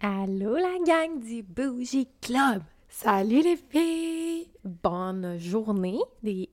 Allô 0.00 0.54
la 0.56 0.78
gang 0.86 1.20
du 1.20 1.42
Bougie 1.42 2.08
Club! 2.22 2.62
Salut 2.88 3.42
les 3.42 3.56
filles! 3.56 4.48
Bonne 4.64 5.38
journée, 5.38 5.98
des... 6.22 6.48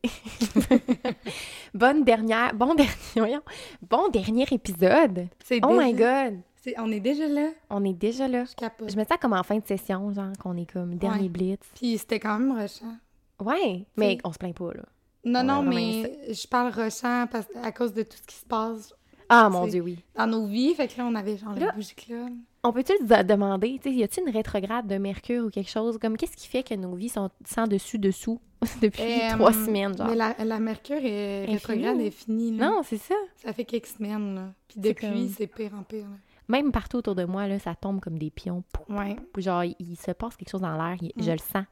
bonne 1.74 2.04
dernière, 2.04 2.54
bon 2.54 2.76
dernier, 2.76 3.38
bon 3.90 4.10
dernier 4.10 4.46
épisode! 4.52 5.28
C'est 5.44 5.60
Oh 5.64 5.70
déjà- 5.70 5.82
my 5.86 5.94
god! 5.94 6.40
c'est- 6.58 6.76
On 6.78 6.92
est 6.92 7.00
déjà 7.00 7.28
là. 7.28 7.50
On 7.70 7.84
est 7.86 7.94
déjà 7.94 8.28
là. 8.28 8.44
Je 8.46 8.54
capote. 8.56 8.92
Je 8.92 8.98
me 8.98 9.04
sens 9.06 9.18
comme 9.22 9.34
en 9.34 9.44
fin 9.44 9.58
de 9.58 9.66
session, 9.66 10.12
genre 10.14 10.34
qu'on 10.42 10.58
est 10.58 10.70
comme 10.70 10.96
dernier 10.96 11.24
Ouais. 11.24 11.30
blitz. 11.30 11.60
Puis 11.76 11.98
c'était 11.98 12.20
quand 12.20 12.38
même 12.38 12.52
rushant. 12.58 12.98
Ouais, 13.42 13.86
mais 13.96 14.16
C'est- 14.18 14.28
on 14.28 14.34
se 14.34 14.38
plaint 14.38 14.56
pas 14.58 14.74
là. 14.74 14.84
Non, 15.24 15.40
On 15.40 15.44
non, 15.44 15.62
mais 15.64 16.20
je 16.34 16.48
parle 16.48 16.72
rushant 16.74 17.28
parce, 17.32 17.48
à 17.64 17.72
cause 17.72 17.94
de 17.94 18.04
tout 18.04 18.18
ce 18.18 18.24
qui 18.24 18.36
se 18.36 18.46
passe 18.46 18.94
Ah 19.30 19.50
mon 19.50 19.68
dieu, 19.68 19.82
oui. 19.82 20.00
dans 20.16 20.28
nos 20.28 20.46
vies. 20.46 20.74
Fait 20.76 20.88
que 20.88 20.98
là, 20.98 21.06
on 21.06 21.16
avait 21.16 21.38
genre 21.38 21.54
le 21.54 21.72
bougie 21.74 21.96
club. 21.96 22.32
On 22.68 22.74
peut-tu 22.74 22.94
se 22.98 23.24
demander, 23.24 23.80
tu 23.82 23.90
sais, 23.90 23.96
y 23.96 24.04
a-t-il 24.04 24.28
une 24.28 24.34
rétrograde 24.34 24.88
de 24.88 24.98
Mercure 24.98 25.46
ou 25.46 25.50
quelque 25.50 25.70
chose? 25.70 25.98
Comme 26.00 26.18
qu'est-ce 26.18 26.36
qui 26.36 26.48
fait 26.48 26.64
que 26.64 26.74
nos 26.74 26.96
vies 26.96 27.10
sont 27.10 27.30
sans 27.46 27.66
dessus 27.68 27.98
dessous 27.98 28.42
depuis 28.82 29.02
Euh, 29.04 29.34
trois 29.36 29.54
semaines, 29.54 29.96
genre? 29.98 30.08
Mais 30.08 30.16
la, 30.16 30.36
la 30.44 30.60
Mercure 30.60 31.00
est 31.02 31.46
rétrograde 31.46 32.00
est 32.02 32.12
finie. 32.12 32.58
Là. 32.58 32.70
Non, 32.70 32.82
c'est 32.84 32.98
ça. 32.98 33.16
Ça 33.38 33.54
fait 33.54 33.64
quelques 33.66 33.88
semaines. 33.88 34.36
Là. 34.36 34.54
Puis 34.68 34.80
C'est 34.84 34.90
depuis, 34.90 35.08
comme- 35.08 35.30
c'est 35.30 35.48
pire 35.48 35.72
en 35.80 35.84
pire. 35.84 36.04
là. 36.06 36.16
Même 36.50 36.72
partout 36.72 36.98
autour 36.98 37.16
de 37.16 37.26
moi, 37.26 37.46
là, 37.48 37.60
ça 37.60 37.76
tombe 37.76 38.00
comme 38.00 38.18
des 38.18 38.32
pions. 38.32 38.64
Ouais, 38.90 39.16
Genre, 39.38 39.64
il, 39.66 39.96
se 39.98 40.12
passe 40.12 40.36
quelque 40.38 40.50
chose 40.50 40.62
dans 40.62 40.78
l'air, 40.78 40.98
je 41.00 41.30
Mm. 41.30 41.32
le 41.34 41.38
sens. 41.38 41.66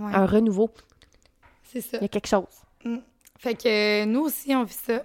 ouais. 0.00 0.14
Un 0.14 0.26
renouveau, 0.26 0.70
C'est 1.64 1.80
ça. 1.80 1.96
il 1.98 2.02
y 2.02 2.04
a 2.04 2.08
quelque 2.08 2.26
chose. 2.28 2.44
Fait 3.38 3.54
que 3.54 4.02
euh, 4.02 4.06
nous 4.06 4.20
aussi, 4.20 4.54
on 4.54 4.64
vit 4.64 4.72
ça. 4.74 5.02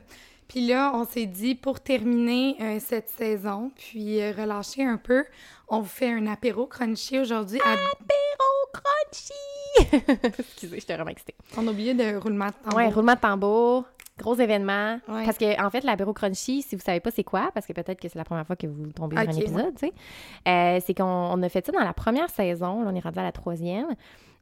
Puis 0.53 0.67
là, 0.67 0.91
on 0.93 1.03
s'est 1.03 1.25
dit, 1.25 1.55
pour 1.55 1.79
terminer 1.79 2.55
euh, 2.61 2.77
cette 2.79 3.09
saison, 3.09 3.71
puis 3.75 4.21
euh, 4.21 4.31
relâcher 4.37 4.83
un 4.85 4.97
peu, 4.97 5.25
on 5.67 5.79
vous 5.79 5.89
fait 5.89 6.11
un 6.13 6.27
apéro 6.27 6.67
crunchy 6.67 7.17
aujourd'hui. 7.17 7.59
à- 7.65 7.71
Apéro 7.71 8.71
crunchy! 8.71 10.21
Excusez, 10.39 10.79
j'étais 10.79 10.93
vraiment 10.93 11.09
excitée. 11.09 11.33
On 11.57 11.67
a 11.67 11.71
oublié 11.71 11.95
de 11.95 12.17
roulement 12.17 12.45
de 12.47 12.53
tambour. 12.63 12.77
Ouais, 12.77 12.89
roulement 12.89 13.15
de 13.15 13.19
tambour, 13.19 13.85
gros 14.19 14.35
événement. 14.35 14.99
Ouais. 15.07 15.25
Parce 15.25 15.39
que, 15.39 15.59
en 15.59 15.71
fait, 15.71 15.83
l'apéro 15.83 16.13
crunchy, 16.13 16.61
si 16.61 16.75
vous 16.75 16.83
savez 16.83 16.99
pas 16.99 17.09
c'est 17.09 17.23
quoi, 17.23 17.49
parce 17.55 17.65
que 17.65 17.73
peut-être 17.73 17.99
que 17.99 18.07
c'est 18.07 18.19
la 18.19 18.23
première 18.25 18.45
fois 18.45 18.55
que 18.55 18.67
vous 18.67 18.91
tombez 18.91 19.15
sur 19.17 19.27
un 19.27 19.31
épisode, 19.33 19.73
tu 19.79 19.87
sais, 19.87 19.93
euh, 20.47 20.79
c'est 20.85 20.93
qu'on 20.93 21.03
on 21.03 21.41
a 21.41 21.49
fait 21.49 21.65
ça 21.65 21.71
dans 21.71 21.79
la 21.83 21.93
première 21.93 22.29
saison, 22.29 22.83
là, 22.83 22.91
on 22.91 22.95
est 22.95 22.99
rendu 22.99 23.17
à 23.17 23.23
la 23.23 23.31
troisième. 23.31 23.87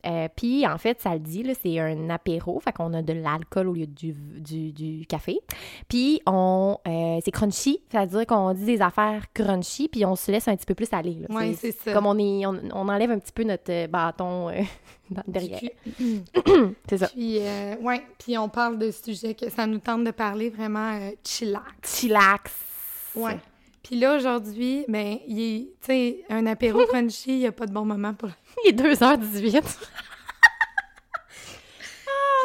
Euh, 0.05 0.27
Puis, 0.35 0.66
en 0.67 0.77
fait, 0.77 1.02
ça 1.02 1.13
le 1.13 1.19
dit, 1.19 1.45
c'est 1.61 1.80
un 1.80 2.09
apéro, 2.09 2.59
fait 2.59 2.71
qu'on 2.71 2.94
a 2.94 3.02
de 3.02 3.13
l'alcool 3.13 3.67
au 3.69 3.73
lieu 3.73 3.88
du, 3.88 4.13
du, 4.13 4.71
du 4.71 5.05
café. 5.05 5.39
Puis, 5.88 6.21
on, 6.25 6.77
euh, 6.88 7.19
c'est 7.23 7.31
crunchy, 7.31 7.81
c'est-à-dire 7.89 8.25
qu'on 8.25 8.53
dit 8.53 8.66
des 8.66 8.81
affaires 8.81 9.25
crunchy, 9.33 9.88
puis 9.88 10.05
on 10.05 10.16
se 10.16 10.31
laisse 10.31 10.47
un 10.47 10.55
petit 10.55 10.66
peu 10.66 10.75
plus 10.75 10.91
aller. 10.91 11.17
Ouais, 11.30 11.53
c'est 11.53 11.71
ça. 11.71 11.93
Comme 11.93 12.05
on, 12.05 12.17
est, 12.17 12.45
on, 12.45 12.59
on 12.73 12.89
enlève 12.89 13.11
un 13.11 13.19
petit 13.19 13.33
peu 13.33 13.43
notre 13.43 13.71
euh, 13.71 13.88
bâton 13.88 14.49
euh, 14.49 14.61
derrière. 15.27 15.59
C'est 16.89 16.97
ça. 16.97 17.08
puis, 17.08 17.39
ouais, 17.81 18.05
puis 18.17 18.38
on 18.38 18.49
parle 18.49 18.77
de 18.77 18.91
sujets 18.91 19.33
que 19.33 19.49
ça 19.49 19.67
nous 19.67 19.80
tente 19.80 20.03
de 20.03 20.11
parler 20.11 20.49
vraiment 20.49 20.97
chillax. 21.23 21.99
Chillax. 21.99 22.52
Ouais. 23.15 23.38
Puis 23.92 24.00
là, 24.00 24.16
aujourd'hui, 24.16 24.86
ben, 24.88 25.17
il 25.28 25.42
est, 25.42 25.59
tu 25.81 25.88
sais, 25.88 26.23
un 26.30 26.45
apéro 26.45 26.86
crunchy, 26.88 27.31
il 27.31 27.39
n'y 27.39 27.45
a 27.47 27.52
pas 27.52 27.66
de 27.66 27.73
bon 27.73 27.84
moment 27.84 28.14
pour... 28.14 28.30
Il 28.64 28.70
est 28.70 28.73
2h18. 28.81 29.61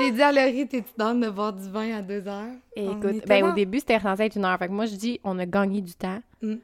J'ai 0.01 0.11
dit 0.11 0.23
à 0.23 0.33
Laurie, 0.33 0.67
t'es-tu 0.67 0.91
down 0.99 1.21
de 1.21 1.31
boire 1.31 1.53
du 1.53 1.71
vin 1.71 1.97
à 1.99 2.03
deux 2.03 2.27
heures? 2.27 2.51
On 2.77 2.99
Écoute, 2.99 3.15
était 3.19 3.27
ben, 3.29 3.45
au 3.45 3.49
dans- 3.51 3.55
début, 3.55 3.79
c'était 3.79 4.01
censé 4.01 4.25
être 4.25 4.35
une 4.37 4.45
heure. 4.45 4.59
Fait 4.59 4.67
que 4.67 4.73
moi, 4.73 4.87
je 4.87 4.97
dis, 4.97 5.21
on 5.23 5.39
a 5.39 5.47
gagné 5.47 5.81
du 5.81 5.95
temps. 5.95 6.21
Mm. 6.43 6.55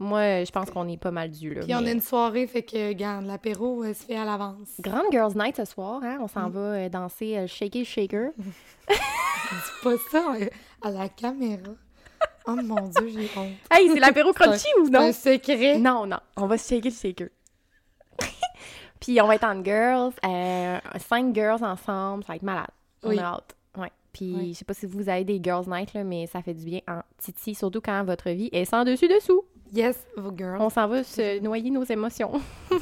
Moi, 0.00 0.42
je 0.44 0.50
pense 0.50 0.68
qu'on 0.70 0.88
est 0.88 0.96
pas 1.00 1.12
mal 1.12 1.30
dû, 1.30 1.54
là. 1.54 1.60
Puis 1.62 1.72
on 1.76 1.86
a 1.86 1.90
une 1.92 2.00
soirée, 2.00 2.48
fait 2.48 2.62
que, 2.62 2.88
regarde, 2.88 3.24
l'apéro 3.24 3.84
euh, 3.84 3.94
se 3.94 4.02
fait 4.04 4.16
à 4.16 4.24
l'avance. 4.24 4.68
Grande 4.80 5.06
Girls 5.12 5.34
Night 5.36 5.56
ce 5.56 5.64
soir, 5.64 6.00
hein? 6.02 6.18
On 6.20 6.26
s'en 6.26 6.48
Mm. 6.48 6.52
va 6.52 6.60
euh, 6.60 6.88
danser 6.88 7.38
euh, 7.38 7.46
Shaky 7.46 7.84
Shaker. 7.84 8.30
Dis 8.88 8.96
pas 9.84 9.94
ça 10.10 10.34
euh, 10.40 10.46
à 10.82 10.90
la 10.90 11.08
caméra. 11.08 11.70
Oh 12.46 12.56
mon 12.56 12.88
Dieu, 12.88 13.08
j'ai 13.08 13.30
honte. 13.38 13.52
Hey, 13.70 13.88
c'est 13.92 14.00
l'apéro 14.00 14.32
crunchy 14.32 14.66
ou 14.80 14.84
C'est 14.86 14.90
non? 14.90 15.00
un 15.00 15.12
secret. 15.12 15.78
Non, 15.78 16.06
non. 16.06 16.18
On 16.36 16.46
va 16.46 16.58
se 16.58 16.68
shaker 16.74 16.90
le 16.90 16.96
shaker. 16.96 17.28
Puis 19.00 19.20
on 19.20 19.26
va 19.26 19.34
être 19.36 19.44
en 19.44 19.62
girls, 19.64 20.12
euh, 20.24 20.78
cinq 21.08 21.34
girls 21.34 21.62
ensemble, 21.64 22.24
ça 22.24 22.32
va 22.32 22.36
être 22.36 22.42
malade. 22.42 22.70
On 23.02 23.10
Oui. 23.10 23.18
a 23.18 23.24
hâte. 23.34 23.56
Ouais. 23.76 23.90
Puis 24.12 24.34
Ouais. 24.34 24.46
je 24.48 24.52
sais 24.52 24.64
pas 24.64 24.74
si 24.74 24.86
vous 24.86 25.08
avez 25.08 25.24
des 25.24 25.40
girls 25.42 25.68
night, 25.68 25.92
là, 25.94 26.04
mais 26.04 26.26
ça 26.26 26.42
fait 26.42 26.54
du 26.54 26.64
bien 26.64 26.80
en 26.88 27.00
titi, 27.18 27.54
surtout 27.54 27.80
quand 27.80 28.04
votre 28.04 28.30
vie 28.30 28.48
est 28.52 28.64
sans 28.64 28.84
dessus-dessous. 28.84 29.42
Yes, 29.72 30.06
vos 30.16 30.36
girls. 30.36 30.60
On 30.60 30.68
s'en 30.68 30.86
va 30.86 31.02
se 31.02 31.40
noyer 31.40 31.70
nos 31.70 31.84
émotions. 31.84 32.40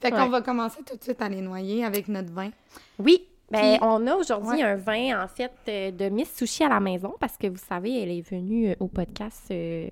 Fait 0.00 0.10
qu'on 0.10 0.16
Ouais. 0.24 0.28
va 0.28 0.42
commencer 0.42 0.82
tout 0.86 0.96
de 0.96 1.02
suite 1.02 1.20
à 1.22 1.28
les 1.28 1.40
noyer 1.40 1.84
avec 1.84 2.08
notre 2.08 2.30
vin. 2.32 2.50
Oui, 2.98 3.26
ben, 3.54 3.78
Puis- 3.78 3.78
on 3.82 4.06
a 4.06 4.14
aujourd'hui 4.16 4.56
Ouais. 4.58 4.62
un 4.62 4.76
vin, 4.76 5.22
en 5.24 5.28
fait, 5.28 5.52
euh, 5.68 5.90
de 5.90 6.08
Miss 6.08 6.34
Sushi 6.36 6.64
à 6.64 6.68
la 6.68 6.80
maison, 6.80 7.14
parce 7.20 7.36
que 7.36 7.46
vous 7.46 7.56
savez, 7.68 8.02
elle 8.02 8.10
est 8.10 8.28
venue 8.28 8.70
euh, 8.70 8.74
au 8.80 8.88
podcast 8.88 9.42
euh, 9.50 9.88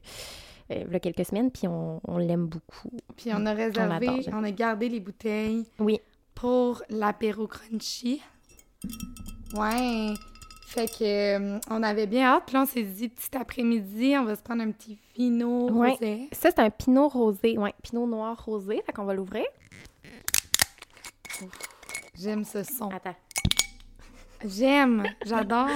euh, 0.70 0.84
il 0.86 0.92
y 0.92 0.96
a 0.96 1.00
quelques 1.00 1.24
semaines, 1.26 1.50
puis 1.50 1.68
on, 1.68 2.00
on 2.06 2.18
l'aime 2.18 2.46
beaucoup. 2.46 2.90
Puis 3.16 3.30
on 3.34 3.44
a 3.46 3.52
réservé, 3.52 4.08
on, 4.08 4.20
j'aime. 4.20 4.44
a 4.44 4.50
gardé 4.50 4.88
les 4.88 5.00
bouteilles 5.00 5.64
Oui. 5.78 6.00
pour 6.34 6.82
l'apéro 6.88 7.46
crunchy. 7.46 8.22
Ouais. 9.54 10.14
Fait 10.66 10.88
que 10.88 11.04
euh, 11.56 11.58
on 11.70 11.82
avait 11.82 12.06
bien 12.06 12.24
hâte. 12.28 12.44
Puis 12.46 12.54
là, 12.54 12.62
on 12.62 12.66
s'est 12.66 12.82
dit, 12.82 13.10
petit 13.10 13.36
après-midi, 13.36 14.14
on 14.18 14.24
va 14.24 14.34
se 14.36 14.42
prendre 14.42 14.62
un 14.62 14.70
petit 14.70 14.96
vino 15.14 15.70
Ouais. 15.70 15.90
rosé. 15.90 16.28
Ça, 16.32 16.48
c'est 16.50 16.60
un 16.60 16.70
pinot 16.70 17.08
rosé, 17.08 17.58
ouais, 17.58 17.74
pinot 17.82 18.06
noir 18.06 18.42
rosé, 18.42 18.80
fait 18.86 18.92
qu'on 18.92 19.04
va 19.04 19.12
l'ouvrir. 19.12 19.44
J'aime 22.18 22.44
ce 22.44 22.62
son. 22.62 22.88
Attends. 22.88 23.14
J'aime, 24.44 25.04
j'adore. 25.24 25.68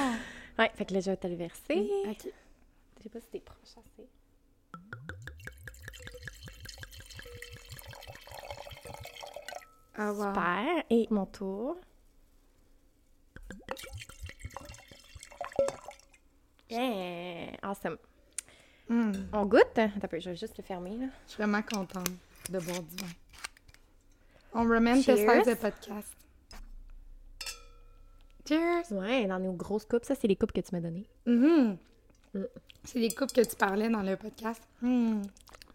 Ouais, 0.58 0.70
fait 0.74 0.84
que 0.86 0.94
là, 0.94 1.00
je 1.00 1.10
vais 1.10 1.16
te 1.16 1.26
le 1.26 1.34
verser. 1.36 1.90
Ok. 2.08 2.28
Je 2.98 3.02
sais 3.02 3.08
pas 3.08 3.20
si 3.20 3.26
t'es 3.28 3.40
proche 3.40 3.76
assez. 3.78 4.08
Ah, 9.98 10.12
wow. 10.12 10.28
Super. 10.28 10.84
Et 10.90 11.06
mon 11.10 11.26
tour. 11.26 11.76
Yeah! 16.68 17.56
Awesome. 17.62 17.96
Mm, 18.88 19.12
On 19.32 19.46
goûte? 19.46 19.78
Attends 19.78 20.08
je 20.12 20.30
vais 20.30 20.36
juste 20.36 20.58
le 20.58 20.64
fermer, 20.64 20.96
là. 20.96 21.06
je 21.26 21.32
suis 21.32 21.42
vraiment 21.42 21.62
contente 21.62 22.08
de 22.50 22.58
boire 22.58 22.82
du 22.82 22.96
vin. 22.96 23.08
On. 24.52 25.02
16 25.02 25.46
de 25.46 25.54
podcast. 25.54 26.15
Cheers! 28.48 28.92
Ouais, 28.92 29.26
dans 29.26 29.38
nos 29.38 29.52
grosses 29.52 29.84
coupes. 29.84 30.04
Ça, 30.04 30.14
c'est 30.14 30.28
les 30.28 30.36
coupes 30.36 30.52
que 30.52 30.60
tu 30.60 30.68
m'as 30.72 30.80
données. 30.80 31.06
Mhm. 31.26 31.76
Mm. 32.34 32.40
C'est 32.84 32.98
les 32.98 33.10
coupes 33.10 33.32
que 33.32 33.40
tu 33.40 33.56
parlais 33.56 33.88
dans 33.88 34.02
le 34.02 34.16
podcast. 34.16 34.62
Mm. 34.82 35.22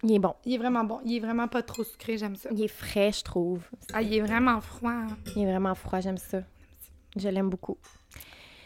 Il 0.04 0.14
est 0.14 0.20
bon. 0.20 0.34
Il 0.46 0.54
est 0.54 0.58
vraiment 0.58 0.84
bon. 0.84 1.00
Il 1.06 1.16
est 1.16 1.20
vraiment 1.20 1.48
pas 1.48 1.62
trop 1.62 1.84
sucré, 1.84 2.18
j'aime 2.18 2.36
ça. 2.36 2.50
Il 2.52 2.64
est 2.64 2.68
frais, 2.68 3.12
je 3.12 3.24
trouve. 3.24 3.62
Ah, 3.94 4.02
il 4.02 4.14
est 4.14 4.22
vraiment 4.22 4.60
froid. 4.62 4.92
hein. 4.92 5.08
Il 5.36 5.44
est 5.44 5.52
vraiment 5.52 5.76
froid, 5.76 6.00
j'aime 6.00 6.18
ça. 6.18 6.40
Je 7.18 7.28
l'aime 7.30 7.50
beaucoup. 7.50 7.78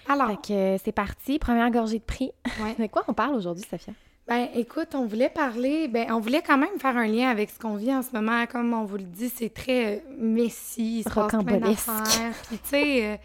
Alors, 0.07 0.29
Fait 0.29 0.35
que 0.47 0.53
euh, 0.53 0.77
c'est 0.83 0.91
parti. 0.91 1.39
Première 1.39 1.69
gorgée 1.71 1.99
de 1.99 2.03
prix. 2.03 2.31
ouais. 2.61 2.75
De 2.79 2.87
quoi 2.87 3.03
on 3.07 3.13
parle 3.13 3.35
aujourd'hui, 3.35 3.65
Sophia? 3.69 3.93
ben 4.27 4.47
écoute, 4.55 4.95
on 4.95 5.05
voulait 5.05 5.29
parler, 5.29 5.87
ben 5.87 6.11
on 6.11 6.19
voulait 6.19 6.41
quand 6.41 6.57
même 6.57 6.79
faire 6.79 6.97
un 6.97 7.05
lien 7.05 7.29
avec 7.29 7.49
ce 7.51 7.59
qu'on 7.59 7.75
vit 7.75 7.93
en 7.93 8.01
ce 8.01 8.11
moment. 8.13 8.45
Comme 8.47 8.73
on 8.73 8.83
vous 8.83 8.97
le 8.97 9.03
dit, 9.03 9.29
c'est 9.29 9.49
très 9.53 9.97
euh, 9.97 9.99
messy, 10.17 10.99
il 10.99 11.03
se 11.03 11.09
passe 11.09 11.27
plein 11.27 11.39
Rocambolesque. 11.39 11.87
d'affaires. 11.87 12.33
Puis 12.47 12.57
tu 12.57 12.69
sais, 12.69 13.05
euh, 13.05 13.17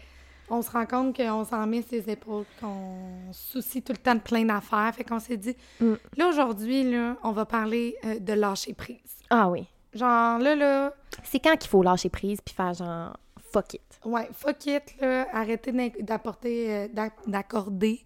on 0.51 0.61
se 0.61 0.69
rend 0.69 0.85
compte 0.85 1.15
qu'on 1.17 1.43
s'en 1.45 1.65
met 1.65 1.81
ses 1.81 2.09
épaules, 2.09 2.45
qu'on 2.59 3.31
soucie 3.31 3.81
tout 3.81 3.93
le 3.93 3.97
temps 3.97 4.15
de 4.15 4.19
plein 4.19 4.45
d'affaires. 4.45 4.93
Fait 4.93 5.03
qu'on 5.03 5.19
s'est 5.19 5.37
dit, 5.37 5.55
Mm. 5.79 5.93
là 6.17 6.27
aujourd'hui, 6.27 6.83
là, 6.91 7.15
on 7.23 7.31
va 7.31 7.45
parler 7.45 7.95
euh, 8.05 8.19
de 8.19 8.33
lâcher 8.33 8.73
prise. 8.73 8.99
Ah 9.29 9.49
oui. 9.49 9.65
Genre 9.93 10.37
là, 10.39 10.55
là, 10.55 10.93
C'est 11.23 11.39
quand 11.39 11.57
qu'il 11.57 11.69
faut 11.69 11.81
lâcher 11.83 12.09
prise 12.09 12.39
puis 12.41 12.53
faire 12.53 12.73
genre 12.73 13.17
fuck 13.51 13.73
it. 13.73 13.81
Ouais, 14.05 14.29
fuck 14.33 14.65
it, 14.67 14.83
là, 15.01 15.27
arrêter 15.33 15.71
d'apporter, 16.01 16.73
euh, 16.73 16.87
d'ac- 16.87 17.27
d'accorder 17.27 18.01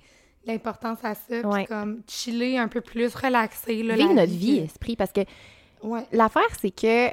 l'importance 0.45 0.99
à 1.03 1.13
ça, 1.15 1.21
puis 1.39 1.45
Ouais. 1.45 1.65
comme 1.65 2.01
chiller 2.07 2.57
un 2.59 2.67
peu 2.67 2.81
plus, 2.81 3.13
relaxer, 3.15 3.81
là, 3.83 3.95
Vivre 3.95 4.13
notre 4.13 4.31
vie, 4.31 4.59
esprit, 4.59 4.95
parce 4.95 5.11
que 5.11 5.21
Ouais, 5.83 6.05
l'affaire, 6.11 6.43
c'est 6.59 6.71
que 6.71 7.09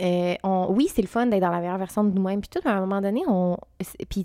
euh, 0.00 0.34
on, 0.44 0.66
oui, 0.70 0.88
c'est 0.92 1.02
le 1.02 1.08
fun 1.08 1.26
d'être 1.26 1.40
dans 1.40 1.50
la 1.50 1.60
meilleure 1.60 1.78
version 1.78 2.02
de 2.04 2.10
nous-mêmes, 2.10 2.40
puis 2.40 2.48
tout, 2.50 2.66
à 2.68 2.72
un 2.72 2.80
moment 2.80 3.00
donné, 3.00 3.22
on. 3.28 3.56
Puis, 4.08 4.24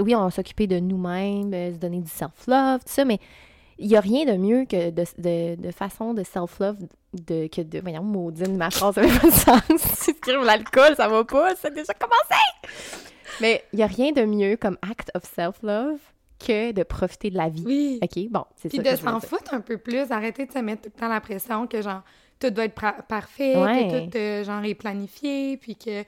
oui, 0.00 0.14
on 0.14 0.24
va 0.24 0.30
s'occuper 0.30 0.66
de 0.66 0.78
nous-mêmes, 0.78 1.52
euh, 1.54 1.72
se 1.72 1.78
donner 1.78 2.00
du 2.00 2.10
self-love, 2.10 2.80
tout 2.80 2.92
ça, 2.92 3.04
mais 3.04 3.18
il 3.78 3.88
n'y 3.88 3.96
a 3.96 4.00
rien 4.00 4.24
de 4.24 4.36
mieux 4.38 4.64
que 4.64 4.90
de, 4.90 5.04
de, 5.18 5.54
de 5.60 5.70
façon 5.70 6.14
de 6.14 6.22
self-love 6.22 6.78
de, 7.12 7.46
que 7.48 7.60
de. 7.60 7.80
Voyons, 7.80 8.02
maudine, 8.02 8.56
ma 8.56 8.70
phrase, 8.70 8.94
ça 8.94 9.02
fait 9.02 9.20
pas 9.20 9.26
de 9.26 9.32
sens. 9.32 9.80
Si 9.98 10.14
tu 10.20 10.32
l'alcool, 10.44 10.94
ça 10.96 11.08
va 11.08 11.24
pas, 11.24 11.54
ça 11.56 11.68
a 11.68 11.70
déjà 11.70 11.92
commencé! 11.94 12.42
Mais 13.40 13.64
il 13.72 13.76
n'y 13.76 13.82
a 13.82 13.86
rien 13.86 14.12
de 14.12 14.24
mieux 14.24 14.56
comme 14.56 14.78
act 14.82 15.10
of 15.14 15.24
self-love 15.24 15.98
que 16.38 16.72
de 16.72 16.82
profiter 16.82 17.30
de 17.30 17.36
la 17.36 17.48
vie. 17.48 17.64
oui. 17.66 17.98
OK, 18.02 18.30
bon, 18.30 18.44
c'est 18.56 18.68
Puis 18.68 18.78
ça. 18.78 18.82
de 18.82 18.90
je 18.96 19.00
voulais 19.00 19.12
s'en 19.12 19.20
foutre 19.20 19.54
un 19.54 19.60
peu 19.60 19.78
plus, 19.78 20.10
arrêter 20.10 20.46
de 20.46 20.52
se 20.52 20.58
mettre 20.58 20.82
tout 20.82 20.90
le 20.94 21.00
temps 21.00 21.08
la 21.08 21.20
pression 21.20 21.66
que 21.66 21.80
genre, 21.82 22.02
tout 22.38 22.50
doit 22.50 22.64
être 22.64 22.74
parfait, 23.08 23.56
Ouais. 23.56 23.88
que 23.88 24.10
tout, 24.10 24.16
euh, 24.18 24.44
genre, 24.44 24.64
est 24.64 24.74
planifié, 24.74 25.56
puis 25.56 25.76
que, 25.76 26.04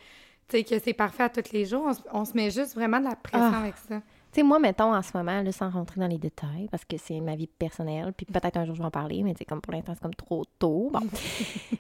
sais, 0.51 0.65
que 0.65 0.79
c'est 0.79 0.93
parfait 0.95 1.25
à 1.25 1.29
tous 1.29 1.53
les 1.53 1.65
jours. 1.65 1.85
On, 1.87 1.93
se- 1.95 2.01
on 2.13 2.25
se 2.25 2.33
met 2.35 2.51
juste 2.51 2.75
vraiment 2.75 2.99
de 3.01 3.05
la 3.05 3.17
pression 3.17 3.51
Ah. 3.55 3.61
avec 3.61 3.75
ça. 3.77 3.97
Tu 4.33 4.41
sais, 4.41 4.43
moi, 4.43 4.59
mettons, 4.59 4.95
en 4.95 5.01
ce 5.03 5.17
moment, 5.17 5.43
là, 5.43 5.53
sans 5.53 5.71
rentrer 5.71 6.01
dans 6.01 6.07
les 6.07 6.19
détails, 6.19 6.69
parce 6.71 6.85
que 6.85 6.97
c'est 6.99 7.19
ma 7.21 7.35
vie 7.35 7.47
personnelle, 7.47 8.13
puis 8.15 8.27
peut-être 8.27 8.57
un 8.59 8.65
jour 8.67 8.75
je 8.75 8.81
vais 8.81 8.87
en 8.87 8.91
parler, 8.91 9.23
mais 9.23 9.33
tu 9.33 9.39
sais, 9.39 9.45
comme 9.47 9.61
pour 9.63 9.73
l'instant, 9.73 9.93
c'est 9.95 10.03
comme 10.03 10.15
trop 10.15 10.45
tôt. 10.59 10.91
Bon. 10.93 11.01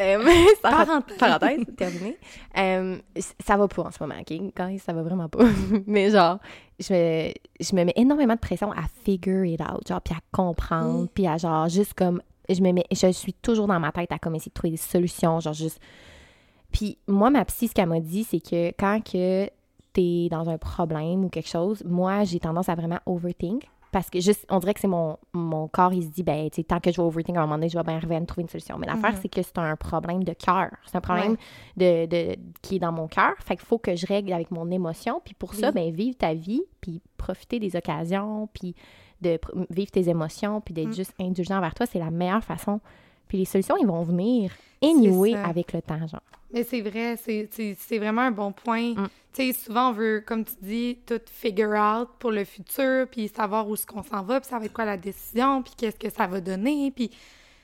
Euh, 0.00 0.22
sans 0.62 0.70
Parenthèse. 0.70 1.18
Parenthèse, 1.18 1.64
terminé. 1.76 2.16
Euh, 2.56 2.98
c- 3.16 3.34
ça 3.44 3.56
va 3.56 3.66
pas 3.66 3.82
en 3.82 3.90
ce 3.90 4.00
moment, 4.00 4.14
OK? 4.20 4.32
Quand 4.56 4.72
ça 4.78 4.92
va 4.92 5.02
vraiment 5.02 5.28
pas. 5.28 5.42
mais 5.88 6.10
genre, 6.10 6.38
je 6.78 6.92
me, 6.92 7.32
je 7.58 7.74
me 7.74 7.82
mets 7.84 7.94
énormément 7.96 8.34
de 8.34 8.38
pression 8.38 8.70
à 8.70 8.84
figure 9.04 9.44
it 9.44 9.60
out, 9.60 9.88
genre, 9.88 10.00
puis 10.00 10.14
à 10.14 10.20
comprendre, 10.30 11.00
Oui. 11.00 11.10
puis 11.12 11.26
à 11.26 11.36
genre, 11.36 11.68
juste 11.68 11.94
comme, 11.94 12.22
je 12.48 12.60
me 12.60 12.70
mets, 12.70 12.84
je 12.92 13.10
suis 13.10 13.32
toujours 13.32 13.66
dans 13.66 13.80
ma 13.80 13.90
tête 13.90 14.12
à 14.12 14.20
comme 14.20 14.36
essayer 14.36 14.50
de 14.50 14.54
trouver 14.54 14.70
des 14.70 14.76
solutions, 14.76 15.40
genre, 15.40 15.52
juste. 15.52 15.80
Puis 16.72 16.98
moi, 17.06 17.30
ma 17.30 17.44
psy, 17.44 17.68
ce 17.68 17.74
qu'elle 17.74 17.88
m'a 17.88 18.00
dit, 18.00 18.24
c'est 18.24 18.40
que 18.40 18.68
quand 18.78 19.00
que 19.04 19.48
t'es 19.92 20.28
dans 20.30 20.48
un 20.48 20.58
problème 20.58 21.24
ou 21.24 21.28
quelque 21.28 21.48
chose, 21.48 21.82
moi, 21.84 22.24
j'ai 22.24 22.38
tendance 22.40 22.68
à 22.68 22.74
vraiment 22.74 22.98
overthink. 23.06 23.68
Parce 23.90 24.10
que 24.10 24.20
juste, 24.20 24.44
on 24.50 24.58
dirait 24.58 24.74
que 24.74 24.80
c'est 24.80 24.86
mon, 24.86 25.16
mon 25.32 25.66
corps, 25.66 25.94
il 25.94 26.02
se 26.02 26.08
dit, 26.10 26.22
ben, 26.22 26.50
tu 26.50 26.56
sais, 26.56 26.62
tant 26.62 26.78
que 26.78 26.92
je 26.92 26.96
vais 26.98 27.02
overthink, 27.02 27.38
à 27.38 27.40
un 27.40 27.44
moment 27.44 27.54
donné, 27.54 27.70
je 27.70 27.78
vais 27.78 27.82
bien 27.84 27.96
arriver 27.96 28.16
à 28.16 28.20
me 28.20 28.26
trouver 28.26 28.42
une 28.42 28.48
solution. 28.50 28.76
Mais 28.76 28.86
l'affaire, 28.86 29.12
Mhm. 29.12 29.18
c'est 29.22 29.28
que 29.30 29.40
c'est 29.42 29.56
un 29.56 29.76
problème 29.76 30.24
de 30.24 30.34
cœur. 30.34 30.68
C'est 30.84 30.96
un 30.96 31.00
problème 31.00 31.36
de, 31.78 32.04
de, 32.04 32.36
qui 32.60 32.76
est 32.76 32.78
dans 32.80 32.92
mon 32.92 33.08
cœur. 33.08 33.32
Fait 33.38 33.56
qu'il 33.56 33.64
faut 33.64 33.78
que 33.78 33.96
je 33.96 34.06
règle 34.06 34.34
avec 34.34 34.50
mon 34.50 34.70
émotion. 34.70 35.22
Puis 35.24 35.32
pour 35.32 35.54
ça, 35.54 35.72
ben, 35.72 35.90
vivre 35.90 36.18
ta 36.18 36.34
vie, 36.34 36.60
puis 36.82 37.00
profiter 37.16 37.58
des 37.60 37.76
occasions, 37.76 38.50
puis 38.52 38.74
de 39.22 39.40
vivre 39.70 39.90
tes 39.90 40.10
émotions, 40.10 40.60
puis 40.60 40.74
d'être 40.74 40.88
Mm. 40.90 40.94
juste 40.94 41.14
indulgent 41.18 41.56
envers 41.56 41.74
toi, 41.74 41.86
c'est 41.86 41.98
la 41.98 42.10
meilleure 42.10 42.44
façon. 42.44 42.80
Puis 43.28 43.38
les 43.38 43.44
solutions, 43.44 43.76
ils 43.76 43.86
vont 43.86 44.02
venir 44.02 44.52
anyway 44.82 45.34
avec 45.34 45.72
le 45.72 45.82
temps, 45.82 46.06
genre. 46.06 46.20
Mais 46.52 46.64
c'est 46.64 46.80
vrai, 46.80 47.16
c'est- 47.16 47.98
vraiment 47.98 48.22
un 48.22 48.30
bon 48.30 48.52
point. 48.52 48.94
Mm. 48.94 49.08
Tu 49.34 49.52
sais, 49.52 49.52
souvent, 49.52 49.90
on 49.90 49.92
veut, 49.92 50.22
comme 50.26 50.44
tu 50.44 50.54
dis, 50.62 50.98
tout 51.06 51.20
figure 51.30 51.72
out 51.78 52.08
pour 52.18 52.30
le 52.30 52.44
futur, 52.44 53.06
puis 53.10 53.28
savoir 53.28 53.68
où 53.68 53.74
est-ce 53.74 53.86
qu'on 53.86 54.02
s'en 54.02 54.22
va, 54.22 54.40
puis 54.40 54.48
ça 54.48 54.58
va 54.58 54.64
être 54.64 54.72
quoi 54.72 54.86
la 54.86 54.96
décision, 54.96 55.62
puis 55.62 55.74
qu'est-ce 55.76 55.96
que 55.98 56.10
ça 56.10 56.26
va 56.26 56.40
donner, 56.40 56.90
puis... 56.90 57.10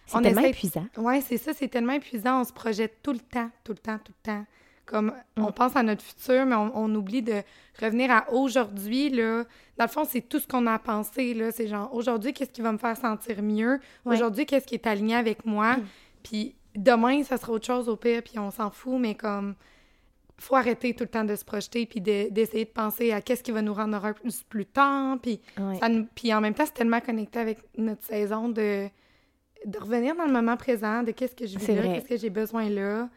C'est 0.06 0.20
tellement 0.20 0.42
essaie- 0.42 0.50
épuisant. 0.50 0.86
Ouais, 0.98 1.22
c'est 1.22 1.38
ça, 1.38 1.52
c'est 1.54 1.68
tellement 1.68 1.94
épuisant, 1.94 2.42
on 2.42 2.44
se 2.44 2.52
projette 2.52 2.98
tout 3.02 3.12
le 3.12 3.20
temps, 3.20 3.48
tout 3.64 3.72
le 3.72 3.78
temps, 3.78 3.98
tout 4.04 4.12
le 4.22 4.32
temps. 4.32 4.44
Comme, 4.86 5.12
on 5.36 5.48
Mm. 5.48 5.52
pense 5.52 5.76
à 5.76 5.82
notre 5.82 6.02
futur, 6.02 6.44
mais 6.46 6.54
on, 6.56 6.70
on 6.76 6.94
oublie 6.94 7.22
de 7.22 7.42
revenir 7.80 8.10
à 8.10 8.30
aujourd'hui, 8.32 9.08
là. 9.10 9.44
Dans 9.78 9.84
le 9.84 9.90
fond, 9.90 10.04
c'est 10.04 10.20
tout 10.20 10.38
ce 10.38 10.46
qu'on 10.46 10.66
a 10.66 10.78
pensé, 10.78 11.32
là. 11.34 11.50
C'est 11.52 11.66
genre, 11.68 11.92
aujourd'hui, 11.94 12.32
qu'est-ce 12.32 12.50
qui 12.52 12.60
va 12.60 12.70
me 12.72 12.78
faire 12.78 12.96
sentir 12.96 13.42
mieux? 13.42 13.80
Ouais. 14.04 14.14
Aujourd'hui, 14.14 14.44
qu'est-ce 14.46 14.66
qui 14.66 14.74
est 14.74 14.86
aligné 14.86 15.14
avec 15.16 15.44
moi? 15.46 15.76
Mm. 15.78 15.84
Puis 16.22 16.54
demain, 16.76 17.22
ça 17.24 17.36
sera 17.38 17.52
autre 17.52 17.66
chose 17.66 17.88
au 17.88 17.96
pire, 17.96 18.22
puis 18.22 18.38
on 18.38 18.50
s'en 18.50 18.70
fout, 18.70 18.98
mais 19.00 19.14
comme 19.14 19.54
faut 20.36 20.56
arrêter 20.56 20.94
tout 20.94 21.04
le 21.04 21.08
temps 21.10 21.22
de 21.24 21.36
se 21.36 21.44
projeter 21.44 21.86
puis 21.86 22.00
de- 22.00 22.28
d'essayer 22.28 22.64
de, 22.64 22.70
penser 22.70 23.12
à 23.12 23.20
qu'est-ce 23.20 23.42
qui 23.44 23.52
va 23.52 23.62
nous 23.62 23.72
rendre 23.72 23.96
heureux 23.96 24.14
plus, 24.14 24.42
plus 24.42 24.66
tard 24.66 25.16
puis 25.22 25.40
Ouais. 25.56 25.78
ça 25.78 25.88
nous- 25.88 26.08
puis 26.12 26.34
en 26.34 26.40
même 26.40 26.54
temps 26.54 26.64
c'est 26.66 26.74
tellement 26.74 27.00
connecté 27.00 27.38
avec 27.38 27.58
notre 27.78 28.02
saison 28.02 28.48
de 28.48 28.88
de 29.64 29.78
revenir 29.78 30.16
dans 30.16 30.26
le 30.26 30.32
moment 30.32 30.56
présent 30.56 31.04
de 31.04 31.12
qu'est-ce 31.12 31.36
que 31.36 31.46
je 31.46 31.56
vis 31.56 31.68
là 31.68 31.82
qu'est-ce 31.84 32.08
que 32.08 32.16
j'ai 32.16 32.30
besoin 32.30 32.68
là 32.68 33.08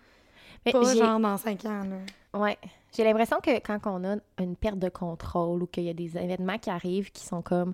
Mais 0.66 0.72
pas 0.72 0.96
genre 0.96 1.20
dans 1.20 1.38
cinq 1.38 1.66
ans 1.66 1.84
là 1.84 2.40
Ouais. 2.40 2.58
J'ai 2.96 3.04
l'impression 3.04 3.40
que 3.42 3.60
quand 3.60 3.80
on 3.86 4.04
a 4.04 4.18
une 4.40 4.56
perte 4.56 4.80
de 4.80 4.90
contrôle 4.90 5.64
ou 5.64 5.68
qu'il 5.68 5.84
y 5.84 5.90
a 5.90 5.94
des 5.94 6.18
événements 6.18 6.58
qui 6.58 6.70
arrivent 6.70 7.12
qui 7.12 7.26
sont 7.26 7.42
comme, 7.42 7.74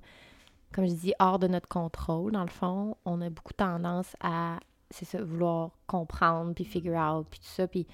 comme 0.74 0.86
je 0.88 0.94
dis, 0.94 1.14
hors 1.20 1.40
de 1.40 1.48
notre 1.48 1.68
contrôle, 1.68 2.32
dans 2.32 2.44
le 2.44 2.50
fond, 2.50 2.96
on 3.06 3.20
a 3.22 3.30
beaucoup 3.30 3.54
tendance 3.54 4.16
à, 4.22 4.60
c'est 4.90 5.06
ça, 5.06 5.22
vouloir 5.24 5.72
comprendre, 5.88 6.54
puis 6.54 6.66
figure 6.66 6.96
out, 6.96 7.28
puis 7.30 7.40
tout 7.40 7.46
ça, 7.48 7.68
puis 7.68 7.86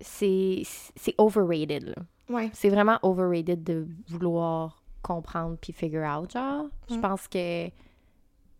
c'est 0.00 0.62
c'est 0.96 1.14
overrated, 1.18 1.84
là. 1.96 2.02
ouais 2.34 2.50
C'est 2.52 2.68
vraiment 2.68 2.98
overrated 3.02 3.62
de 3.62 3.86
vouloir 4.08 4.82
comprendre 5.02 5.56
puis 5.60 5.72
figure 5.72 6.04
out, 6.04 6.30
genre. 6.32 6.66
Je 6.90 6.94
Mm. 6.96 7.00
pense 7.00 7.28
que 7.28 7.68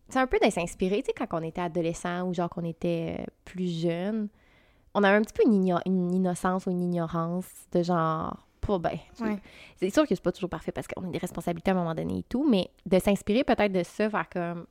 c'est 0.09 0.19
un 0.19 0.27
peu 0.27 0.39
de 0.43 0.49
s'inspirer, 0.49 1.01
tu 1.03 1.07
sais, 1.07 1.13
quand 1.13 1.37
on 1.39 1.43
était 1.43 1.61
adolescent 1.61 2.27
ou 2.27 2.33
genre 2.33 2.49
qu'on 2.49 2.63
était 2.63 3.25
plus 3.45 3.67
jeune, 3.81 4.29
on 4.99 5.03
avait 5.03 5.17
un 5.17 5.21
petit 5.21 5.33
peu 5.33 5.43
une, 5.45 5.63
igno- 5.63 5.81
une 5.85 6.13
innocence 6.13 6.65
ou 6.65 6.71
une 6.71 6.81
ignorance 6.81 7.45
de 7.71 7.83
genre, 7.83 8.35
pas 8.61 8.79
ben. 8.79 8.97
Ouais. 9.21 9.37
C'est 9.79 9.89
sûr 9.91 10.03
que 10.07 10.15
c'est 10.15 10.23
pas 10.23 10.31
toujours 10.31 10.49
parfait 10.49 10.71
parce 10.71 10.87
qu'on 10.87 11.07
a 11.07 11.11
des 11.11 11.19
responsabilités 11.19 11.69
à 11.71 11.75
un 11.75 11.77
moment 11.77 11.93
donné 11.93 12.19
et 12.19 12.23
tout, 12.23 12.47
mais 12.49 12.69
de 12.85 12.97
s'inspirer 12.99 13.43
peut-être 13.43 13.71
de 13.71 13.83
ça, 13.83 14.09
faire 14.09 14.27
comme, 14.29 14.65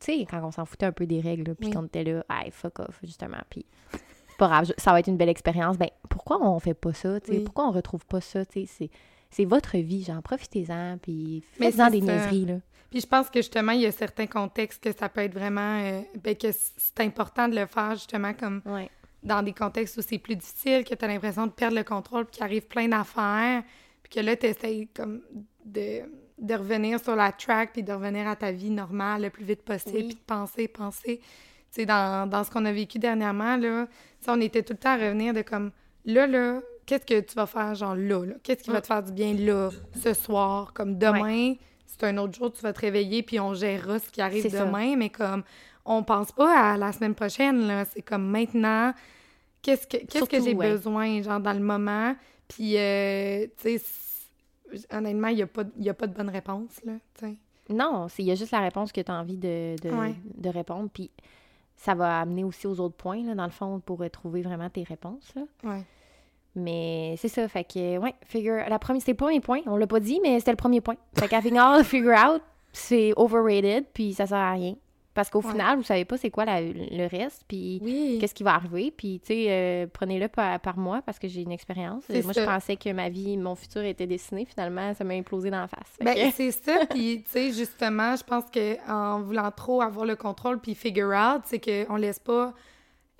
tu 0.00 0.06
sais, 0.18 0.26
quand 0.28 0.42
on 0.44 0.50
s'en 0.50 0.64
foutait 0.64 0.86
un 0.86 0.92
peu 0.92 1.06
des 1.06 1.20
règles, 1.20 1.54
puis 1.54 1.68
Oui. 1.68 1.74
qu'on 1.74 1.84
était 1.86 2.02
là, 2.04 2.24
hey, 2.30 2.50
fuck 2.50 2.80
off, 2.80 2.98
justement, 3.02 3.38
puis 3.48 3.64
c'est 3.92 4.36
pas 4.38 4.48
grave, 4.48 4.72
ça 4.76 4.90
va 4.90 4.98
être 4.98 5.06
une 5.06 5.16
belle 5.16 5.28
expérience. 5.28 5.78
Ben, 5.78 5.88
pourquoi 6.10 6.40
on 6.44 6.58
fait 6.58 6.74
pas 6.74 6.92
ça, 6.92 7.20
tu 7.20 7.30
sais? 7.30 7.38
Oui. 7.38 7.44
Pourquoi 7.44 7.68
on 7.68 7.70
retrouve 7.70 8.04
pas 8.06 8.20
ça, 8.20 8.44
tu 8.44 8.62
sais? 8.62 8.66
C'est, 8.66 8.90
c'est 9.30 9.44
votre 9.44 9.78
vie, 9.78 10.02
genre, 10.02 10.22
profitez-en, 10.22 10.98
puis 11.00 11.44
faites-en 11.58 11.90
des 11.90 12.00
niaiseries, 12.00 12.46
là. 12.46 12.54
puis 12.90 13.00
je 13.00 13.06
pense 13.06 13.30
que 13.30 13.38
justement 13.40 13.72
il 13.72 13.80
y 13.82 13.86
a 13.86 13.92
certains 13.92 14.26
contextes 14.26 14.82
que 14.82 14.92
ça 14.92 15.08
peut 15.08 15.20
être 15.22 15.34
vraiment 15.34 15.80
euh, 15.80 16.00
ben, 16.22 16.36
que 16.36 16.48
c'est 16.52 17.00
important 17.00 17.48
de 17.48 17.54
le 17.56 17.66
faire 17.66 17.94
justement 17.94 18.32
comme 18.34 18.60
Ouais. 18.66 18.90
Dans 19.24 19.42
des 19.42 19.52
contextes 19.52 19.96
où 19.96 20.02
c'est 20.02 20.18
plus 20.18 20.36
difficile, 20.36 20.84
que 20.84 20.94
tu 20.94 21.04
as 21.04 21.08
l'impression 21.08 21.46
de 21.46 21.52
perdre 21.52 21.76
le 21.76 21.84
contrôle, 21.84 22.26
puis 22.26 22.34
qu'il 22.36 22.44
arrive 22.44 22.66
plein 22.66 22.86
d'affaires, 22.88 23.62
puis 24.02 24.12
que 24.12 24.20
là, 24.20 24.36
tu 24.36 24.46
essayes 24.46 24.86
comme 24.88 25.22
de, 25.64 26.02
de 26.38 26.54
revenir 26.54 27.00
sur 27.00 27.16
la 27.16 27.32
track, 27.32 27.72
puis 27.72 27.82
de 27.82 27.92
revenir 27.92 28.28
à 28.28 28.36
ta 28.36 28.52
vie 28.52 28.70
normale 28.70 29.22
le 29.22 29.30
plus 29.30 29.44
vite 29.44 29.62
possible, 29.62 29.96
Oui. 29.96 30.04
puis 30.08 30.14
de 30.16 30.20
penser, 30.26 30.68
penser. 30.68 31.18
Tu 31.18 31.80
sais, 31.80 31.86
dans, 31.86 32.28
dans 32.28 32.44
ce 32.44 32.50
qu'on 32.50 32.64
a 32.66 32.72
vécu 32.72 32.98
dernièrement, 32.98 33.56
là, 33.56 33.86
sais, 34.20 34.30
on 34.30 34.40
était 34.40 34.62
tout 34.62 34.74
le 34.74 34.78
temps 34.78 34.90
à 34.90 34.96
revenir 34.96 35.32
de 35.34 35.42
comme, 35.42 35.70
là, 36.04 36.26
là, 36.26 36.60
qu'est-ce 36.86 37.06
que 37.06 37.20
tu 37.20 37.34
vas 37.34 37.46
faire, 37.46 37.74
genre 37.74 37.94
là, 37.96 38.24
là? 38.26 38.34
Qu'est-ce 38.42 38.62
qui 38.62 38.70
va 38.70 38.80
te 38.80 38.86
faire 38.86 39.02
du 39.02 39.12
bien 39.12 39.32
là, 39.34 39.70
ce 40.02 40.12
soir? 40.12 40.72
Comme 40.74 40.98
demain, 40.98 41.54
c'est 41.86 42.04
un 42.04 42.18
autre 42.18 42.34
jour, 42.34 42.52
tu 42.52 42.60
vas 42.60 42.72
te 42.72 42.80
réveiller, 42.80 43.22
puis 43.22 43.40
on 43.40 43.54
gérera 43.54 43.98
ce 43.98 44.10
qui 44.10 44.20
arrive 44.20 44.48
ça. 44.50 44.66
demain, 44.66 44.96
mais 44.96 45.08
comme, 45.10 45.42
on 45.84 46.02
pense 46.02 46.32
pas 46.32 46.72
à 46.72 46.76
la 46.76 46.92
semaine 46.92 47.14
prochaine, 47.14 47.66
là. 47.66 47.84
C'est 47.84 48.02
comme 48.02 48.26
maintenant, 48.26 48.92
qu'est-ce 49.62 49.86
que, 49.86 49.98
qu'est-ce 50.06 50.24
que 50.24 50.40
j'ai 50.42 50.54
ouais. 50.54 50.70
besoin, 50.70 51.22
genre, 51.22 51.40
dans 51.40 51.52
le 51.52 51.60
moment? 51.60 52.14
Puis, 52.48 52.76
euh, 52.76 53.46
tu 53.62 53.78
sais, 53.78 53.82
honnêtement, 54.92 55.28
il 55.28 55.36
n'y 55.36 55.42
a, 55.42 55.46
pas- 55.46 55.64
il 55.76 55.84
y 55.84 55.88
a 55.90 55.94
pas 55.94 56.06
de 56.06 56.14
bonne 56.14 56.30
réponse, 56.30 56.80
là. 56.84 56.94
Non, 57.70 58.08
c'est- 58.08 58.22
il 58.22 58.26
y 58.26 58.30
a 58.30 58.34
juste 58.34 58.52
la 58.52 58.60
réponse 58.60 58.92
que 58.92 59.00
tu 59.00 59.10
as 59.10 59.14
envie 59.14 59.38
de, 59.38 59.76
de, 59.82 59.90
Ouais. 59.90 60.14
de 60.36 60.48
répondre, 60.50 60.90
puis 60.92 61.10
ça 61.76 61.94
va 61.94 62.20
amener 62.20 62.44
aussi 62.44 62.66
aux 62.66 62.78
autres 62.80 62.94
points, 62.96 63.22
là, 63.24 63.34
dans 63.34 63.44
le 63.46 63.50
fond, 63.50 63.80
pour 63.80 64.02
euh, 64.02 64.08
trouver 64.08 64.42
vraiment 64.42 64.68
tes 64.68 64.82
réponses, 64.82 65.32
là. 65.34 65.42
Ouais. 65.64 65.82
Mais 66.56 67.16
c'est 67.18 67.28
ça, 67.28 67.48
fait 67.48 67.64
que, 67.64 67.98
ouais, 67.98 68.14
figure... 68.26 68.56
La 68.68 68.78
première, 68.78 69.00
c'était 69.02 69.12
le 69.12 69.16
premier 69.16 69.40
point, 69.40 69.60
on 69.66 69.76
l'a 69.76 69.86
pas 69.88 69.98
dit, 70.00 70.20
mais 70.22 70.38
c'était 70.38 70.52
le 70.52 70.56
premier 70.56 70.80
point. 70.80 70.94
Fait 71.18 71.26
qu'à 71.26 71.40
figure 71.42 72.14
out, 72.14 72.42
c'est 72.72 73.12
overrated, 73.16 73.86
puis 73.92 74.12
ça 74.14 74.26
sert 74.26 74.38
à 74.38 74.52
rien. 74.52 74.76
Parce 75.14 75.30
qu'au 75.30 75.40
Ouais. 75.42 75.52
final, 75.52 75.76
vous 75.76 75.84
savez 75.84 76.04
pas 76.04 76.16
c'est 76.16 76.30
quoi 76.30 76.44
la- 76.44 76.60
le 76.60 77.06
reste, 77.06 77.44
puis 77.46 77.78
Oui. 77.82 78.18
qu'est-ce 78.20 78.34
qui 78.34 78.42
va 78.42 78.54
arriver. 78.54 78.92
Puis, 78.96 79.20
tu 79.20 79.28
sais, 79.28 79.46
euh, 79.48 79.86
prenez-le 79.92 80.26
par, 80.28 80.58
par 80.58 80.76
moi 80.76 81.02
parce 81.06 81.20
que 81.20 81.28
j'ai 81.28 81.42
une 81.42 81.52
expérience. 81.52 82.02
C'est 82.08 82.24
Moi, 82.24 82.32
ça. 82.32 82.40
je 82.42 82.46
pensais 82.46 82.76
que 82.76 82.90
ma 82.92 83.08
vie, 83.08 83.36
mon 83.36 83.54
futur 83.54 83.82
était 83.82 84.06
dessiné. 84.08 84.44
Finalement, 84.44 84.92
ça 84.94 85.04
m'a 85.04 85.14
implosé 85.14 85.50
dans 85.50 85.60
la 85.60 85.68
face. 85.68 85.96
Ben, 86.02 86.32
c'est 86.32 86.50
ça, 86.50 86.80
puis 86.90 87.22
tu 87.24 87.30
sais, 87.30 87.52
justement, 87.52 88.16
je 88.16 88.24
pense 88.24 88.44
que 88.50 88.76
en 88.90 89.20
voulant 89.22 89.50
trop 89.52 89.80
avoir 89.82 90.04
le 90.04 90.16
contrôle 90.16 90.60
puis 90.60 90.74
figure 90.74 91.10
out, 91.10 91.42
c'est 91.44 91.60
qu'on 91.60 91.94
laisse 91.96 92.18
pas 92.18 92.52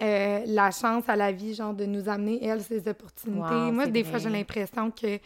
euh, 0.03 0.41
la 0.47 0.73
chance 0.73 1.05
à 1.09 1.15
la 1.15 1.31
vie, 1.31 1.55
genre, 1.55 1.73
de 1.73 1.85
nous 1.87 2.09
amener, 2.09 2.45
elle, 2.45 2.61
ses 2.61 2.89
opportunités. 2.89 3.55
Wow, 3.55 3.71
Moi, 3.73 3.87
des 3.87 4.03
vrai. 4.03 4.11
fois, 4.11 4.19
j'ai 4.19 4.29
l'impression 4.29 4.91
que 4.91 5.21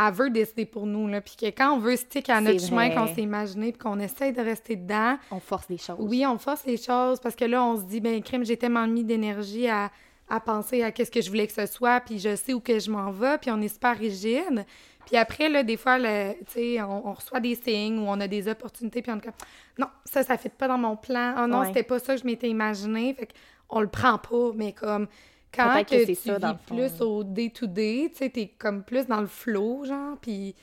elle 0.00 0.14
veut 0.14 0.30
décider 0.30 0.64
pour 0.66 0.86
nous, 0.86 1.08
là, 1.08 1.20
puis 1.20 1.34
que 1.36 1.46
quand 1.46 1.72
on 1.74 1.78
veut 1.78 1.96
stick 1.96 2.28
à 2.30 2.40
notre 2.40 2.60
chemin 2.60 2.90
qu'on 2.90 3.12
s'est 3.14 3.22
imaginé 3.22 3.72
puis 3.72 3.78
qu'on 3.80 3.98
essaie 3.98 4.32
de 4.32 4.40
rester 4.40 4.76
dedans, 4.76 5.16
on 5.30 5.40
force 5.40 5.66
des 5.68 5.78
choses. 5.78 5.96
oui, 5.98 6.24
on 6.26 6.38
force 6.38 6.64
les 6.66 6.76
choses 6.76 7.18
parce 7.20 7.34
que 7.34 7.44
là, 7.44 7.64
on 7.64 7.76
se 7.76 7.82
dit, 7.82 8.00
ben, 8.00 8.22
crime, 8.22 8.44
j'ai 8.44 8.56
tellement 8.56 8.86
mis 8.86 9.02
d'énergie 9.04 9.68
à, 9.68 9.90
à 10.28 10.40
penser 10.40 10.82
à 10.82 10.92
qu'est-ce 10.92 11.10
que 11.10 11.20
je 11.20 11.28
voulais 11.28 11.46
que 11.46 11.52
ce 11.52 11.66
soit, 11.66 12.00
puis 12.00 12.18
je 12.18 12.36
sais 12.36 12.52
où 12.54 12.60
que 12.60 12.78
je 12.78 12.90
m'en 12.90 13.10
vais, 13.10 13.38
puis 13.38 13.50
on 13.50 13.60
est 13.60 13.68
super 13.68 13.96
rigide. 13.98 14.64
Puis 15.06 15.16
après, 15.16 15.48
là, 15.48 15.62
des 15.62 15.78
fois, 15.78 15.98
le- 15.98 16.34
tu 16.44 16.52
sais, 16.52 16.82
on, 16.82 17.08
on 17.08 17.12
reçoit 17.14 17.40
des 17.40 17.54
signes 17.54 17.98
ou 17.98 18.02
on 18.08 18.20
a 18.20 18.28
des 18.28 18.46
opportunités, 18.46 19.00
puis 19.00 19.10
on 19.10 19.16
est 19.16 19.22
comme, 19.22 19.32
non, 19.78 19.86
ça, 20.04 20.22
ça 20.22 20.36
fait 20.36 20.50
pas 20.52 20.68
dans 20.68 20.76
mon 20.76 20.96
plan. 20.96 21.34
Oh 21.42 21.46
non, 21.46 21.60
Ouais. 21.60 21.66
c'était 21.68 21.82
pas 21.82 21.98
ça 21.98 22.14
que 22.14 22.20
je 22.20 22.26
m'étais 22.26 22.48
imaginé. 22.50 23.14
Fait 23.14 23.26
qu'on 23.68 23.80
le 23.80 23.88
prend 23.88 24.18
pas, 24.18 24.52
mais 24.54 24.72
comme, 24.72 25.06
quand 25.54 25.84
que, 25.84 26.04
tu 26.04 26.14
ça, 26.14 26.38
vis 26.38 26.56
plus 26.66 27.00
au 27.00 27.24
day-to-day, 27.24 28.10
tu 28.12 28.18
sais, 28.18 28.30
t'es 28.30 28.48
comme 28.58 28.82
plus 28.84 29.06
dans 29.06 29.20
le 29.20 29.26
flow, 29.26 29.84
genre, 29.84 30.16
puis... 30.20 30.54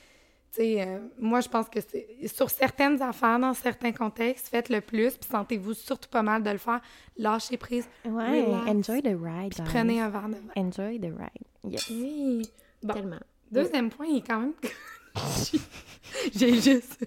Tu 0.52 0.62
sais, 0.62 0.82
euh, 0.88 1.00
moi, 1.18 1.40
je 1.42 1.48
pense 1.48 1.68
que 1.68 1.80
c'est 1.80 2.06
sur 2.28 2.48
certaines 2.48 3.02
affaires, 3.02 3.38
dans 3.38 3.52
certains 3.52 3.92
contextes, 3.92 4.48
faites 4.48 4.70
le 4.70 4.80
plus, 4.80 5.14
puis 5.18 5.28
sentez-vous 5.30 5.74
surtout 5.74 6.08
pas 6.08 6.22
mal 6.22 6.42
de 6.42 6.48
le 6.48 6.56
faire. 6.56 6.80
Lâchez 7.18 7.58
prise, 7.58 7.86
Ouais, 8.06 8.42
Relax. 8.42 8.66
enjoy 8.70 9.02
the 9.02 9.16
ride. 9.20 9.52
puis 9.54 9.62
prenez 9.66 10.00
un 10.00 10.08
verre 10.08 10.28
de 10.28 10.34
vin. 10.36 10.52
Enjoy 10.56 10.98
the 10.98 11.12
ride. 11.14 11.72
Yes. 11.72 11.90
Oui. 11.90 12.42
Bon, 12.82 12.94
Tellement. 12.94 13.18
deuxième 13.50 13.90
point, 13.90 14.06
il 14.06 14.18
est 14.18 14.26
quand 14.26 14.40
même... 14.40 14.52
J'ai 16.34 16.54
juste... 16.60 17.06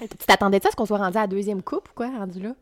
Tu 0.00 0.26
t'attendais-tu 0.26 0.66
à 0.66 0.70
ce 0.72 0.76
qu'on 0.76 0.86
soit 0.86 0.98
rendu 0.98 1.16
à 1.16 1.20
la 1.22 1.26
deuxième 1.28 1.62
coupe 1.62 1.88
ou 1.90 1.92
quoi, 1.94 2.08
rendu 2.08 2.40
là? 2.40 2.56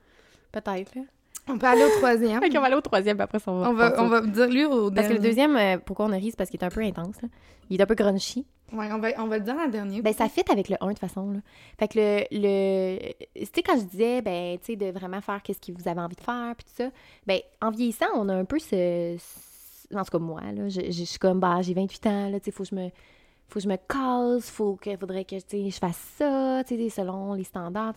Peut-être, 0.53 0.95
là. 0.95 1.03
On 1.49 1.59
peut 1.59 1.67
aller 1.67 1.85
au 1.85 1.89
troisième. 1.99 2.41
On 2.57 2.61
va 2.61 2.67
aller 2.67 2.75
au 2.77 2.81
troisième, 2.81 3.17
puis 3.17 3.25
après 3.25 3.39
ça, 3.39 3.51
on 3.51 3.61
va. 3.61 3.71
On 3.71 3.75
va, 3.75 3.95
on 4.03 4.07
va 4.09 4.21
dire 4.21 4.49
lui 4.49 4.65
au 4.65 4.91
Parce 4.91 5.09
que 5.09 5.13
le 5.15 5.19
deuxième, 5.21 5.57
euh, 5.57 5.79
pourquoi 5.85 6.07
on 6.07 6.13
a 6.13 6.17
ri, 6.17 6.31
c'est 6.31 6.37
parce 6.37 6.51
qu'il 6.51 6.61
est 6.61 6.65
un 6.65 6.69
peu 6.71 6.83
intense. 6.83 7.21
là. 7.23 7.29
Il 7.71 7.79
est 7.79 7.83
un 7.83 7.87
peu 7.87 7.95
grunchy. 7.95 8.47
Ouais, 8.73 8.89
on 8.93 8.99
va, 8.99 9.09
on 9.19 9.27
va 9.29 9.39
le 9.39 9.45
dire 9.45 9.57
en 9.57 9.67
dernier. 9.69 10.03
Ben, 10.03 10.13
ça 10.13 10.29
fit 10.29 10.43
avec 10.51 10.69
le 10.69 10.77
1 10.81 10.87
de 10.87 10.91
toute 10.93 10.99
façon. 10.99 11.31
Là. 11.31 11.39
Fait 11.79 11.89
que 11.89 11.99
le. 11.99 12.25
le... 12.33 12.99
Tu 13.35 13.47
sais, 13.55 13.63
quand 13.63 13.79
je 13.79 13.85
disais, 13.85 14.21
ben, 14.21 14.59
tu 14.59 14.73
sais, 14.73 14.77
de 14.77 14.91
vraiment 14.91 15.21
faire 15.23 15.43
qu'est-ce 15.43 15.61
que 15.61 15.73
vous 15.77 15.89
avez 15.89 16.01
envie 16.01 16.17
de 16.17 16.21
faire, 16.21 16.55
puis 16.57 16.65
tout 16.67 16.83
ça, 16.85 16.91
ben, 17.27 17.41
en 17.63 17.71
vieillissant, 17.71 18.07
on 18.15 18.29
a 18.29 18.35
un 18.35 18.45
peu 18.45 18.59
ce. 18.59 19.17
ce- 19.19 19.97
En 19.97 20.05
tout 20.05 20.11
cas, 20.11 20.19
moi, 20.19 20.43
là, 20.55 20.69
je, 20.69 20.81
je- 20.83 20.91
je 20.93 21.05
suis 21.05 21.19
comme, 21.19 21.41
bah, 21.41 21.63
j'ai 21.63 21.73
28 21.73 22.07
ans, 22.09 22.29
là, 22.29 22.39
tu 22.41 22.47
sais, 22.47 22.51
faut 22.51 22.63
que 22.65 22.69
je 22.71 22.75
me. 22.75 22.89
Faut 23.51 23.55
que 23.61 23.65
je 23.65 23.69
me 23.69 23.77
casse, 23.77 24.51
faut 24.51 24.77
que, 24.77 24.95
faudrait 24.99 25.25
que 25.25 25.37
tu 25.37 25.43
sais, 25.49 25.71
je 25.71 25.79
fasse 25.79 25.97
ça, 26.19 26.63
tu 26.69 26.77
sais, 26.77 26.91
selon 26.91 27.33
les 27.33 27.45
standards. 27.45 27.95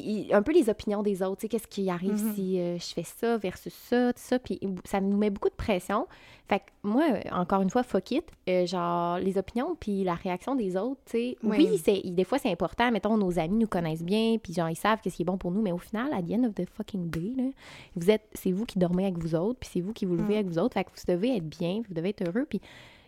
Puis 0.00 0.28
un 0.32 0.40
peu 0.42 0.52
les 0.52 0.70
opinions 0.70 1.02
des 1.02 1.22
autres, 1.22 1.46
qu'est-ce 1.46 1.66
qui 1.66 1.90
arrive 1.90 2.12
Mhm. 2.12 2.34
si 2.34 2.58
euh, 2.58 2.78
je 2.78 2.94
fais 2.94 3.02
ça 3.02 3.36
versus 3.36 3.74
ça, 3.74 4.12
tout 4.14 4.22
ça. 4.22 4.38
Puis 4.38 4.58
ça 4.84 5.00
nous 5.02 5.18
met 5.18 5.28
beaucoup 5.28 5.50
de 5.50 5.54
pression. 5.54 6.06
Fait 6.48 6.60
que 6.60 6.64
moi, 6.82 7.04
euh, 7.10 7.20
encore 7.30 7.60
une 7.60 7.68
fois, 7.68 7.82
fuck 7.82 8.10
it. 8.10 8.24
euh, 8.48 8.64
genre, 8.66 9.18
les 9.18 9.36
opinions 9.36 9.76
puis 9.78 10.02
la 10.02 10.14
réaction 10.14 10.54
des 10.54 10.76
autres, 10.78 11.00
tu 11.04 11.12
sais. 11.12 11.36
Oui. 11.42 11.78
Des 12.12 12.24
fois, 12.24 12.38
c'est 12.38 12.50
important. 12.50 12.90
Mettons, 12.90 13.18
nos 13.18 13.38
amis 13.38 13.58
nous 13.58 13.66
connaissent 13.66 14.02
bien, 14.02 14.36
puis 14.42 14.54
genre, 14.54 14.70
ils 14.70 14.76
savent 14.76 14.98
qu'est-ce 15.02 15.16
qui 15.16 15.22
est 15.22 15.26
bon 15.26 15.36
pour 15.36 15.50
nous. 15.50 15.60
Mais 15.60 15.72
au 15.72 15.78
final, 15.78 16.10
à 16.14 16.22
the 16.22 16.32
end 16.32 16.44
of 16.44 16.54
the 16.54 16.66
fucking 16.74 17.10
day, 17.10 17.32
là, 17.36 17.50
vous 17.94 18.10
êtes, 18.10 18.28
c'est 18.32 18.50
vous 18.50 18.64
qui 18.64 18.78
dormez 18.78 19.04
avec 19.04 19.18
vous 19.18 19.34
autres, 19.34 19.58
puis 19.60 19.68
c'est 19.72 19.80
vous 19.82 19.92
qui 19.92 20.06
vous 20.06 20.16
levez 20.16 20.34
Mm. 20.34 20.38
avec 20.38 20.46
vous 20.46 20.58
autres. 20.58 20.72
Fait 20.74 20.84
que 20.84 20.90
vous 20.90 21.02
devez 21.12 21.36
être 21.36 21.48
bien, 21.48 21.82
vous 21.86 21.94
devez 21.94 22.08
être 22.10 22.26
heureux. 22.26 22.46
Puis 22.48 22.60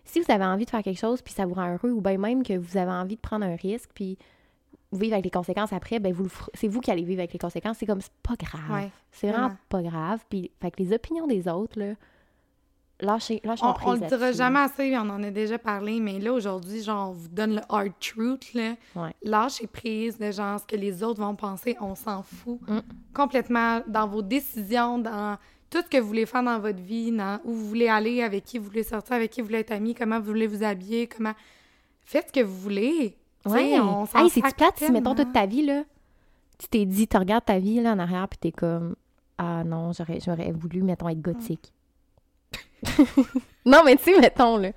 si 0.05 0.21
vous 0.21 0.31
avez 0.31 0.45
envie 0.45 0.67
de 0.67 0.71
faire 0.71 0.83
quelque 0.83 1.01
chose, 1.01 1.23
puis 1.23 1.33
ça 1.33 1.47
vous 1.47 1.55
rend 1.55 1.73
heureux, 1.73 1.93
ou 1.93 2.01
bien 2.03 2.19
même 2.19 2.43
que 2.43 2.53
vous 2.59 2.77
avez 2.77 2.93
envie 2.93 3.17
de 3.17 3.21
prendre 3.23 3.47
un 3.47 3.57
risque, 3.57 3.89
puis 3.95 4.19
vivre 4.99 5.15
avec 5.15 5.25
les 5.25 5.31
conséquences 5.31 5.73
après, 5.73 5.99
ben 5.99 6.13
vous 6.13 6.29
c'est 6.55 6.69
vous 6.69 6.81
qui 6.81 6.91
allez 6.91 7.03
vivre 7.03 7.21
avec 7.21 7.33
les 7.33 7.39
conséquences. 7.39 7.79
C'est 7.79 7.87
comme, 7.87 8.01
c'est 8.01 8.13
pas 8.23 8.35
grave. 8.37 8.71
Ouais, 8.71 8.91
c'est 9.13 9.31
vraiment 9.31 9.57
pas 9.69 9.83
grave. 9.83 10.25
Puis, 10.29 10.51
fait 10.61 10.71
que 10.71 10.83
les 10.83 10.93
opinions 10.93 11.27
des 11.27 11.49
autres, 11.49 11.79
là, 11.79 11.95
lâchez, 13.01 13.41
lâchez 13.45 13.65
On, 13.65 13.75
on 13.85 13.93
le 13.95 14.07
dira 14.07 14.33
jamais 14.33 14.61
assez, 14.61 14.97
on 14.97 15.09
en 15.11 15.23
a 15.23 15.31
déjà 15.31 15.59
parlé, 15.59 16.01
mais 16.01 16.19
là, 16.19 16.33
aujourd'hui, 16.33 16.83
genre, 16.83 17.11
on 17.11 17.13
vous 17.13 17.29
donne 17.29 17.57
le 17.57 17.63
hard 17.69 17.93
truth, 18.01 18.55
là. 18.55 18.75
Ouais. 18.95 19.15
Lâchez 19.23 19.67
prise 19.67 20.19
de 20.19 20.31
genre 20.31 20.61
ce 20.61 20.67
que 20.67 20.77
les 20.77 21.03
autres 21.03 21.21
vont 21.21 21.35
penser, 21.35 21.77
on 21.81 21.95
s'en 21.95 22.23
fout. 22.23 22.61
Mm. 22.69 22.81
Complètement 23.13 23.81
dans 23.87 24.07
vos 24.07 24.23
décisions, 24.23 24.99
dans 24.99 25.37
tout 25.71 25.83
ce 25.83 25.89
que 25.89 25.99
vous 25.99 26.07
voulez 26.07 26.27
faire 26.27 26.43
dans 26.43 26.59
votre 26.59 26.81
vie, 26.81 27.11
dans 27.11 27.41
où 27.45 27.53
vous 27.53 27.69
voulez 27.69 27.89
aller, 27.89 28.23
avec 28.23 28.45
qui 28.45 28.59
vous 28.59 28.67
voulez 28.67 28.85
sortir, 28.85 29.17
avec 29.17 29.31
qui 29.31 29.41
vous 29.41 29.49
voulez 29.49 29.61
être 29.61 29.73
amis, 29.73 29.95
comment 29.95 30.21
vous 30.21 30.27
voulez 30.27 30.47
vous 30.47 30.63
habiller, 30.63 31.09
comment... 31.09 31.35
Faites 32.07 32.29
ce 32.29 32.41
que 32.41 32.45
vous 32.45 32.57
voulez. 32.57 33.17
Ouais. 33.47 33.79
on 33.81 34.05
Hey, 34.15 34.31
c'est-tu 34.31 34.55
plate 34.55 34.77
si, 34.79 34.91
mettons, 34.93 35.15
toute 35.15 35.33
ta 35.33 35.47
vie, 35.47 35.65
là, 35.67 35.85
tu 36.59 36.69
t'es 36.69 36.85
dit, 36.87 37.07
tu 37.09 37.17
regardes 37.17 37.45
ta 37.45 37.59
vie, 37.59 37.81
là, 37.81 37.93
en 37.93 37.99
arrière, 37.99 38.29
puis 38.29 38.39
t'es 38.39 38.53
comme, 38.53 38.95
ah 39.39 39.65
non, 39.65 39.93
j'aurais, 39.93 40.21
j'aurais 40.21 40.53
voulu, 40.53 40.83
mettons, 40.83 41.09
être 41.09 41.21
gothique. 41.21 41.73
non, 43.67 43.83
mais 43.85 43.97
tu 43.97 44.05
sais, 44.05 44.21
mettons, 44.21 44.57
là. 44.57 44.71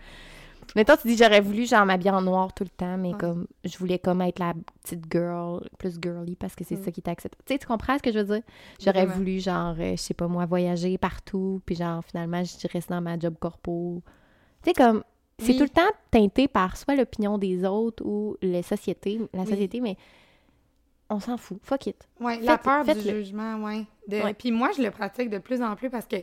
Mettons, 0.75 0.95
tu 0.97 1.07
dis, 1.07 1.17
j'aurais 1.17 1.39
voulu, 1.41 1.65
genre, 1.65 1.85
m'habiller 1.85 2.11
en 2.11 2.21
noir 2.21 2.53
tout 2.53 2.63
le 2.63 2.69
temps, 2.69 2.97
mais 2.97 3.13
Ouais. 3.13 3.17
comme, 3.17 3.47
je 3.63 3.77
voulais 3.77 3.99
comme 3.99 4.21
être 4.21 4.37
la 4.39 4.53
petite 4.83 5.05
girl, 5.11 5.67
plus 5.79 5.97
girly, 6.01 6.35
parce 6.35 6.55
que 6.55 6.63
c'est 6.63 6.75
Mm. 6.75 6.83
ça 6.83 6.91
qui 6.91 7.01
t'accepte. 7.01 7.35
Tu 7.45 7.53
sais, 7.53 7.59
tu 7.59 7.65
comprends 7.67 7.97
ce 7.97 8.03
que 8.03 8.11
je 8.11 8.19
veux 8.19 8.35
dire? 8.35 8.43
J'aurais 8.79 9.05
voulu, 9.05 9.39
genre, 9.39 9.75
euh, 9.79 9.91
je 9.91 9.95
sais 10.01 10.13
pas 10.13 10.27
moi, 10.27 10.45
voyager 10.45 10.97
partout, 10.97 11.61
puis 11.65 11.75
genre, 11.75 12.03
finalement, 12.03 12.43
je 12.43 12.67
reste 12.71 12.89
dans 12.89 13.01
ma 13.01 13.17
job 13.17 13.35
corpo. 13.39 14.03
Tu 14.63 14.69
sais, 14.69 14.73
comme, 14.73 15.03
c'est 15.39 15.49
Oui. 15.49 15.57
tout 15.57 15.63
le 15.63 15.69
temps 15.69 15.89
teinté 16.11 16.47
par 16.47 16.77
soit 16.77 16.95
l'opinion 16.95 17.37
des 17.37 17.63
autres 17.65 18.03
ou 18.05 18.37
les 18.41 18.63
sociétés, 18.63 19.19
la 19.33 19.41
Oui. 19.43 19.47
société, 19.49 19.81
mais 19.81 19.95
on 21.09 21.19
s'en 21.19 21.37
fout. 21.37 21.59
Fuck 21.63 21.87
it. 21.87 22.07
Ouais, 22.19 22.39
la 22.41 22.57
peur 22.57 22.83
du 22.83 22.99
jugement. 22.99 23.55
Ouais. 23.63 23.85
Puis 24.33 24.51
moi, 24.51 24.69
je 24.75 24.81
le 24.81 24.91
pratique 24.91 25.29
de 25.29 25.37
plus 25.37 25.61
en 25.61 25.75
plus 25.75 25.89
parce 25.89 26.05
que 26.07 26.17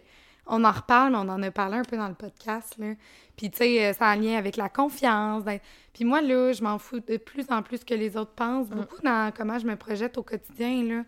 on 0.47 0.63
en 0.63 0.73
reparle, 0.73 1.13
mais 1.13 1.19
on 1.19 1.29
en 1.31 1.43
a 1.43 1.51
parlé 1.51 1.77
un 1.79 1.85
peu 1.85 1.97
dans 1.97 2.09
le 2.09 2.13
podcast, 2.15 2.77
là. 2.77 2.93
Puis, 3.35 3.51
tu 3.51 3.57
sais, 3.57 3.87
euh, 3.87 3.93
ça 3.95 4.09
a 4.09 4.11
un 4.13 4.17
lien 4.17 4.37
avec 4.37 4.59
la 4.59 4.69
confiance. 4.69 5.43
d'être- 5.43 5.65
Puis 5.95 6.05
moi, 6.05 6.21
là, 6.21 6.53
je 6.53 6.63
m'en 6.63 6.79
fous 6.79 7.01
de 7.01 7.17
plus 7.17 7.47
en 7.51 7.63
plus 7.63 7.83
que 7.83 7.95
les 7.95 8.15
autres 8.19 8.33
pensent. 8.33 8.69
Mm. 8.69 8.75
Beaucoup 8.75 9.01
dans 9.03 9.33
comment 9.35 9.59
je 9.59 9.67
me 9.67 9.75
projette 9.77 10.19
au 10.19 10.23
quotidien, 10.23 10.83
là. 10.85 11.03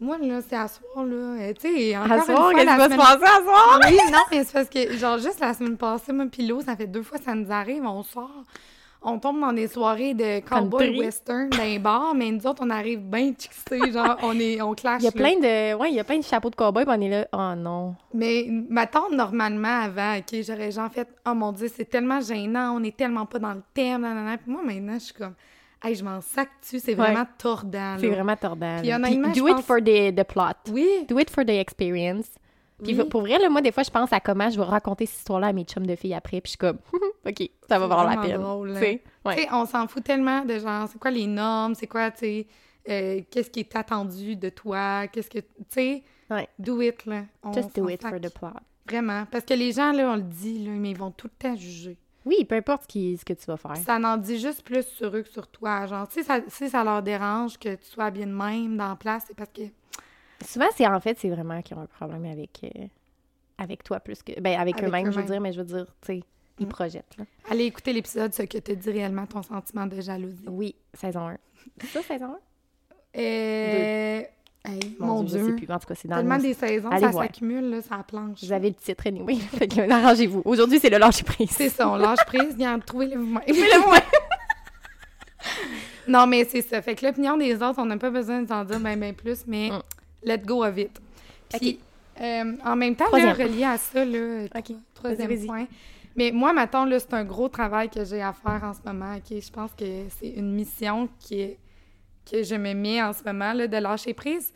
Moi, 0.00 0.18
là, 0.18 0.40
c'est 0.46 0.56
à 0.56 0.68
soir, 0.68 1.04
là. 1.04 1.52
Tu 1.54 1.60
sais, 1.60 1.96
encore 1.96 2.12
À 2.12 2.16
une 2.16 2.22
soir, 2.22 2.38
fois, 2.50 2.54
qu'est-ce 2.54 2.70
qui 2.72 2.76
va 2.76 2.90
se 2.90 2.96
passer 2.96 3.24
à 3.24 3.42
soir? 3.42 3.80
oui, 3.88 3.96
non, 4.12 4.18
mais 4.30 4.44
c'est 4.44 4.52
parce 4.52 4.68
que, 4.68 4.96
genre, 4.96 5.18
juste 5.18 5.40
la 5.40 5.54
semaine 5.54 5.76
passée, 5.76 6.12
moi, 6.12 6.26
puis 6.30 6.46
Lo, 6.46 6.60
ça 6.60 6.76
fait 6.76 6.86
deux 6.86 7.02
fois 7.02 7.18
que 7.18 7.24
ça 7.24 7.34
nous 7.34 7.50
arrive, 7.50 7.84
on 7.84 8.02
sort, 8.02 8.42
on 9.06 9.18
tombe 9.18 9.40
dans 9.40 9.52
des 9.52 9.68
soirées 9.68 10.12
de 10.14 10.40
cowboy 10.40 10.98
western 10.98 11.48
dans 11.50 11.62
les 11.62 11.78
bars, 11.78 12.12
mais 12.14 12.30
nous 12.32 12.44
autres, 12.46 12.62
on 12.66 12.70
arrive 12.70 13.00
bien 13.00 13.32
chixés, 13.38 13.92
genre, 13.92 14.16
on 14.22 14.38
est, 14.40 14.60
on 14.60 14.74
clash. 14.74 15.00
Il 15.02 15.04
y 15.04 15.08
a 15.08 15.10
là. 15.10 15.16
plein 15.16 15.38
de. 15.38 15.74
Ouais, 15.78 15.90
il 15.90 15.94
y 15.94 16.00
a 16.00 16.04
plein 16.04 16.18
de 16.18 16.24
chapeaux 16.24 16.50
de 16.50 16.56
cowboy, 16.56 16.84
puis 16.84 16.94
on 16.96 17.00
est 17.00 17.08
là. 17.10 17.28
Oh 17.32 17.54
non. 17.56 17.94
Mais 18.12 18.46
ma 18.68 18.86
tante, 18.86 19.12
normalement, 19.12 19.82
avant, 19.84 20.16
OK, 20.18 20.34
j'aurais 20.46 20.72
genre 20.72 20.90
fait 20.90 21.08
«Oh 21.26 21.34
mon 21.34 21.52
Dieu, 21.52 21.70
c'est 21.74 21.84
tellement 21.88 22.20
gênant, 22.20 22.76
on 22.78 22.82
est 22.82 22.96
tellement 22.96 23.26
pas 23.26 23.38
dans 23.38 23.52
le 23.54 23.62
thème, 23.72 24.02
nanana.» 24.02 24.38
Puis 24.42 24.50
moi, 24.50 24.62
maintenant, 24.64 24.94
je 24.94 25.04
suis 25.04 25.14
comme 25.14 25.34
«Hey, 25.84 25.94
je 25.94 26.02
m'en 26.04 26.20
sac 26.20 26.48
dessus, 26.62 26.78
c'est 26.80 26.92
Ouais. 26.92 27.12
vraiment 27.12 27.26
tordant, 27.38 27.96
C'est 28.00 28.08
vraiment 28.08 28.36
tordant. 28.36 28.78
Puis 28.80 28.92
honnêtement, 28.92 29.30
Puis 29.32 29.40
do 29.40 29.48
it 29.48 29.56
pense- 29.56 29.64
for 29.66 29.78
the, 29.78 30.14
the 30.14 30.24
plot. 30.24 30.72
Oui, 30.72 31.04
Do 31.08 31.18
it 31.18 31.28
for 31.30 31.44
the 31.44 31.50
experience. 31.50 32.26
Puis 32.82 32.98
oui. 33.00 33.08
pour 33.08 33.20
vrai, 33.20 33.38
là, 33.38 33.48
moi, 33.50 33.60
des 33.60 33.70
fois, 33.70 33.82
je 33.82 33.90
pense 33.90 34.12
à 34.12 34.18
comment 34.20 34.50
je 34.50 34.56
vais 34.58 34.64
raconter 34.64 35.06
cette 35.06 35.18
histoire-là 35.18 35.48
à 35.48 35.52
mes 35.52 35.64
chums 35.64 35.86
de 35.86 35.94
filles 35.94 36.14
après, 36.14 36.40
puis 36.40 36.48
je 36.48 36.50
suis 36.50 36.58
comme, 36.58 36.78
OK, 37.26 37.50
ça 37.68 37.78
va 37.78 37.86
valoir 37.86 38.08
la 38.08 38.16
peine. 38.20 38.40
drôle, 38.40 38.76
hein. 38.76 38.80
ouais. 39.26 39.46
On 39.52 39.64
s'en 39.66 39.86
fout 39.86 40.02
tellement 40.02 40.44
de 40.44 40.58
genre, 40.58 40.88
c'est 40.88 40.98
quoi 40.98 41.10
les 41.10 41.26
normes, 41.26 41.74
c'est 41.74 41.86
quoi, 41.86 42.10
tu 42.10 42.18
sais, 42.20 42.46
euh, 42.88 43.20
qu'est-ce 43.30 43.50
qui 43.50 43.60
est 43.60 43.76
attendu 43.76 44.36
de 44.36 44.48
toi, 44.48 45.06
qu'est-ce 45.06 45.30
que, 45.30 45.38
tu 45.38 45.46
sais, 45.68 46.02
Ouais. 46.30 46.48
do 46.58 46.80
it, 46.80 47.04
là. 47.06 47.24
On 47.42 47.52
Just 47.52 47.76
do 47.76 47.88
it 47.88 48.00
for 48.02 48.10
sac. 48.10 48.20
the 48.22 48.32
plot. 48.32 48.48
Vraiment. 48.88 49.24
Parce 49.30 49.44
que 49.44 49.54
les 49.54 49.72
gens, 49.72 49.92
là, 49.92 50.10
on 50.10 50.16
le 50.16 50.22
dit, 50.22 50.64
là, 50.64 50.72
mais 50.72 50.90
ils 50.90 50.98
vont 50.98 51.10
tout 51.10 51.28
le 51.28 51.38
temps 51.48 51.56
juger. 51.56 51.96
Oui, 52.24 52.44
peu 52.44 52.54
importe 52.56 52.82
ce, 52.84 52.88
qui- 52.88 53.16
ce 53.18 53.24
que 53.24 53.32
tu 53.34 53.44
vas 53.46 53.56
faire. 53.56 53.76
Ça 53.76 53.96
en 53.96 54.16
dit 54.16 54.38
juste 54.38 54.62
plus 54.62 54.86
sur 54.86 55.14
eux 55.14 55.22
que 55.22 55.28
sur 55.28 55.46
toi. 55.48 55.86
Genre, 55.86 56.06
si 56.10 56.24
ça, 56.24 56.40
si 56.48 56.70
ça 56.70 56.82
leur 56.84 57.02
dérange 57.02 57.58
que 57.58 57.74
tu 57.74 57.84
sois 57.84 58.10
bien 58.10 58.26
de 58.26 58.32
même 58.32 58.76
dans 58.76 58.88
la 58.88 58.96
place, 58.96 59.24
c'est 59.26 59.36
parce 59.36 59.50
que. 59.52 59.62
Souvent, 60.44 60.66
c'est 60.74 60.86
en 60.86 61.00
fait, 61.00 61.18
c'est 61.18 61.28
vraiment 61.30 61.60
qu'ils 61.62 61.76
ont 61.76 61.82
un 61.82 61.86
problème 61.86 62.24
avec, 62.26 62.60
euh, 62.64 62.86
avec 63.58 63.82
toi 63.84 64.00
plus 64.00 64.22
que. 64.22 64.38
Ben, 64.40 64.58
avec, 64.58 64.76
Avec 64.78 64.88
eux-mêmes, 64.88 65.12
je 65.12 65.20
veux 65.20 65.26
dire, 65.26 65.40
mais 65.40 65.52
je 65.52 65.58
veux 65.60 65.66
dire, 65.66 65.86
tu 66.00 66.06
sais, 66.18 66.22
ils 66.58 66.66
Mm. 66.66 66.68
projettent. 66.70 67.16
Là. 67.18 67.24
Allez 67.50 67.64
écouter 67.64 67.92
l'épisode, 67.92 68.32
ce 68.32 68.42
que 68.42 68.58
te 68.58 68.72
dit 68.72 68.90
réellement 68.90 69.26
ton 69.26 69.42
sentiment 69.42 69.86
de 69.86 70.00
jalousie. 70.00 70.44
Oui, 70.48 70.74
saison 70.94 71.28
1. 71.28 71.36
C'est 71.80 71.86
ça, 71.88 72.02
saison 72.02 72.36
1? 73.16 73.20
Euh... 73.20 74.22
Hey, 74.66 74.96
mon, 74.98 75.26
je 75.26 75.32
sais 75.32 75.42
Dieu. 75.42 75.56
plus. 75.56 75.70
En 75.70 75.78
tout 75.78 75.86
cas, 75.86 75.94
c'est 75.94 76.08
dans 76.08 76.16
Tellement 76.16 76.36
le... 76.36 76.42
des 76.42 76.54
saisons, 76.54 76.88
Allez 76.90 77.06
ça 77.06 77.12
s'accumule, 77.12 77.68
là, 77.70 77.82
ça 77.82 78.02
planche. 78.06 78.38
Vous 78.42 78.52
avez 78.52 78.68
le 78.70 78.74
titre, 78.74 79.06
anyway. 79.06 79.36
fait 79.58 79.68
que 79.68 79.90
arrangez-vous. 79.90 80.40
Aujourd'hui, 80.46 80.78
c'est 80.80 80.88
le 80.90 80.96
lâcher 80.98 81.24
prise. 81.24 81.50
C'est 81.50 81.68
ça, 81.68 81.88
on 81.90 81.96
lâche 81.96 82.24
prise, 82.26 82.56
bien 82.56 82.78
trouvez-le 82.78 83.16
vous-même. 83.18 83.42
le 83.46 83.86
moins. 83.86 83.98
non, 86.08 86.26
mais 86.26 86.44
c'est 86.44 86.62
ça. 86.62 86.80
Fait 86.82 86.94
que 86.94 87.04
l'opinion 87.06 87.36
des 87.36 87.54
autres, 87.56 87.78
on 87.78 87.86
n'a 87.86 87.96
pas 87.98 88.10
besoin 88.10 88.42
d'en 88.42 88.64
dire 88.64 88.80
bien, 88.80 88.96
bien 88.96 89.12
plus, 89.12 89.44
mais 89.46 89.70
Mm. 89.70 89.82
let 90.24 90.38
go 90.38 90.64
of 90.64 90.76
it. 90.78 90.90
Puis, 91.58 91.78
euh, 92.20 92.52
en 92.64 92.76
même 92.76 92.96
temps, 92.96 93.10
là, 93.12 93.32
relié 93.34 93.64
à 93.64 93.76
ça, 93.76 94.04
là, 94.04 94.48
troisième 94.94 95.28
Vas-y, 95.28 95.36
vas-y. 95.36 95.46
point. 95.46 95.66
Mais 96.16 96.30
moi, 96.32 96.52
maintenant, 96.52 96.84
là, 96.84 96.98
c'est 97.00 97.12
un 97.12 97.24
gros 97.24 97.48
travail 97.48 97.90
que 97.90 98.04
j'ai 98.04 98.22
à 98.22 98.32
faire 98.32 98.62
en 98.64 98.72
ce 98.72 98.78
moment. 98.86 99.16
OK? 99.16 99.36
Je 99.40 99.50
pense 99.50 99.72
que 99.76 99.84
c'est 100.20 100.28
une 100.30 100.52
mission 100.54 101.08
qui 101.18 101.40
est, 101.40 101.58
que 102.30 102.42
je 102.42 102.54
me 102.54 102.72
mets 102.74 103.02
en 103.02 103.12
ce 103.12 103.22
moment, 103.24 103.52
là, 103.52 103.66
de 103.66 103.76
lâcher 103.76 104.14
prise 104.14 104.52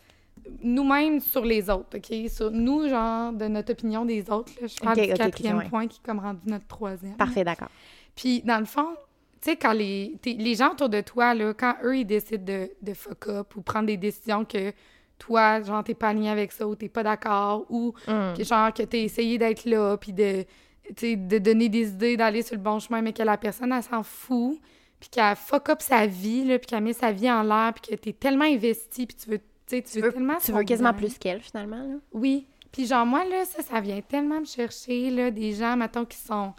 nous-mêmes 0.62 1.20
sur 1.20 1.44
les 1.44 1.68
autres, 1.68 1.98
OK? 1.98 2.30
Sur 2.30 2.50
nous, 2.50 2.88
genre, 2.88 3.32
de 3.32 3.46
notre 3.48 3.72
opinion 3.72 4.04
des 4.04 4.30
autres. 4.30 4.52
Là. 4.60 4.66
Je 4.66 4.76
parle 4.78 4.98
OK, 4.98 5.04
du 5.04 5.10
OK, 5.10 5.12
OK, 5.12 5.18
quatrième 5.18 5.68
point 5.68 5.87
qui 5.87 6.00
est 6.02 6.06
comme 6.06 6.20
rendu 6.20 6.40
notre 6.46 6.66
troisième. 6.66 7.16
Parfait, 7.16 7.44
d'accord. 7.44 7.68
Puis, 8.14 8.40
dans 8.42 8.58
le 8.58 8.64
fond, 8.64 8.87
tu 9.42 9.50
sais, 9.50 9.56
quand 9.56 9.72
les, 9.72 10.16
les 10.25 10.54
gens 10.54 10.72
autour 10.72 10.88
de 10.88 11.00
toi, 11.00 11.34
là, 11.34 11.52
quand 11.54 11.75
eux, 11.84 11.98
ils 11.98 12.04
décident 12.04 12.42
de, 12.44 12.70
de 12.80 12.94
fuck 12.94 13.28
up 13.28 13.56
ou 13.56 13.60
prendre 13.62 13.87
des 13.87 13.96
décisions 13.96 14.44
que 14.44 14.72
toi, 15.18 15.60
genre, 15.62 15.82
t'es 15.84 15.94
pas 15.94 16.08
aligné 16.08 16.30
avec 16.30 16.52
ça 16.52 16.66
ou 16.66 16.75
t'es 16.76 16.88
pas 16.88 17.02
d'accord 17.02 17.66
ou 17.68 17.92
Mm. 18.06 18.34
que, 18.37 18.44
genre, 18.44 18.72
que 18.72 18.84
t'as 18.84 18.98
essayé 18.98 19.37
d'être 19.38 19.64
là 19.64 19.96
puis 19.96 20.12
de, 20.12 20.44
de 21.02 21.38
donner 21.38 21.68
des 21.68 21.88
idées, 21.90 22.16
d'aller 22.16 22.42
sur 22.42 22.56
le 22.56 22.62
bon 22.62 22.78
chemin, 22.78 23.02
mais 23.02 23.12
que 23.12 23.22
la 23.22 23.37
personne, 23.37 23.72
elle 23.72 23.82
s'en 23.82 24.02
fout 24.02 24.58
puis 25.00 25.09
qu'elle 25.11 25.37
fuck 25.37 25.69
up 25.69 25.81
sa 25.83 26.07
vie, 26.07 26.45
là, 26.45 26.59
puis 26.59 26.67
qu'elle 26.67 26.83
met 26.83 26.93
sa 26.93 27.12
vie 27.12 27.31
en 27.31 27.43
l'air 27.43 27.73
puis 27.75 27.90
que 27.90 28.00
t'es 28.00 28.12
tellement 28.12 28.45
investi 28.45 29.07
puis 29.07 29.17
tu 29.17 29.31
veux, 29.31 29.38
tu 29.38 29.45
sais, 29.67 29.83
tu 29.83 30.00
veux 30.00 30.12
tellement 30.12 30.37
tu 30.45 30.52
veux 30.52 30.62
quasiment 30.64 30.90
bien. 30.93 30.99
plus 30.99 31.19
qu'elle, 31.19 31.40
finalement. 31.40 31.76
Là. 31.83 31.95
Oui. 32.12 32.47
Puis 32.73 32.87
genre, 32.87 33.07
moi, 33.07 33.25
là, 33.25 33.45
ça, 33.45 33.62
ça 33.62 33.81
vient 33.81 34.00
tellement 34.00 34.40
me 34.40 34.45
chercher, 34.45 35.11
là, 35.11 35.31
des 35.31 35.52
gens, 35.55 35.76
mettons, 35.76 36.05
qui 36.05 36.19
sont... 36.19 36.52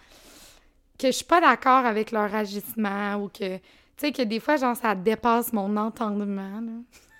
que 0.97 1.07
je 1.07 1.11
suis 1.11 1.25
pas 1.25 1.39
d'accord 1.41 1.85
avec 1.85 2.11
leur 2.11 2.33
agissement 2.33 3.15
ou 3.15 3.27
que... 3.29 3.57
Tu 3.57 3.61
sais, 4.07 4.11
que 4.11 4.21
des 4.21 4.39
fois, 4.39 4.55
genre, 4.55 4.75
ça 4.77 4.95
dépasse 4.95 5.51
mon 5.53 5.75
entendement, 5.77 6.61
là. 6.61 6.71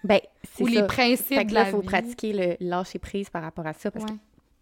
Ben, 0.04 0.22
c'est 0.56 0.64
Ou 0.64 0.68
ça. 0.68 0.74
les 0.74 0.88
principes 0.88 1.26
Fait 1.28 1.44
que 1.44 1.50
de 1.50 1.54
là, 1.56 1.64
la 1.64 1.70
il 1.70 1.72
faut 1.72 1.82
vie. 1.82 1.88
pratiquer 1.88 2.32
le 2.34 2.56
lâcher 2.66 3.00
prise 3.00 3.30
par 3.30 3.42
rapport 3.44 3.68
à 3.68 3.74
ça. 3.74 3.92
Parce 3.92 4.06
Ouais. 4.06 4.18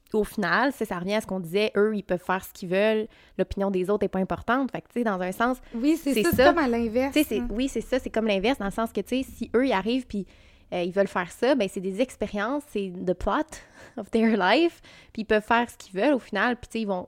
Qu'au 0.09 0.23
final, 0.23 0.71
ça, 0.71 0.85
ça 0.85 0.99
revient 0.99 1.15
à 1.15 1.21
ce 1.21 1.27
qu'on 1.27 1.39
disait, 1.39 1.71
eux, 1.75 1.93
ils 1.95 2.03
peuvent 2.03 2.23
faire 2.23 2.43
ce 2.43 2.51
qu'ils 2.53 2.69
veulent, 2.69 3.07
l'opinion 3.37 3.71
des 3.71 3.89
autres 3.89 4.03
n'est 4.03 4.09
pas 4.09 4.19
importante. 4.19 4.71
Fait 4.71 4.81
que, 4.81 4.87
tu 4.87 4.99
sais, 4.99 5.03
dans 5.03 5.21
un 5.21 5.31
sens, 5.31 5.57
Oui, 5.75 5.97
c'est 6.01 6.23
ça, 6.23 6.45
comme 6.45 6.57
à 6.59 6.67
l'inverse. 6.67 7.13
hein. 7.17 7.47
oui, 7.51 7.67
c'est 7.67 7.81
ça, 7.81 7.99
c'est 7.99 8.09
comme 8.09 8.27
l'inverse, 8.27 8.57
dans 8.59 8.65
le 8.65 8.71
sens 8.71 8.91
que, 8.91 9.01
tu 9.01 9.23
sais, 9.23 9.23
si 9.23 9.49
eux, 9.55 9.67
ils 9.67 9.73
arrivent, 9.73 10.05
puis 10.07 10.25
euh, 10.73 10.81
ils 10.83 10.91
veulent 10.91 11.07
faire 11.07 11.31
ça, 11.31 11.55
ben 11.55 11.67
c'est 11.71 11.79
des 11.81 12.01
expériences, 12.01 12.63
c'est 12.67 12.91
the 13.05 13.13
plot 13.13 13.45
of 13.97 14.09
their 14.11 14.37
life, 14.37 14.81
puis 15.13 15.21
ils 15.21 15.25
peuvent 15.25 15.43
faire 15.45 15.69
ce 15.69 15.77
qu'ils 15.77 15.99
veulent 15.99 16.13
au 16.13 16.19
final, 16.19 16.57
puis 16.57 16.67
tu 16.67 16.73
sais, 16.73 16.81
ils 16.81 16.87
vont, 16.87 17.07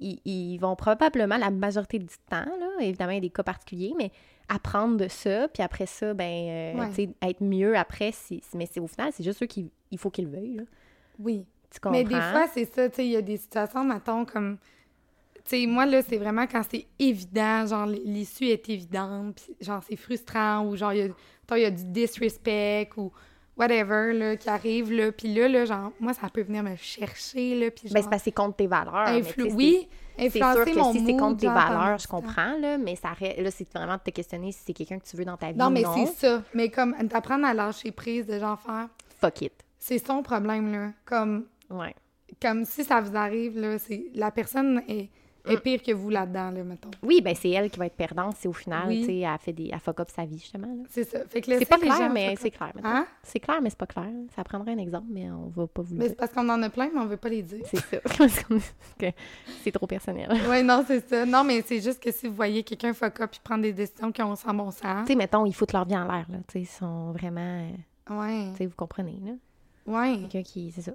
ils, 0.00 0.20
ils 0.26 0.58
vont 0.58 0.76
probablement, 0.76 1.38
la 1.38 1.50
majorité 1.50 1.98
du 1.98 2.06
temps, 2.28 2.44
là, 2.44 2.68
évidemment, 2.80 3.12
il 3.12 3.16
y 3.16 3.18
a 3.18 3.22
des 3.22 3.30
cas 3.30 3.42
particuliers, 3.42 3.94
mais 3.96 4.10
apprendre 4.50 4.96
de 4.96 5.08
ça, 5.08 5.48
puis 5.48 5.62
après 5.62 5.86
ça, 5.86 6.14
ben, 6.14 6.24
euh, 6.24 6.74
Ouais. 6.80 6.88
tu 6.90 6.94
sais, 6.94 7.08
être 7.22 7.42
mieux 7.42 7.76
après, 7.76 8.12
si, 8.12 8.42
mais 8.54 8.66
c'est 8.70 8.80
au 8.80 8.86
final, 8.86 9.10
c'est 9.12 9.24
juste 9.24 9.42
eux 9.42 9.46
qui, 9.46 9.70
il 9.90 9.98
faut 9.98 10.10
qu'ils 10.10 10.24
le 10.26 10.30
veuillent, 10.30 10.56
là. 10.56 10.62
Oui. 11.18 11.44
Tu 11.70 11.80
comprends? 11.80 11.98
Mais 11.98 12.04
des 12.04 12.14
fois, 12.20 12.46
c'est 12.52 12.64
ça, 12.74 12.88
tu 12.88 12.96
sais, 12.96 13.06
il 13.06 13.10
y 13.12 13.16
a 13.16 13.22
des 13.22 13.36
situations, 13.36 13.84
mettons, 13.84 14.24
comme... 14.24 14.58
Tu 15.44 15.60
sais, 15.62 15.66
moi, 15.66 15.86
là, 15.86 16.02
c'est 16.02 16.18
vraiment 16.18 16.46
quand 16.46 16.62
c'est 16.70 16.86
évident, 16.98 17.66
genre, 17.66 17.86
l'issue 17.86 18.46
est 18.48 18.68
évidente, 18.68 19.36
puis 19.36 19.56
genre, 19.60 19.82
c'est 19.88 19.96
frustrant, 19.96 20.66
ou 20.66 20.76
genre, 20.76 20.92
il 20.92 21.12
y 21.56 21.60
y 21.60 21.64
a 21.64 21.70
du 21.70 21.84
disrespect, 21.84 22.90
ou 22.96 23.10
whatever, 23.56 24.12
là, 24.12 24.36
qui 24.36 24.48
arrive, 24.48 24.92
là, 24.92 25.10
puis 25.10 25.32
là, 25.34 25.48
là, 25.48 25.64
genre, 25.64 25.92
moi, 26.00 26.12
ça 26.12 26.28
peut 26.28 26.42
venir 26.42 26.62
me 26.62 26.76
chercher, 26.76 27.54
là, 27.58 27.70
puis 27.70 27.88
genre... 27.88 27.94
Ben, 27.94 28.02
c'est 28.02 28.08
parce 28.10 28.22
que 28.22 28.24
c'est 28.26 28.32
contre 28.32 28.56
tes 28.56 28.66
valeurs. 28.66 29.08
influ- 29.20 29.52
oui, 29.54 29.88
C'est 30.30 30.38
sûr 30.54 30.64
que 30.64 30.78
mon 30.78 30.92
si 30.92 30.98
c'est 31.06 31.16
contre 31.16 31.36
tes 31.40 31.46
valeurs, 31.46 31.98
je 31.98 32.06
comprends, 32.08 32.58
là, 32.58 32.76
mais 32.78 32.96
ça 32.96 33.10
reste- 33.10 33.38
là, 33.40 33.50
c'est 33.50 33.72
vraiment 33.72 33.94
de 33.96 34.00
te 34.02 34.10
questionner 34.10 34.52
si 34.52 34.60
c'est 34.66 34.72
quelqu'un 34.72 34.98
que 34.98 35.04
tu 35.06 35.16
veux 35.16 35.24
dans 35.24 35.36
ta 35.36 35.50
vie 35.52 35.58
Non, 35.58 35.70
mais 35.70 35.82
c'est 35.94 36.26
ça. 36.26 36.42
Mais 36.54 36.70
comme, 36.70 36.94
d'apprendre 37.04 37.46
à 37.46 37.54
lâcher 37.54 37.90
prise, 37.92 38.26
de 38.26 38.38
genre 38.38 38.60
faire... 38.60 38.88
Fuck 39.20 39.42
it. 39.42 39.52
C'est 39.78 40.04
son 40.04 40.22
problème, 40.22 40.72
là. 40.72 40.90
Comme, 41.04 41.46
Ouais. 41.70 41.94
comme 42.42 42.64
si 42.64 42.84
ça 42.84 43.00
vous 43.00 43.16
arrive, 43.16 43.58
là, 43.58 43.78
c'est... 43.78 44.06
La 44.14 44.30
personne 44.30 44.82
est, 44.88 45.08
est 45.46 45.56
Mm. 45.56 45.60
pire 45.60 45.82
que 45.82 45.92
vous 45.92 46.10
là-dedans, 46.10 46.50
là, 46.50 46.62
mettons. 46.62 46.90
Oui, 47.02 47.22
ben 47.22 47.34
c'est 47.34 47.48
elle 47.50 47.70
qui 47.70 47.78
va 47.78 47.86
être 47.86 47.96
perdante 47.96 48.36
si 48.36 48.46
au 48.48 48.52
final, 48.52 48.86
Oui. 48.88 49.00
tu 49.00 49.06
sais, 49.06 49.18
elle 49.20 49.38
fait 49.38 49.52
des... 49.54 49.70
elle 49.72 49.78
fuck 49.80 50.00
up 50.00 50.08
sa 50.14 50.26
vie, 50.26 50.38
justement. 50.38 50.66
là. 50.66 50.82
C'est 50.90 51.04
ça. 51.04 51.20
Fait 51.26 51.40
que 51.40 51.58
C'est 51.58 51.64
pas 51.64 51.78
clair, 51.78 52.10
mais 52.12 52.34
c'est 52.38 52.50
clair. 52.50 52.72
Hein? 52.84 53.06
C'est 53.22 53.40
clair, 53.40 53.62
mais 53.62 53.70
c'est 53.70 53.78
pas 53.78 53.86
clair. 53.86 54.10
Ça 54.36 54.44
prendrait 54.44 54.72
un 54.72 54.78
exemple, 54.78 55.06
mais 55.08 55.30
on 55.30 55.46
va 55.48 55.66
pas 55.66 55.80
vous 55.80 55.94
le 55.94 55.98
Mais 56.00 56.04
c'est 56.04 56.10
dire. 56.10 56.16
parce 56.18 56.32
qu'on 56.32 56.48
en 56.50 56.62
a 56.62 56.68
plein, 56.68 56.90
mais 56.92 57.00
on 57.00 57.06
veut 57.06 57.16
pas 57.16 57.30
les 57.30 57.42
dire. 57.42 57.64
C'est 57.64 57.78
ça. 57.78 57.96
Parce 58.18 58.42
qu'on- 58.44 58.58
que 58.98 59.06
c'est 59.62 59.72
trop 59.72 59.86
personnel. 59.86 60.30
ouais, 60.50 60.62
non, 60.62 60.84
c'est 60.86 61.08
ça. 61.08 61.24
Non, 61.24 61.44
mais 61.44 61.62
c'est 61.66 61.80
juste 61.80 62.02
que 62.02 62.12
si 62.12 62.28
vous 62.28 62.34
voyez 62.34 62.62
quelqu'un 62.62 62.92
fuck 62.92 63.18
up 63.20 63.30
puis 63.30 63.40
prendre 63.42 63.62
des 63.62 63.72
décisions 63.72 64.12
qui 64.12 64.20
ont 64.22 64.36
sans 64.36 64.52
bon 64.52 64.70
sens. 64.70 65.06
Tu 65.06 65.12
sais, 65.12 65.14
mettons, 65.14 65.46
ils 65.46 65.54
foutent 65.54 65.72
leur 65.72 65.86
vie 65.86 65.96
en 65.96 66.04
l'air, 66.04 66.26
là. 66.28 66.38
Tu 66.48 66.52
sais, 66.52 66.60
ils 66.60 66.66
sont 66.66 67.12
vraiment... 67.12 67.40
euh, 68.10 68.14
Ouais. 68.20 68.50
Tu 68.52 68.56
sais, 68.58 68.66
vous 68.66 68.74
comprenez, 68.76 69.18
là. 69.24 69.32
Ouais. 69.86 70.18
Quelqu'un 70.28 70.42
qui... 70.42 70.70
C'est 70.72 70.82
ça. 70.82 70.92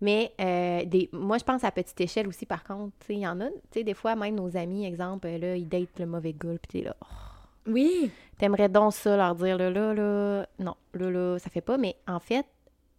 Mais 0.00 0.32
euh, 0.40 0.84
des... 0.84 1.08
moi, 1.12 1.38
je 1.38 1.44
pense 1.44 1.64
à 1.64 1.70
petite 1.70 2.00
échelle 2.00 2.28
aussi, 2.28 2.46
par 2.46 2.64
contre. 2.64 2.92
Il 3.08 3.18
y 3.18 3.26
en 3.26 3.40
a... 3.40 3.46
Tu 3.48 3.54
sais, 3.72 3.84
des 3.84 3.94
fois, 3.94 4.16
même 4.16 4.34
nos 4.34 4.56
amis, 4.56 4.84
exemple, 4.84 5.26
euh, 5.26 5.38
là, 5.38 5.56
ils 5.56 5.68
datent 5.68 5.98
le 5.98 6.06
mauvais 6.06 6.32
gars, 6.32 6.56
puis 6.60 6.80
t'es 6.80 6.84
là... 6.86 6.96
oh, 7.02 7.70
Oui. 7.70 8.10
T'aimerais 8.38 8.68
donc 8.68 8.92
ça, 8.92 9.16
leur 9.16 9.34
dire, 9.34 9.56
là, 9.56 9.70
là, 9.70 9.94
là... 9.94 10.46
Non, 10.58 10.74
là, 10.94 11.10
là, 11.10 11.38
ça 11.38 11.48
fait 11.50 11.60
pas. 11.60 11.78
Mais 11.78 11.96
en 12.06 12.18
fait, 12.18 12.44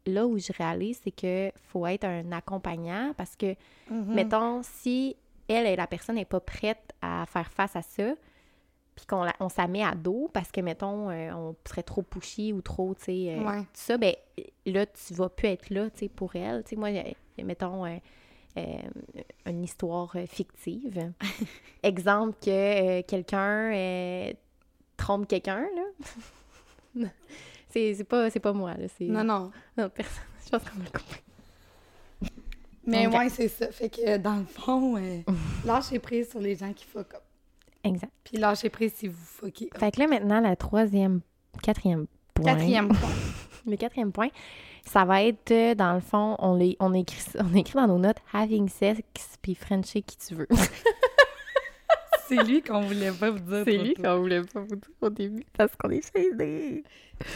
là 0.06 0.26
où 0.26 0.38
je 0.38 0.54
réalise, 0.54 1.00
c'est 1.04 1.12
que 1.12 1.52
faut 1.68 1.86
être 1.86 2.06
un 2.06 2.32
accompagnant 2.32 3.14
parce 3.18 3.36
que 3.36 3.56
Mhm. 3.90 4.14
Mettons, 4.16 4.62
si 4.64 5.16
elle 5.48 5.68
et 5.68 5.76
la 5.76 5.86
personne 5.88 6.16
n'est 6.16 6.26
pas 6.26 6.40
prête 6.40 6.94
à 7.02 7.26
faire 7.28 7.52
face 7.52 7.76
à 7.76 7.84
ça, 7.84 8.14
puis 8.96 9.06
qu'on 9.06 9.26
on 9.40 9.50
s'en 9.50 9.68
met 9.68 9.84
à 9.84 9.94
dos 9.94 10.30
parce 10.34 10.52
que, 10.52 10.62
mettons, 10.62 11.10
euh, 11.10 11.32
on 11.34 11.56
serait 11.68 11.84
trop 11.84 12.02
pushy 12.02 12.54
ou 12.54 12.62
trop, 12.62 12.96
tu 12.96 13.04
sais, 13.06 13.36
euh, 13.38 13.44
Ouais. 13.44 13.60
tout 13.62 13.68
ça, 13.74 13.98
ben 13.98 14.14
là, 14.66 14.86
tu 14.86 15.14
vas 15.14 15.30
plus 15.30 15.50
être 15.50 15.70
là, 15.70 15.90
tu 15.90 16.00
sais, 16.00 16.10
pour 16.10 16.36
elle. 16.36 16.64
Tu 16.64 16.72
sais, 16.72 16.76
moi, 16.78 16.90
mettons, 17.44 17.86
euh, 17.86 17.98
une 19.46 19.64
histoire 19.64 20.16
fictive. 20.28 21.12
Exemple 21.84 22.36
que 22.42 23.02
quelqu'un 23.02 24.32
trompe 24.96 25.28
quelqu'un, 25.28 25.68
là. 26.96 27.08
c'est 27.70 28.04
pas, 28.08 28.30
c'est 28.30 28.40
pas 28.40 28.54
moi, 28.54 28.76
là. 28.76 28.88
C'est 28.98 29.06
Non, 29.08 29.24
non. 29.26 29.52
non, 29.78 29.90
personne. 29.90 30.24
Je 30.46 30.50
pense 30.52 30.64
qu'on 30.64 30.80
a 30.80 30.86
compris. 30.86 31.22
Mais 32.88 33.08
ouais, 33.08 33.30
c'est 33.30 33.48
ça. 33.50 33.70
Fait 33.72 33.90
que 33.90 34.18
dans 34.18 34.38
le 34.38 34.46
fond, 34.46 34.96
lâchez 35.66 36.00
prise 36.00 36.30
sur 36.30 36.40
les 36.40 36.56
gens 36.56 36.72
qui 36.72 36.86
fuck 36.86 37.14
up. 37.16 37.24
Exact. 37.86 38.12
Puis 38.24 38.38
lâchez 38.38 38.70
prise 38.70 38.94
si 38.94 39.08
vous. 39.08 39.18
Fait 39.42 39.92
que 39.92 40.00
là, 40.00 40.08
maintenant, 40.08 40.40
la 40.40 40.56
troisième, 40.56 41.22
quatrième 41.62 42.08
point. 42.34 42.54
Quatrième 42.54 42.90
point. 42.90 43.10
Le 43.68 43.78
quatrième 43.78 44.12
point, 44.12 44.28
ça 44.86 45.06
va 45.06 45.24
être, 45.24 45.50
euh, 45.50 45.74
dans 45.74 45.94
le 45.94 46.00
fond, 46.00 46.36
on, 46.38 46.54
les, 46.54 46.78
on, 46.80 46.94
écrit, 46.94 47.20
on 47.40 47.56
écrit 47.56 47.74
dans 47.74 47.88
nos 47.88 47.98
notes 47.98 48.20
having 48.32 48.70
sex 48.70 49.04
puis 49.42 49.56
Frencher 49.56 50.04
qui 50.04 50.18
tu 50.18 50.36
veux. 50.36 50.48
c'est 52.28 52.44
lui 52.44 52.62
qu'on 52.62 52.82
voulait 52.82 53.12
pas 53.12 53.32
vous 53.32 53.40
dire. 53.40 53.64
trop 53.66 53.94
tôt. 53.94 54.02
qu'on 54.04 54.20
voulait 54.20 54.42
pas 54.44 54.60
vous 54.60 54.76
dire 54.76 54.90
au 55.02 55.10
début 55.10 55.46
parce 55.58 55.76
qu'on 55.76 55.90
est 55.90 56.16
gênés. 56.16 56.84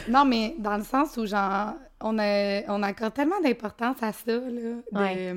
Non, 0.07 0.23
mais 0.25 0.55
dans 0.59 0.77
le 0.77 0.83
sens 0.83 1.17
où, 1.17 1.25
genre, 1.25 1.73
on, 2.01 2.19
a, 2.19 2.61
on 2.67 2.83
accorde 2.83 3.13
tellement 3.13 3.39
d'importance 3.41 3.97
à 4.01 4.13
ça, 4.13 4.31
là, 4.33 4.39
de 4.39 4.83
Ouais. 4.91 5.35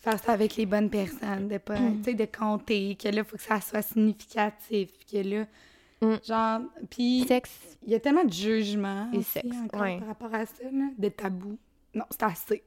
Faire 0.00 0.18
ça 0.18 0.32
avec 0.32 0.56
les 0.56 0.66
bonnes 0.66 0.90
personnes, 0.90 1.48
de 1.48 1.58
pas, 1.58 1.78
tu 1.92 2.04
sais, 2.04 2.14
de 2.14 2.24
compter, 2.24 2.96
que 2.96 3.08
là, 3.08 3.18
il 3.18 3.24
faut 3.24 3.36
que 3.36 3.42
ça 3.42 3.60
soit 3.60 3.82
significatif, 3.82 4.90
que 5.10 5.18
là, 5.18 5.46
Mm. 6.02 6.14
genre, 6.26 6.60
puis 6.88 7.20
il 7.28 7.90
y 7.90 7.94
a 7.94 8.00
tellement 8.00 8.24
de 8.24 8.32
jugements 8.32 9.10
Et 9.12 9.18
aussi 9.18 9.32
sexe, 9.32 9.46
encore 9.64 9.82
ouais. 9.82 9.98
par 9.98 10.08
rapport 10.08 10.34
à 10.34 10.46
ça, 10.46 10.64
là, 10.72 10.88
de 10.96 11.08
tabous. 11.10 11.58
Non, 11.94 12.04
c'est 12.10 12.22
assez. 12.22 12.62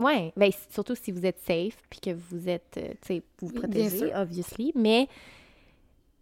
ouais, 0.00 0.32
ben, 0.34 0.50
surtout 0.70 0.94
si 0.94 1.12
vous 1.12 1.26
êtes 1.26 1.38
safe 1.40 1.76
puis 1.90 2.00
que 2.00 2.10
vous 2.14 2.48
êtes, 2.48 2.78
euh, 2.78 2.88
tu 3.02 3.08
sais, 3.16 3.22
vous 3.40 3.48
Oui, 3.52 3.58
protégez, 3.60 4.14
obviously, 4.14 4.72
mais 4.74 5.06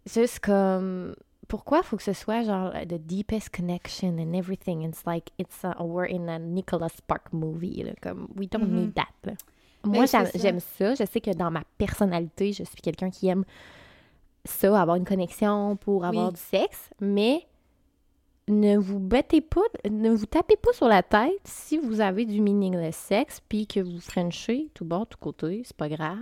juste 0.05 0.39
comme, 0.39 1.15
pourquoi 1.47 1.83
faut 1.83 1.95
que 1.95 2.03
ce 2.03 2.11
soit 2.13 2.43
genre 2.43 2.73
the 2.73 2.95
deepest 2.99 3.49
connection 3.55 4.17
and 4.19 4.33
everything? 4.33 4.81
It's 4.83 5.05
like, 5.05 5.31
it's 5.37 5.63
a, 5.63 5.81
we're 5.81 6.09
in 6.09 6.27
a 6.27 6.37
Nicholas 6.39 6.89
Spark 6.97 7.31
movie, 7.31 7.83
là, 7.83 7.93
comme, 8.01 8.27
we 8.35 8.49
don't 8.49 8.67
Mhm. 8.67 8.75
need 8.75 8.93
that, 8.95 9.13
là. 9.23 9.33
Ben, 9.83 9.91
Moi, 9.91 10.05
j'aime 10.05 10.59
ça. 10.59 10.95
ça. 10.95 10.95
Je 10.95 11.09
sais 11.09 11.21
que 11.21 11.31
dans 11.31 11.51
ma 11.51 11.63
personnalité, 11.77 12.51
je 12.53 12.63
suis 12.63 12.81
quelqu'un 12.81 13.09
qui 13.09 13.27
aime 13.27 13.43
ça, 14.45 14.79
avoir 14.81 14.95
une 14.97 15.05
connexion 15.05 15.75
pour 15.75 16.05
avoir 16.05 16.27
Oui. 16.27 16.33
du 16.33 16.39
sexe, 16.39 16.89
mais 17.01 17.45
ne 18.47 18.77
vous 18.77 18.99
battez 18.99 19.41
pas, 19.41 19.61
ne 19.89 20.09
vous 20.11 20.25
tapez 20.25 20.55
pas 20.55 20.71
sur 20.73 20.87
la 20.87 21.03
tête 21.03 21.31
si 21.43 21.77
vous 21.77 21.99
avez 21.99 22.25
du 22.25 22.39
meaningless 22.41 22.95
sexe 22.95 23.41
puis 23.47 23.67
que 23.67 23.81
vous 23.81 23.99
frenchez 23.99 24.69
tout 24.73 24.85
bord, 24.85 25.05
tout 25.07 25.17
côté. 25.19 25.61
C'est 25.65 25.75
pas 25.75 25.89
grave. 25.89 26.17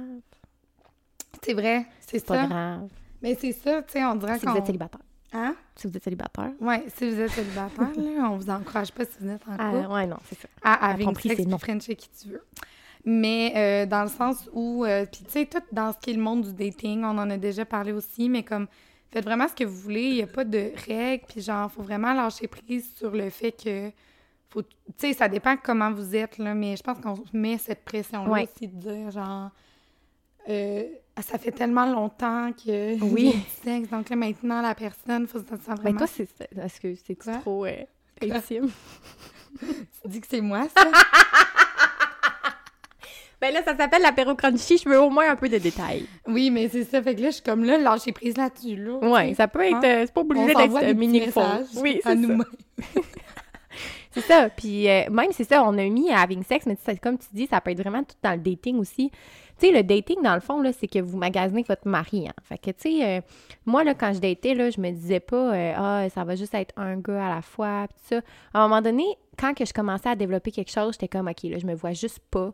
C'est 1.44 1.54
vrai, 1.54 1.86
c'est 2.00 2.20
C'est 2.20 2.26
pas 2.26 2.42
ça. 2.42 2.48
grave. 2.48 2.90
Mais 3.22 3.36
c'est 3.40 3.52
ça, 3.52 3.82
tu 3.84 3.94
sais, 3.94 4.06
on 4.06 4.16
dirait 4.16 4.40
Si 4.40 4.46
qu'on... 4.46 4.52
vous 4.54 4.58
êtes 4.58 4.66
célibataire. 4.66 5.02
Hein? 5.34 5.56
Si 5.76 5.88
vous 5.88 5.98
êtes 5.98 6.04
célibataire. 6.04 6.52
Ouais, 6.62 6.86
si 6.96 7.10
vous 7.10 7.20
êtes 7.20 7.32
célibataire, 7.32 7.92
là, 7.98 8.30
on 8.32 8.38
vous 8.38 8.50
encourage 8.50 8.92
pas 8.92 9.06
si 9.06 9.12
vous 9.20 9.28
êtes 9.30 9.42
en 9.48 9.52
couple. 9.52 9.86
Ah, 9.88 9.94
ouais, 9.94 10.08
non, 10.08 10.18
c'est 10.26 10.40
ça. 10.40 10.48
à 10.64 10.92
avec 10.92 11.06
compris, 11.06 11.30
c'est 11.36 11.46
non. 11.46 11.58
Frencher 11.58 11.96
qui 11.96 12.10
tu 12.10 12.30
veux. 12.30 12.44
Mais 13.06 13.54
euh, 13.56 13.86
dans 13.86 14.02
le 14.04 14.10
sens 14.10 14.50
où, 14.52 14.84
euh, 14.84 15.06
puis 15.06 15.24
tu 15.26 15.32
sais, 15.32 15.46
tout 15.46 15.62
dans 15.72 15.94
ce 15.94 16.00
qui 16.00 16.10
est 16.10 16.14
le 16.14 16.22
monde 16.22 16.42
du 16.44 16.54
dating, 16.54 17.04
on 17.04 17.18
en 17.18 17.30
a 17.30 17.38
déjà 17.38 17.64
parlé 17.64 17.92
aussi, 17.92 18.30
mais 18.30 18.42
comme, 18.44 18.68
faites 19.12 19.24
vraiment 19.24 19.48
ce 19.48 19.54
que 19.54 19.64
vous 19.64 19.78
voulez, 19.80 20.04
il 20.06 20.16
n'y 20.16 20.24
a 20.24 20.28
pas 20.28 20.44
de 20.44 20.72
règles, 20.88 21.24
puis 21.28 21.42
genre, 21.42 21.72
faut 21.72 21.84
vraiment 21.84 22.14
lâcher 22.14 22.48
prise 22.48 22.92
sur 22.96 23.12
le 23.12 23.30
fait 23.30 23.52
que, 23.52 23.92
faut, 24.50 24.64
tu 24.64 24.70
sais, 24.98 25.14
ça 25.14 25.28
dépend 25.28 25.56
comment 25.56 25.92
vous 25.92 26.16
êtes, 26.16 26.40
là, 26.40 26.56
mais 26.56 26.76
je 26.76 26.82
pense 26.82 27.00
qu'on 27.00 27.14
met 27.32 27.60
cette 27.60 27.84
pression-là 27.86 28.32
Ouais. 28.32 28.50
aussi 28.52 28.68
de 28.68 28.76
dire, 28.80 29.12
genre, 29.12 29.52
euh, 30.50 30.84
ça 31.22 31.38
fait 31.38 31.52
tellement 31.52 31.86
longtemps 31.86 32.52
que 32.54 33.00
Oui. 33.04 33.34
du 33.64 33.70
sexe, 33.70 33.90
donc 33.90 34.10
là, 34.10 34.16
maintenant, 34.16 34.62
la 34.64 34.74
personne, 34.74 35.28
faut 35.28 35.40
se 35.40 35.46
sentir 35.46 35.76
Ben, 35.76 35.82
vraiment... 35.82 35.98
toi, 36.00 36.08
c'est. 36.08 36.28
Est-ce 36.58 36.82
que 36.82 36.96
c'est 37.06 37.16
trop 37.42 37.66
euh, 37.66 37.84
intime? 38.22 38.70
Tu 39.60 40.08
dis 40.10 40.22
que 40.22 40.28
c'est 40.28 40.42
moi, 40.42 40.68
ça? 40.76 40.92
Ben 43.46 43.54
là, 43.54 43.62
ça 43.64 43.78
s'appelle 43.78 44.02
l'apéro 44.02 44.34
crunchy. 44.34 44.80
Je 44.80 44.90
veux 44.90 45.00
au 45.00 45.12
moins 45.12 45.30
un 45.30 45.36
peu 45.36 45.48
de 45.48 45.60
détails. 45.60 46.08
Oui, 46.28 46.50
mais 46.50 46.68
c'est 46.68 46.84
ça. 46.84 47.00
Fait 47.00 47.14
que 47.14 47.22
là, 47.22 47.28
je 47.28 47.36
suis 47.36 47.44
comme 47.44 47.64
là, 47.64 47.78
lâcher 47.78 48.12
prise 48.12 48.36
là-dessus, 48.36 48.76
là. 48.76 48.98
Ouais, 49.08 49.36
ça 49.36 49.48
peut 49.48 49.62
être. 49.62 49.76
Hein? 49.76 49.82
euh, 49.84 50.04
c'est 50.08 50.14
pas 50.14 50.22
obligé 50.22 50.48
d'être 50.48 50.84
euh, 50.84 50.94
meaningful. 50.96 51.44
Oui, 51.76 52.02
à 52.04 52.10
c'est 52.10 52.10
ça. 52.10 52.16
nous-mêmes. 52.16 52.44
C'est 54.16 54.22
ça. 54.22 54.50
Puis 54.50 54.90
euh, 54.90 55.10
même, 55.12 55.32
c'est 55.32 55.44
ça, 55.44 55.62
on 55.64 55.78
a 55.78 55.84
mis 55.84 56.10
à 56.10 56.22
having 56.22 56.42
sex, 56.42 56.66
mais 56.66 56.78
comme 57.04 57.18
tu 57.18 57.28
dis, 57.34 57.48
ça 57.48 57.60
peut 57.60 57.72
être 57.72 57.82
vraiment 57.82 58.02
tout 58.02 58.16
dans 58.24 58.32
le 58.32 58.38
dating 58.38 58.78
aussi. 58.78 59.12
Tu 59.60 59.68
sais, 59.68 59.74
le 59.74 59.84
dating, 59.84 60.22
dans 60.24 60.36
le 60.36 60.40
fond, 60.40 60.62
là, 60.62 60.72
c'est 60.72 60.88
que 60.88 61.00
vous 61.00 61.18
magasinez 61.18 61.66
votre 61.68 61.86
mari. 61.86 62.30
Hein. 62.30 62.34
Fait 62.42 62.58
que, 62.58 62.72
tu 62.72 63.00
sais, 63.00 63.04
euh, 63.04 63.22
moi, 63.66 63.84
là, 63.84 63.94
quand 63.94 64.14
je 64.14 64.20
datais, 64.20 64.54
là, 64.54 64.70
je 64.70 64.80
me 64.80 64.90
disais 64.92 65.20
pas, 65.20 65.54
euh, 65.54 65.74
ah, 65.76 66.10
ça 66.10 66.24
va 66.24 66.36
juste 66.36 66.54
être 66.54 66.74
un 66.78 66.98
gars 66.98 67.26
à 67.26 67.36
la 67.36 67.42
fois, 67.42 67.88
pis 67.90 67.96
tout 67.96 68.16
ça. 68.16 68.22
À 68.54 68.60
un 68.60 68.70
moment 68.70 68.82
donné, 68.82 69.04
quand 69.38 69.54
que 69.54 69.66
je 69.66 69.74
commençais 69.74 70.08
à 70.08 70.16
développer 70.16 70.52
quelque 70.52 70.72
chose, 70.72 70.94
j'étais 70.94 71.10
comme, 71.10 71.28
OK, 71.28 71.44
là, 71.44 71.60
je 71.60 71.66
me 71.66 71.76
vois 71.76 71.92
juste 71.92 72.20
pas 72.32 72.54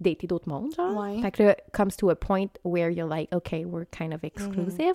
dater 0.00 0.26
d'autres 0.26 0.48
mondes, 0.48 0.72
genre. 0.76 0.96
Ouais. 0.96 1.20
Fait 1.20 1.30
que 1.30 1.42
là, 1.42 1.56
comes 1.72 1.90
to 1.98 2.10
a 2.10 2.14
point 2.14 2.46
where 2.64 2.90
you're 2.90 3.08
like, 3.08 3.28
OK, 3.34 3.52
we're 3.66 3.86
kind 3.90 4.12
of 4.14 4.22
exclusive. 4.24 4.94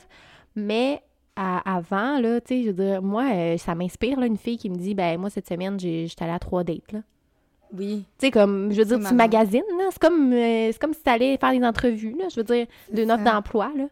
Mais 0.56 1.02
à- 1.36 1.78
avant, 1.78 2.20
là, 2.20 2.40
tu 2.42 2.48
sais, 2.56 2.62
je 2.64 2.68
veux 2.68 2.74
dire, 2.86 3.02
moi, 3.02 3.24
euh, 3.34 3.58
ça 3.58 3.74
m'inspire, 3.76 4.20
là, 4.20 4.28
une 4.28 4.38
fille 4.38 4.58
qui 4.58 4.70
me 4.70 4.76
dit, 4.76 4.94
ben, 4.94 5.20
moi, 5.20 5.30
cette 5.30 5.48
semaine, 5.48 5.80
j'étais 5.80 6.24
allée 6.24 6.34
à 6.34 6.40
trois 6.40 6.64
dates, 6.64 6.92
là. 6.92 7.00
Oui. 7.76 8.06
Tu 8.20 8.28
sais, 8.28 8.32
comme, 8.32 8.72
je 8.72 8.78
veux 8.78 8.86
dire, 8.86 8.98
C'est 9.02 9.10
tu 9.10 9.16
marrant. 9.16 9.16
magasines, 9.16 9.64
là. 9.80 9.86
C'est 9.90 10.00
comme, 10.00 10.32
euh, 10.32 10.70
c'est 10.72 10.80
comme 10.80 10.94
si 10.94 11.02
tu 11.02 11.10
allais 11.10 11.38
faire 11.38 11.52
des 11.52 11.66
entrevues, 11.66 12.16
là. 12.20 12.26
Je 12.30 12.36
veux 12.36 12.44
dire, 12.44 12.68
d'une 12.92 13.12
offre 13.12 13.24
d'emploi, 13.24 13.72
là. 13.76 13.86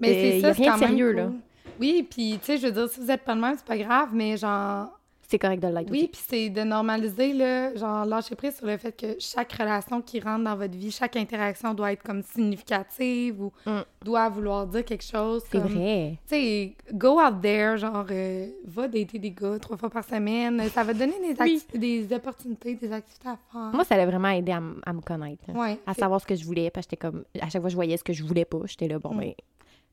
Mais 0.00 0.08
Euh, 0.08 0.12
c'est 0.12 0.38
y 0.38 0.40
ça, 0.40 0.48
a 0.48 0.54
c'est 0.54 0.62
rien 0.62 0.72
quand 0.72 0.78
de 0.78 0.80
même 0.82 0.90
sérieux, 0.90 1.06
cool. 1.12 1.16
là. 1.16 1.30
Oui, 1.78 2.06
puis 2.10 2.38
tu 2.40 2.44
sais, 2.46 2.58
je 2.58 2.66
veux 2.66 2.72
dire, 2.72 2.88
si 2.88 2.98
vous 3.00 3.10
êtes 3.10 3.22
pas 3.22 3.34
de 3.36 3.40
même, 3.40 3.54
c'est 3.56 3.64
pas 3.64 3.78
grave, 3.78 4.08
mais 4.12 4.36
genre, 4.36 4.88
c'est 5.30 5.38
correct 5.38 5.62
de 5.62 5.68
l'être 5.68 5.90
Oui, 5.90 6.08
puis 6.12 6.20
c'est 6.28 6.50
de 6.50 6.60
normaliser, 6.62 7.32
là, 7.32 7.74
genre, 7.76 8.04
lâcher 8.04 8.34
prise 8.34 8.56
sur 8.56 8.66
le 8.66 8.76
fait 8.76 8.92
que 8.92 9.16
chaque 9.18 9.52
relation 9.52 10.02
qui 10.02 10.20
rentre 10.20 10.44
dans 10.44 10.56
votre 10.56 10.76
vie, 10.76 10.90
chaque 10.90 11.16
interaction 11.16 11.72
doit 11.74 11.92
être 11.92 12.02
comme 12.02 12.22
significative 12.22 13.40
ou 13.40 13.52
Mm. 13.66 13.80
doit 14.04 14.28
vouloir 14.28 14.66
dire 14.66 14.84
quelque 14.84 15.04
chose. 15.04 15.42
C'est 15.50 15.58
vrai. 15.58 16.18
Tu 16.28 16.34
sais, 16.34 16.72
go 16.92 17.20
out 17.20 17.40
there, 17.42 17.76
genre, 17.78 18.06
euh, 18.10 18.46
va 18.66 18.88
dater 18.88 19.18
des 19.18 19.30
gars 19.30 19.58
trois 19.58 19.76
fois 19.76 19.90
par 19.90 20.04
semaine. 20.04 20.62
Ça 20.70 20.82
va 20.82 20.92
te 20.92 20.98
donner 20.98 21.14
des, 21.20 21.34
Oui. 21.42 21.62
des 21.74 22.12
opportunités, 22.14 22.74
des 22.74 22.92
activités 22.92 23.28
à 23.28 23.38
faire. 23.52 23.70
Moi, 23.72 23.84
ça 23.84 23.96
l'a 23.96 24.06
vraiment 24.06 24.28
aidé 24.30 24.52
à, 24.52 24.60
me 24.60 25.00
connaître. 25.00 25.42
là. 25.48 25.54
ouais. 25.60 25.78
À 25.86 25.94
savoir 25.94 26.20
ce 26.20 26.26
que 26.26 26.34
je 26.34 26.44
voulais. 26.44 26.70
Parce 26.70 26.86
que 26.86 26.90
j'étais 26.92 27.06
comme. 27.08 27.24
À 27.40 27.48
chaque 27.48 27.60
fois 27.60 27.68
que 27.68 27.70
je 27.70 27.76
voyais 27.76 27.96
ce 27.96 28.04
que 28.04 28.12
je 28.12 28.22
voulais 28.24 28.44
pas, 28.44 28.58
j'étais 28.66 28.88
là, 28.88 28.98
bon, 28.98 29.14
Mm. 29.14 29.18
ben. 29.20 29.32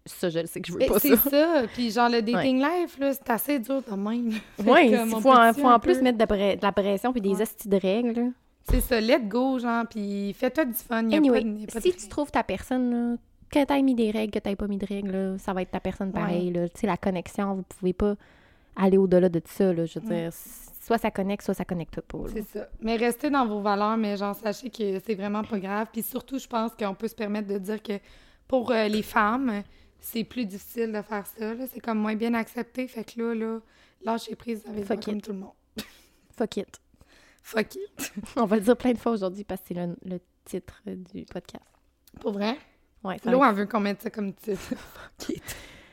Ça, 0.08 0.30
je 0.30 0.40
le 0.40 0.46
sais 0.48 0.60
que 0.62 0.68
je 0.68 0.74
veux 0.74 0.80
pas 0.86 1.00
C'est 1.00 1.16
ça. 1.16 1.30
ça. 1.30 1.64
Puis 1.74 1.92
genre, 1.92 2.10
le 2.10 2.22
dating 2.22 2.58
life, 2.60 2.98
là, 3.00 3.14
c'est 3.14 3.30
assez 3.30 3.60
dur 3.60 3.82
de 3.82 3.96
même. 3.96 4.32
Oui, 4.66 4.90
il 4.92 4.98
faut, 5.22 5.32
en, 5.32 5.54
faut 5.54 5.68
en 5.68 5.80
plus 5.80 6.02
mettre 6.02 6.18
de, 6.18 6.24
la 6.24 6.28
pre- 6.28 6.58
de 6.58 6.64
la 6.66 6.72
pression 6.72 7.12
puis 7.12 7.22
des 7.22 7.30
Ouais. 7.36 7.42
hosties 7.42 7.68
de 7.70 7.78
règles. 7.78 8.32
C'est 8.70 8.82
ça, 8.82 9.00
let 9.00 9.22
go, 9.22 9.60
genre, 9.60 9.86
puis 9.90 10.34
fais-toi 10.34 10.66
du 10.66 10.74
fun. 10.74 11.08
Y 11.10 11.14
a 11.14 11.18
Anyway, 11.18 11.40
pas 11.42 11.48
de- 11.48 11.58
y 11.60 11.64
a 11.64 11.68
pas 11.68 11.80
de 11.80 11.84
si 11.84 11.94
tu 11.94 12.08
trouves 12.10 12.32
ta 12.32 12.44
personne, 12.44 12.92
là, 13.12 13.18
que 13.50 13.64
t'aies 13.66 13.82
mis 13.82 13.96
des 13.96 14.12
règles, 14.12 14.32
que 14.34 14.40
t'aies 14.40 14.58
pas 14.58 14.68
mis 14.68 14.78
de 14.78 14.86
règles, 14.86 15.12
là, 15.12 15.38
ça 15.38 15.54
va 15.54 15.62
être 15.62 15.72
ta 15.72 15.80
personne 15.80 16.12
pareil. 16.12 16.52
Tu 16.54 16.82
sais, 16.82 16.88
la 16.88 16.98
connexion, 16.98 17.56
vous 17.56 17.64
pouvez 17.80 17.94
pas 17.94 18.16
aller 18.76 18.98
au-delà 18.98 19.30
de 19.30 19.42
ça. 19.46 19.72
Là, 19.72 19.86
je 19.86 20.00
veux 20.00 20.06
dire, 20.14 20.32
soit 20.34 20.98
ça 20.98 21.10
connecte, 21.12 21.44
soit 21.46 21.54
ça 21.54 21.64
connecte 21.64 22.02
pas. 22.02 22.18
là. 22.18 22.24
C'est 22.34 22.42
ça. 22.60 22.68
Mais 22.82 22.98
restez 22.98 23.30
dans 23.30 23.46
vos 23.48 23.62
valeurs, 23.62 23.96
mais 23.96 24.18
genre, 24.18 24.36
sachez 24.36 24.70
que 24.70 25.00
c'est 25.00 25.16
vraiment 25.16 25.44
pas 25.44 25.60
grave. 25.60 25.88
Puis 25.94 26.04
surtout, 26.04 26.38
je 26.38 26.48
pense 26.48 26.74
qu'on 26.76 26.94
peut 26.94 27.08
se 27.08 27.16
permettre 27.16 27.48
de 27.48 27.58
dire 27.58 27.82
que 27.82 27.94
pour 28.50 28.72
euh, 28.72 28.88
les 28.90 29.02
femmes, 29.02 29.64
c'est 30.00 30.24
plus 30.24 30.46
difficile 30.46 30.92
de 30.92 31.02
faire 31.02 31.26
ça. 31.26 31.54
là. 31.54 31.66
C'est 31.74 31.80
comme 31.80 32.00
moins 32.00 32.16
bien 32.16 32.34
accepté. 32.34 32.88
Fait 32.88 33.04
que 33.04 33.22
là, 33.22 33.34
là, 33.36 33.60
lâchez 34.04 34.36
prise 34.36 34.64
avec 34.68 34.86
Fuck 34.86 35.06
comme 35.06 35.18
it. 35.18 35.24
tout 35.26 35.32
le 35.34 35.40
monde. 35.40 35.52
Fuck 36.38 36.58
it. 36.58 36.80
Fuck 37.44 37.76
it. 37.76 38.14
On 38.36 38.46
va 38.46 38.56
le 38.58 38.62
dire 38.62 38.78
plein 38.78 38.94
de 38.94 38.98
fois 38.98 39.12
aujourd'hui 39.14 39.44
parce 39.44 39.62
que 39.62 39.68
c'est 39.70 39.74
le, 39.74 39.96
le 40.06 40.20
titre 40.46 40.82
du 40.86 41.26
podcast. 41.26 41.64
Pour 42.20 42.34
vrai? 42.34 42.58
Ouais, 43.04 43.18
ça, 43.24 43.32
L'eau, 43.32 43.40
va, 43.40 43.50
elle 43.50 43.56
veut 43.56 43.66
qu'on 43.66 43.80
mette 43.80 44.02
ça 44.02 44.10
comme 44.10 44.34
titre. 44.34 44.60
Fuck 44.60 45.30
it. 45.30 45.44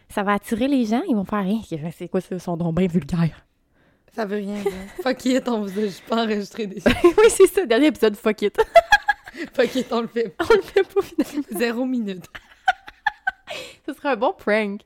ça 0.09 0.23
va 0.23 0.33
attirer 0.35 0.69
les 0.69 0.85
gens, 0.85 1.03
ils 1.09 1.15
vont 1.15 1.25
faire 1.25 1.45
rien. 1.45 1.61
C'est 1.93 2.09
quoi 2.09 2.21
ça, 2.21 2.39
son 2.39 2.57
bien 2.73 2.87
vulgaire. 2.87 3.45
Ça 4.15 4.25
veut 4.25 4.37
rien 4.37 4.63
dire. 4.63 4.73
Fuck 5.03 5.25
it, 5.27 5.49
on 5.49 5.63
vous 5.63 5.79
a 5.79 5.83
juste 5.83 6.05
pas 6.07 6.25
enregistré 6.25 6.67
des 6.67 6.81
oui, 6.87 7.27
c'est 7.31 7.47
ça, 7.49 7.67
dernier 7.67 7.89
épisode, 7.89 8.17
fuck 8.17 8.43
it. 8.43 8.57
Fuck 9.53 9.75
it, 9.75 9.93
on 9.93 10.03
le 10.03 10.07
fait. 10.09 10.35
On 10.39 10.55
le 10.55 10.63
fait 10.63 10.83
pas 10.85 11.03
finalement. 11.03 11.59
Zéro 11.59 11.85
minute. 11.85 12.27
Ce 13.87 13.93
serait 13.93 14.11
un 14.11 14.17
bon 14.17 14.33
prank. 14.33 14.81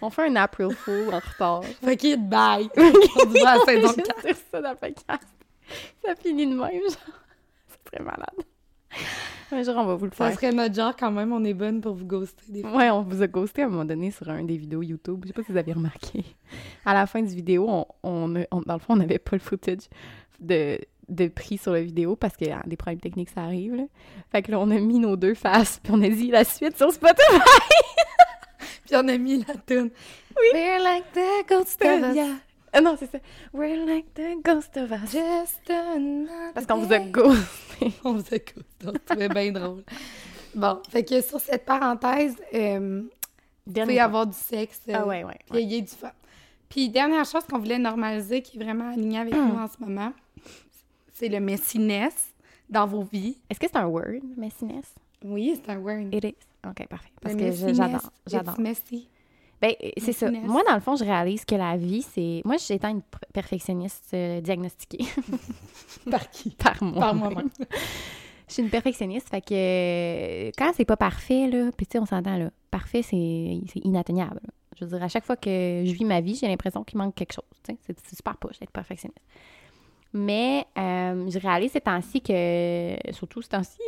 On 0.00 0.10
fait 0.10 0.26
un 0.28 0.36
April 0.36 0.70
Fool 0.70 1.12
en 1.14 1.18
retard. 1.20 1.64
Fuck 1.82 2.04
it, 2.04 2.28
bye. 2.28 2.68
on 2.76 2.82
se 2.82 3.38
voit 3.38 3.50
à 3.50 3.58
saison 3.64 3.88
Juste 3.88 4.02
4. 4.06 4.22
dire 4.26 4.36
ça 4.50 4.60
dans 4.60 4.70
le 4.70 4.76
podcast. 4.76 5.28
Ça 6.04 6.14
finit 6.16 6.46
de 6.46 6.54
même, 6.54 6.70
genre. 6.82 7.20
C'est 7.68 7.84
très 7.84 8.02
malade. 8.04 8.26
Un 9.50 9.62
jour, 9.62 9.74
on 9.76 9.84
va 9.84 9.94
vous 9.94 10.04
le 10.06 10.10
Ça 10.12 10.28
faire. 10.28 10.34
serait 10.34 10.52
notre 10.52 10.74
genre 10.74 10.94
quand 10.96 11.10
même, 11.10 11.32
on 11.32 11.42
est 11.44 11.54
bonne 11.54 11.80
pour 11.80 11.94
vous 11.94 12.04
ghoster 12.06 12.42
des 12.48 12.62
fois. 12.62 12.76
Ouais, 12.76 12.90
on 12.90 13.02
vous 13.02 13.22
a 13.22 13.26
ghosté 13.26 13.62
à 13.62 13.66
un 13.66 13.68
moment 13.68 13.84
donné 13.84 14.10
sur 14.10 14.28
un 14.28 14.44
des 14.44 14.56
vidéos 14.56 14.82
YouTube. 14.82 15.20
Je 15.22 15.28
sais 15.28 15.32
pas 15.34 15.42
si 15.42 15.52
vous 15.52 15.58
avez 15.58 15.72
remarqué. 15.72 16.24
À 16.84 16.92
la 16.94 17.06
fin 17.06 17.22
du 17.22 17.34
vidéo, 17.34 17.66
on, 17.68 17.86
on- 18.02 18.28
dans 18.28 18.74
le 18.74 18.78
fond, 18.78 18.94
on 18.94 18.96
n'avait 18.96 19.18
pas 19.18 19.36
le 19.36 19.40
footage 19.40 19.88
de, 20.40 20.78
de 21.12 21.28
pris 21.28 21.58
sur 21.58 21.72
la 21.72 21.82
vidéo 21.82 22.16
parce 22.16 22.36
que 22.36 22.44
ah, 22.50 22.62
des 22.66 22.76
problèmes 22.76 23.00
techniques, 23.00 23.30
ça 23.30 23.42
arrive. 23.42 23.74
Là. 23.74 23.84
Fait 24.30 24.42
que 24.42 24.50
là, 24.50 24.58
on 24.58 24.70
a 24.70 24.78
mis 24.78 24.98
nos 24.98 25.16
deux 25.16 25.34
faces 25.34 25.78
puis 25.82 25.92
on 25.94 26.02
a 26.02 26.08
dit 26.08 26.30
la 26.30 26.44
suite 26.44 26.76
sur 26.76 26.92
Spotify. 26.92 27.22
Puis 28.84 28.96
on 28.96 29.08
a 29.08 29.16
mis 29.16 29.38
la 29.44 29.54
tune. 29.66 29.90
Oui. 30.36 30.46
We're 30.54 30.82
like 30.82 31.04
the 31.12 31.48
ghost 31.48 31.80
of 31.82 32.02
us. 32.10 32.14
Yeah. 32.16 32.34
Ah 32.72 32.80
non, 32.80 32.96
c'est 32.98 33.10
ça. 33.10 33.18
We're 33.52 33.84
like 33.86 34.12
the 34.14 34.42
ghost 34.44 34.76
of 34.76 34.90
us. 34.92 35.12
Just 35.12 35.70
another 35.70 36.52
Parce 36.54 36.66
qu'on 36.66 36.78
vous 36.78 36.92
a 36.92 36.98
ghosté. 36.98 37.92
On 38.04 38.14
vous 38.14 38.24
a 38.32 38.38
ghosté. 38.38 38.98
Trouvait 39.06 39.28
bien 39.28 39.52
drôle. 39.52 39.84
Bon, 40.54 40.80
fait 40.90 41.04
que 41.04 41.20
sur 41.22 41.40
cette 41.40 41.64
parenthèse, 41.64 42.34
euh, 42.54 43.02
vous 43.66 43.72
pouvez 43.72 44.00
avoir 44.00 44.26
du 44.26 44.36
sexe. 44.36 44.80
euh, 44.88 44.92
Ah 44.96 45.06
ouais, 45.06 45.24
ouais. 45.24 45.38
puis 45.50 45.60
ayez 45.60 45.80
du 45.82 45.88
fun. 45.92 46.10
Puis 46.68 46.88
dernière 46.88 47.24
chose 47.24 47.44
qu'on 47.50 47.58
voulait 47.58 47.78
normaliser, 47.78 48.42
qui 48.42 48.58
est 48.58 48.62
vraiment 48.62 48.90
alignée 48.90 49.18
avec 49.18 49.34
nous 49.34 49.58
en 49.58 49.68
ce 49.68 49.76
moment, 49.80 50.12
c'est 51.22 51.28
le 51.28 51.38
messiness 51.40 52.34
dans 52.68 52.86
vos 52.86 53.02
vies. 53.02 53.38
Est-ce 53.48 53.60
que 53.60 53.66
c'est 53.68 53.76
un 53.78 53.86
word, 53.86 54.22
messiness? 54.36 54.92
Oui, 55.24 55.54
c'est 55.54 55.70
un 55.70 55.78
word. 55.78 56.08
It 56.12 56.24
is. 56.24 56.34
OK, 56.68 56.86
parfait. 56.88 57.10
Parce 57.20 57.34
Le 57.36 57.40
que 57.40 57.74
j'adore. 57.74 58.10
J'adore. 58.26 58.58
Messy. 58.60 59.08
Ben, 59.60 59.74
c'est 59.98 60.12
ça. 60.12 60.28
Moi, 60.32 60.62
dans 60.66 60.74
le 60.74 60.80
fond, 60.80 60.96
je 60.96 61.04
réalise 61.04 61.44
que 61.44 61.54
la 61.54 61.76
vie, 61.76 62.02
c'est. 62.02 62.42
Moi, 62.44 62.56
j'étais 62.56 62.88
une 62.88 63.02
perfectionniste 63.32 64.10
euh, 64.14 64.40
diagnostiquée 64.40 65.04
Par 66.10 66.28
qui? 66.30 66.50
par 66.50 66.82
moi. 66.82 67.00
Par 67.00 67.14
moi-même. 67.14 67.48
Je 68.48 68.54
suis 68.54 68.62
une 68.64 68.70
perfectionniste, 68.70 69.30
fait 69.30 69.40
que 69.40 69.54
euh, 69.54 70.50
quand 70.58 70.72
c'est 70.76 70.84
pas 70.84 70.96
parfait, 70.98 71.48
là, 71.48 71.70
puis 71.74 71.86
tu 71.86 71.92
sais, 71.92 71.98
on 72.00 72.04
s'entend, 72.04 72.36
là, 72.36 72.50
parfait, 72.70 73.00
c'est 73.02 73.16
inatteignable. 73.76 74.40
là. 74.42 74.50
Je 74.78 74.84
veux 74.84 74.90
dire, 74.90 75.02
à 75.02 75.08
chaque 75.08 75.24
fois 75.24 75.36
que 75.36 75.48
je 75.86 75.92
vis 75.94 76.04
ma 76.04 76.20
vie, 76.20 76.34
j'ai 76.34 76.48
l'impression 76.48 76.84
qu'il 76.84 76.98
manque 76.98 77.14
quelque 77.14 77.32
chose. 77.32 77.44
c'est 77.64 78.14
super 78.14 78.36
poche 78.36 78.58
d'être 78.58 78.72
perfectionniste. 78.72 79.22
Mais 80.12 80.66
euh, 80.78 81.28
je 81.30 81.38
réalise 81.38 81.72
ces 81.72 81.80
temps-ci 81.80 82.20
que, 82.20 82.96
surtout 83.12 83.40
ces 83.42 83.48
temps-ci, 83.48 83.78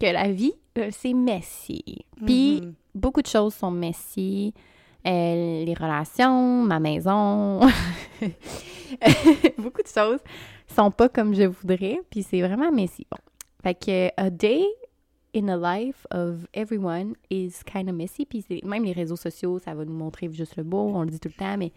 que 0.00 0.06
la 0.06 0.30
vie, 0.30 0.52
euh, 0.78 0.88
c'est 0.92 1.12
messy. 1.14 1.82
Puis 2.24 2.60
Mhm. 2.60 2.74
beaucoup 2.94 3.22
de 3.22 3.26
choses 3.26 3.54
sont 3.54 3.70
messy. 3.70 4.54
Euh, 5.06 5.64
les 5.64 5.74
relations, 5.74 6.62
ma 6.62 6.80
maison, 6.80 7.60
beaucoup 9.58 9.82
de 9.82 9.88
choses 9.88 10.20
sont 10.74 10.90
pas 10.90 11.08
comme 11.08 11.34
je 11.34 11.42
voudrais, 11.44 11.98
puis 12.10 12.22
c'est 12.22 12.40
vraiment 12.40 12.72
messy. 12.72 13.06
Bon. 13.10 13.18
Fait 13.62 13.74
que 13.74 14.08
a 14.16 14.30
day 14.30 14.64
in 15.34 15.42
the 15.42 15.60
life 15.60 16.06
of 16.10 16.46
everyone 16.54 17.14
is 17.30 17.52
kind 17.66 17.88
of 17.88 17.94
messy, 17.94 18.24
puis 18.24 18.44
même 18.64 18.84
les 18.84 18.92
réseaux 18.92 19.16
sociaux, 19.16 19.58
ça 19.58 19.74
va 19.74 19.84
nous 19.84 19.92
montrer 19.92 20.32
juste 20.32 20.56
le 20.56 20.62
beau, 20.62 20.90
on 20.94 21.02
le 21.02 21.10
dit 21.10 21.20
tout 21.20 21.28
le 21.28 21.34
temps, 21.38 21.56
mais 21.58 21.72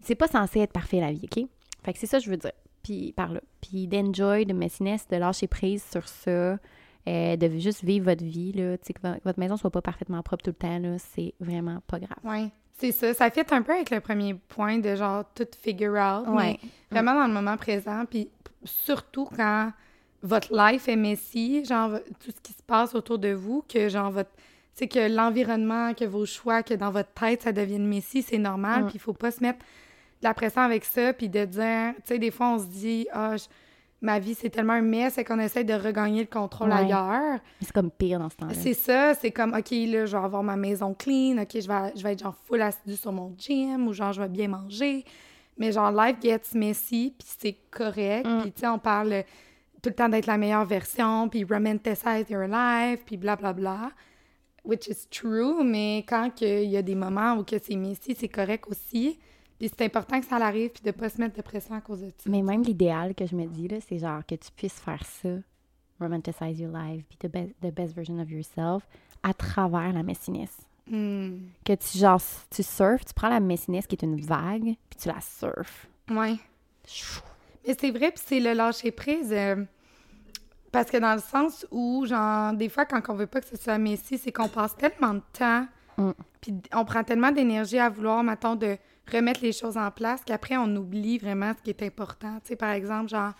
c'est 0.00 0.14
pas 0.14 0.28
censé 0.28 0.60
être 0.60 0.72
parfait 0.72 1.00
la 1.00 1.12
vie, 1.12 1.26
OK? 1.30 1.44
Fait 1.84 1.92
que 1.92 1.98
c'est 1.98 2.06
ça 2.06 2.18
que 2.18 2.24
je 2.24 2.30
veux 2.30 2.36
dire. 2.36 2.52
Puis 2.82 3.12
par 3.12 3.32
là. 3.32 3.40
Puis 3.60 3.86
d'enjoy, 3.86 4.46
de 4.46 4.52
messiness, 4.52 5.06
de 5.08 5.16
lâcher 5.16 5.46
prise 5.46 5.84
sur 5.90 6.06
ça, 6.08 6.58
euh, 7.08 7.36
de 7.36 7.58
juste 7.58 7.84
vivre 7.84 8.06
votre 8.06 8.24
vie, 8.24 8.52
là, 8.52 8.76
tu 8.78 8.86
sais, 8.86 8.92
que 8.92 9.00
vo- 9.02 9.18
votre 9.24 9.38
maison 9.38 9.56
soit 9.56 9.70
pas 9.70 9.82
parfaitement 9.82 10.22
propre 10.22 10.44
tout 10.44 10.50
le 10.50 10.54
temps, 10.54 10.78
là, 10.78 10.96
c'est 10.98 11.34
vraiment 11.40 11.80
pas 11.86 11.98
grave. 11.98 12.18
Oui, 12.24 12.50
c'est 12.78 12.92
ça. 12.92 13.12
Ça 13.14 13.30
fait 13.30 13.52
un 13.52 13.62
peu 13.62 13.72
avec 13.72 13.90
le 13.90 14.00
premier 14.00 14.34
point 14.34 14.78
de 14.78 14.94
genre 14.96 15.24
tout 15.34 15.46
figure 15.60 15.92
out. 15.94 16.26
Ouais. 16.28 16.58
Mais 16.62 16.68
vraiment 16.90 17.14
dans 17.14 17.26
le 17.26 17.32
moment 17.32 17.56
présent. 17.56 18.04
Puis 18.08 18.28
surtout 18.64 19.28
quand 19.36 19.72
votre 20.22 20.54
life 20.54 20.88
est 20.88 20.96
messy, 20.96 21.64
genre 21.64 21.92
tout 22.22 22.30
ce 22.30 22.40
qui 22.42 22.52
se 22.52 22.62
passe 22.62 22.94
autour 22.94 23.18
de 23.18 23.32
vous, 23.32 23.64
que 23.68 23.88
genre 23.88 24.10
votre. 24.10 24.30
C'est 24.74 24.86
que 24.88 25.14
l'environnement, 25.14 25.94
que 25.94 26.04
vos 26.04 26.24
choix, 26.26 26.62
que 26.62 26.74
dans 26.74 26.90
votre 26.90 27.10
tête, 27.12 27.42
ça 27.42 27.52
devienne 27.52 27.86
messy, 27.86 28.22
c'est 28.22 28.38
normal. 28.38 28.84
Mm. 28.84 28.86
Puis 28.86 28.94
il 28.96 29.00
faut 29.00 29.12
pas 29.12 29.30
se 29.30 29.42
mettre 29.42 29.58
de 30.20 30.26
la 30.26 30.34
pression 30.34 30.62
avec 30.62 30.84
ça, 30.84 31.12
puis 31.12 31.28
de 31.28 31.44
dire. 31.44 31.94
Tu 31.96 32.02
sais, 32.04 32.18
des 32.18 32.30
fois, 32.30 32.50
on 32.50 32.58
se 32.58 32.66
dit, 32.66 33.06
ah, 33.12 33.36
je- 33.36 33.44
ma 34.02 34.18
vie, 34.18 34.34
c'est 34.34 34.50
tellement 34.50 34.72
un 34.74 34.82
mess, 34.82 35.14
c'est 35.14 35.24
qu'on 35.24 35.38
essaie 35.38 35.64
de 35.64 35.74
regagner 35.74 36.20
le 36.22 36.26
contrôle 36.26 36.70
Ouais. 36.70 36.76
ailleurs. 36.76 37.38
C'est 37.60 37.72
comme 37.72 37.90
pire 37.90 38.18
dans 38.18 38.30
ce 38.30 38.36
temps-là. 38.36 38.54
C'est 38.54 38.74
ça, 38.74 39.14
c'est 39.14 39.30
comme, 39.30 39.52
OK, 39.54 39.70
là, 39.70 40.06
je 40.06 40.16
vais 40.16 40.22
avoir 40.24 40.42
ma 40.42 40.56
maison 40.56 40.94
clean, 40.94 41.38
OK, 41.38 41.50
je 41.60 41.68
vais, 41.68 41.92
je 41.96 42.02
vais 42.02 42.12
être 42.12 42.22
genre 42.22 42.36
full 42.46 42.62
assidue 42.62 42.96
sur 42.96 43.12
mon 43.12 43.34
gym, 43.36 43.86
ou 43.88 43.92
genre, 43.92 44.12
je 44.12 44.22
vais 44.22 44.28
bien 44.28 44.48
manger. 44.48 45.04
Mais 45.58 45.72
genre, 45.72 45.90
life 45.92 46.16
gets 46.22 46.40
messy, 46.54 47.14
puis 47.18 47.28
c'est 47.38 47.56
correct. 47.70 48.26
Mm. 48.26 48.40
Puis, 48.42 48.52
tu 48.52 48.60
sais, 48.60 48.68
on 48.68 48.78
parle 48.78 49.24
tout 49.82 49.90
le 49.90 49.94
temps 49.94 50.08
d'être 50.08 50.26
la 50.26 50.38
meilleure 50.38 50.64
version, 50.64 51.28
puis 51.28 51.44
romanticize 51.44 52.28
your 52.30 52.44
life, 52.46 53.00
puis 53.04 53.16
blablabla. 53.18 53.90
Which 54.64 54.88
is 54.88 55.06
true, 55.10 55.62
mais 55.64 56.04
quand 56.06 56.40
il 56.42 56.64
y 56.70 56.76
a 56.76 56.82
des 56.82 56.94
moments 56.94 57.34
où 57.34 57.44
que 57.44 57.56
c'est 57.62 57.76
messy, 57.76 58.14
c'est 58.18 58.28
correct 58.28 58.64
aussi. 58.68 59.18
Puis 59.60 59.68
c'est 59.68 59.84
important 59.84 60.18
que 60.18 60.26
ça 60.26 60.36
arrive, 60.36 60.70
puis 60.70 60.82
de 60.82 60.90
pas 60.90 61.10
se 61.10 61.20
mettre 61.20 61.36
de 61.36 61.42
pression 61.42 61.74
à 61.74 61.82
cause 61.82 62.00
de 62.00 62.08
ça. 62.08 62.30
Mais 62.30 62.40
même 62.40 62.62
l'idéal 62.62 63.14
que 63.14 63.26
je 63.26 63.36
me 63.36 63.44
dis, 63.44 63.68
là, 63.68 63.76
c'est 63.86 63.98
genre 63.98 64.24
que 64.26 64.34
tu 64.34 64.50
puisses 64.56 64.80
faire 64.80 65.04
ça, 65.04 65.28
romanticize 66.00 66.58
your 66.58 66.72
life, 66.72 67.04
be 67.10 67.18
the 67.18 67.30
best, 67.30 67.52
the 67.60 67.70
best 67.70 67.94
version 67.94 68.18
of 68.20 68.30
yourself, 68.30 68.88
à 69.22 69.34
travers 69.34 69.92
la 69.92 70.02
messiness. 70.02 70.50
Hmm. 70.86 71.40
Que 71.62 71.74
tu, 71.74 71.98
genre, 71.98 72.22
tu 72.48 72.62
surfes, 72.62 73.04
tu 73.04 73.12
prends 73.12 73.28
la 73.28 73.38
messiness 73.38 73.86
qui 73.86 73.96
est 73.96 74.02
une 74.02 74.18
vague, 74.22 74.76
puis 74.88 74.98
tu 74.98 75.08
la 75.08 75.20
surfes. 75.20 75.86
Ouais. 76.10 76.36
Chou. 76.88 77.20
Mais 77.68 77.76
c'est 77.78 77.90
vrai, 77.90 78.12
puis 78.12 78.22
c'est 78.24 78.40
le 78.40 78.54
lâcher 78.54 78.90
prise. 78.90 79.30
euh, 79.30 79.62
parce 80.72 80.90
que 80.90 80.96
dans 80.96 81.12
le 81.12 81.20
sens 81.20 81.66
où, 81.70 82.06
genre, 82.06 82.54
des 82.54 82.70
fois, 82.70 82.86
quand 82.86 83.02
on 83.10 83.14
veut 83.14 83.26
pas 83.26 83.42
que 83.42 83.46
ce 83.46 83.56
soit 83.58 83.76
Messi, 83.76 84.16
c'est 84.16 84.32
qu'on 84.32 84.48
passe 84.48 84.74
tellement 84.74 85.12
de 85.12 85.22
temps, 85.34 85.66
Mm. 86.00 86.14
puis 86.40 86.54
on 86.74 86.84
prend 86.84 87.04
tellement 87.04 87.30
d'énergie 87.32 87.78
à 87.78 87.88
vouloir, 87.88 88.22
mettons, 88.22 88.56
de 88.56 88.76
remettre 89.12 89.40
les 89.42 89.52
choses 89.52 89.76
en 89.76 89.90
place, 89.90 90.22
qu'après, 90.24 90.56
on 90.56 90.74
oublie 90.76 91.18
vraiment 91.18 91.52
ce 91.56 91.62
qui 91.62 91.70
est 91.70 91.82
important. 91.82 92.34
Tu 92.44 92.48
sais, 92.50 92.56
par 92.56 92.70
exemple, 92.70 93.08
genre, 93.10 93.32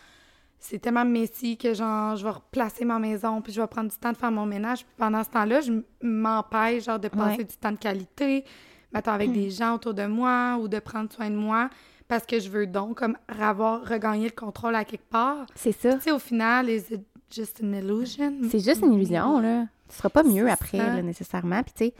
c'est 0.59 0.79
tellement 0.79 1.05
Messi 1.05 1.57
que, 1.57 1.73
genre, 1.75 2.16
je 2.16 2.25
vais 2.25 2.31
replacer 2.31 2.85
ma 2.85 2.99
maison, 2.99 3.40
puis 3.40 3.53
je 3.53 3.61
vais 3.61 3.66
prendre 3.66 3.90
du 3.90 3.96
temps 3.96 4.12
de 4.12 4.16
faire 4.16 4.31
mon 4.33 4.46
ménage. 4.46 4.81
Puis 4.85 4.94
pendant 4.99 5.23
ce 5.25 5.31
temps-là, 5.31 5.61
je 5.61 5.73
m'empêche, 6.03 6.85
genre, 6.85 6.99
de 6.99 7.09
passer 7.09 7.38
Ouais. 7.38 7.44
du 7.44 7.57
temps 7.57 7.73
de 7.73 7.79
qualité, 7.79 8.44
mettons, 8.92 9.12
avec 9.12 9.33
des 9.33 9.49
gens 9.51 9.75
autour 9.77 9.94
de 9.94 10.07
moi, 10.07 10.59
ou 10.61 10.68
de 10.68 10.79
prendre 10.81 11.11
soin 11.12 11.31
de 11.31 11.37
moi, 11.37 11.70
parce 12.09 12.27
que 12.27 12.40
je 12.40 12.51
veux 12.51 12.66
donc 12.66 12.99
comme 12.99 13.16
avoir 13.29 13.87
regagné 13.88 14.25
le 14.25 14.35
contrôle 14.35 14.75
à 14.75 14.85
quelque 14.85 15.09
part. 15.09 15.46
C'est 15.55 15.73
ça. 15.73 15.94
Tu 15.94 16.01
sais, 16.03 16.11
au 16.11 16.18
final, 16.18 16.68
is 16.68 16.83
it 16.90 17.03
just 17.31 17.62
an 17.62 17.73
illusion? 17.73 18.35
C'est 18.51 18.59
juste 18.64 18.83
une 18.83 18.94
illusion, 18.94 19.38
là. 19.40 19.66
Tu 19.88 19.96
seras 19.96 20.09
pas 20.11 20.23
mieux 20.25 20.51
après, 20.51 20.79
là, 20.79 21.01
nécessairement. 21.03 21.62
Puis, 21.62 21.73
tu 21.77 21.85
sais, 21.87 21.94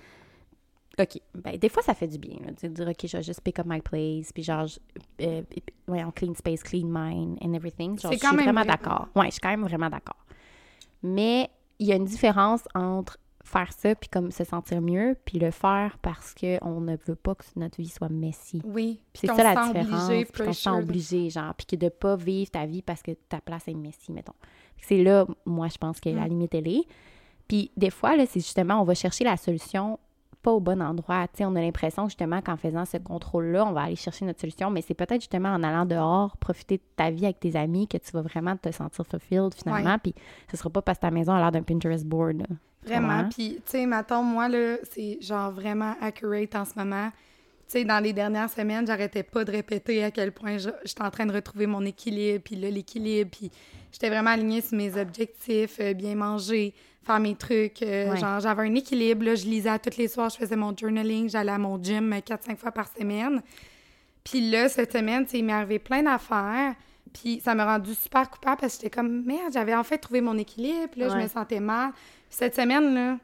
OK, 1.01 1.21
ben, 1.35 1.57
des 1.57 1.69
fois, 1.69 1.83
ça 1.83 1.95
fait 1.95 2.07
du 2.09 2.19
bien, 2.19 2.37
là, 2.45 2.53
de 2.53 2.69
dire, 2.69 2.89
OK, 2.89 3.07
je 3.07 3.17
vais 3.17 3.23
juste 3.23 3.41
pick 3.43 3.59
up 3.59 3.67
my 3.67 3.81
place, 3.81 4.33
puis 4.33 4.43
genre, 4.43 4.67
euh, 5.21 5.43
ouais, 5.89 6.05
on 6.05 6.11
clean 6.11 6.35
space, 6.35 6.63
clean 6.63 6.87
mind, 6.87 7.39
and 7.43 7.55
everything. 7.55 7.99
Genre, 7.99 8.13
je 8.13 8.19
suis 8.19 8.27
même 8.29 8.45
vraiment 8.45 8.61
vrai. 8.63 8.71
d'accord. 8.71 9.09
Ouais, 9.17 9.27
je 9.27 9.33
suis 9.33 9.41
quand 9.41 9.51
même 9.51 9.63
vraiment 9.65 9.89
d'accord. 9.91 10.17
Mais 11.03 11.49
il 11.79 11.87
y 11.87 11.93
a 11.93 11.97
une 11.97 12.05
différence 12.05 12.63
entre 12.75 13.17
faire 13.43 13.73
ça, 13.73 13.95
puis 13.95 14.09
comme 14.09 14.31
se 14.31 14.45
sentir 14.45 14.81
mieux, 14.81 15.17
puis 15.25 15.39
le 15.39 15.51
faire 15.51 15.97
parce 16.03 16.35
qu'on 16.35 16.81
ne 16.81 16.97
veut 17.07 17.17
pas 17.17 17.35
que 17.35 17.45
notre 17.57 17.79
vie 17.81 17.89
soit 17.89 18.11
messy. 18.11 18.61
Oui. 18.65 19.01
C'est 19.15 19.27
ça 19.29 19.43
la 19.43 19.55
différence. 19.67 20.05
obligé, 20.11 20.25
puis 20.27 20.45
qu'on 20.45 20.53
se 20.53 20.63
sent 20.63 20.71
obligé, 20.71 21.31
genre, 21.31 21.55
puis 21.55 21.67
que 21.67 21.77
de 21.77 21.89
pas 21.89 22.17
vivre 22.17 22.51
ta 22.51 22.67
vie 22.67 22.83
parce 22.83 23.03
que 23.03 23.13
ta 23.13 23.41
place 23.41 23.67
est 23.67 23.75
messy, 23.75 24.13
mettons. 24.13 24.35
C'est 24.83 25.03
là, 25.03 25.27
moi, 25.47 25.69
je 25.69 25.79
pense 25.79 25.99
que 26.01 26.11
la 26.11 26.27
Mm. 26.27 26.29
limite, 26.29 26.55
elle 26.55 26.69
est. 26.69 26.85
Puis 27.49 27.71
des 27.77 27.91
fois, 27.91 28.15
là, 28.15 28.27
c'est 28.27 28.41
justement, 28.41 28.81
on 28.81 28.85
va 28.85 28.95
chercher 28.95 29.25
la 29.25 29.37
solution 29.37 29.99
pas 30.43 30.53
au 30.53 30.61
bon 30.61 30.81
endroit. 30.83 31.27
On 31.41 31.57
a 31.57 31.61
l'impression 31.61 32.07
justement 32.07 32.41
qu'en 32.41 32.57
faisant 32.57 32.85
ce 32.85 32.97
contrôle-là, 32.97 33.67
on 33.67 33.73
va 33.73 33.83
aller 33.83 33.97
chercher 33.97 34.25
notre 34.25 34.41
solution, 34.41 34.71
mais 34.71 34.83
c'est 34.83 34.95
peut-être 34.95 35.21
justement 35.21 35.51
en 35.51 35.63
allant 35.63 35.85
dehors, 35.87 36.37
profiter 36.39 36.79
de 36.79 36.83
ta 36.97 37.11
vie 37.11 37.25
avec 37.25 37.41
tes 37.41 37.57
amis 37.57 37.87
que 37.89 37.99
tu 37.99 38.11
vas 38.13 38.23
vraiment 38.23 38.57
te 38.57 38.71
sentir 38.73 39.07
fulfilled 39.07 39.55
finalement, 39.55 39.99
puis 39.99 40.15
ce 40.51 40.57
sera 40.57 40.71
pas 40.71 40.83
parce 40.83 40.99
que 40.99 41.03
ta 41.03 41.11
maison 41.11 41.33
a 41.35 41.39
l'air 41.41 41.53
d'un 41.53 41.63
Pinterest 41.63 42.05
board. 42.07 42.39
là. 42.39 42.47
Vraiment. 42.85 43.29
Puis, 43.29 43.57
tu 43.57 43.73
sais, 43.73 43.85
mettons, 43.87 44.23
moi, 44.23 44.49
là, 44.49 44.77
c'est 44.91 45.19
genre 45.21 45.51
vraiment 45.53 45.95
accurate 46.01 46.55
en 46.55 46.65
ce 46.65 46.79
moment. 46.79 47.11
Tu 47.67 47.79
sais, 47.79 47.85
dans 47.85 48.03
les 48.03 48.13
dernières 48.15 48.49
semaines, 48.51 48.87
j'arrêtais 48.87 49.23
pas 49.23 49.45
de 49.45 49.53
répéter 49.53 50.03
à 50.03 50.11
quel 50.11 50.33
point 50.33 50.57
je- 50.59 50.71
j'étais 50.85 51.03
en 51.03 51.11
train 51.11 51.27
de 51.27 51.33
retrouver 51.33 51.67
mon 51.67 51.85
équilibre, 51.85 52.43
puis 52.43 52.57
là, 52.57 52.71
l'équilibre, 52.71 53.31
puis 53.31 53.51
j'étais 53.93 54.09
vraiment 54.09 54.31
alignée 54.31 54.61
sur 54.63 54.77
mes 54.79 54.99
objectifs, 54.99 55.77
euh, 55.79 55.93
bien 55.95 56.15
manger, 56.17 56.75
faire 57.05 57.21
mes 57.21 57.35
trucs. 57.35 57.83
euh, 57.83 58.11
Ouais. 58.13 58.19
Genre, 58.21 58.41
j'avais 58.41 58.63
un 58.69 58.75
équilibre, 58.75 59.25
là, 59.25 59.35
je 59.35 59.45
lisais 59.47 59.71
à 59.71 59.79
tous 59.79 59.97
les 59.97 60.09
soirs, 60.09 60.31
je 60.31 60.37
faisais 60.37 60.57
mon 60.57 60.77
journaling, 60.77 61.29
j'allais 61.29 61.53
à 61.53 61.59
mon 61.59 61.83
gym 61.83 62.13
4-5 62.25 62.57
fois 62.57 62.73
par 62.73 62.89
semaine. 62.89 63.43
Puis 64.25 64.51
là, 64.51 64.69
cette 64.69 64.93
semaine, 64.93 65.27
il 65.33 65.45
m'est 65.45 65.53
arrivé 65.53 65.79
plein 65.79 66.03
d'affaires. 66.03 66.75
Puis 67.13 67.41
ça 67.41 67.55
m'a 67.55 67.65
rendu 67.65 67.95
super 67.95 68.31
coupable 68.31 68.59
parce 68.61 68.77
que 68.77 68.83
j'étais 68.83 68.95
comme, 68.95 69.25
merde, 69.25 69.53
j'avais 69.53 69.75
en 69.75 69.83
fait 69.83 69.99
trouvé 69.99 70.21
mon 70.21 70.37
équilibre. 70.39 70.91
Je 70.97 71.17
me 71.23 71.27
sentais 71.29 71.59
mal. 71.59 71.91
Puis 71.93 72.37
cette 72.39 72.55
semaine, 72.55 72.95
là, 72.95 73.19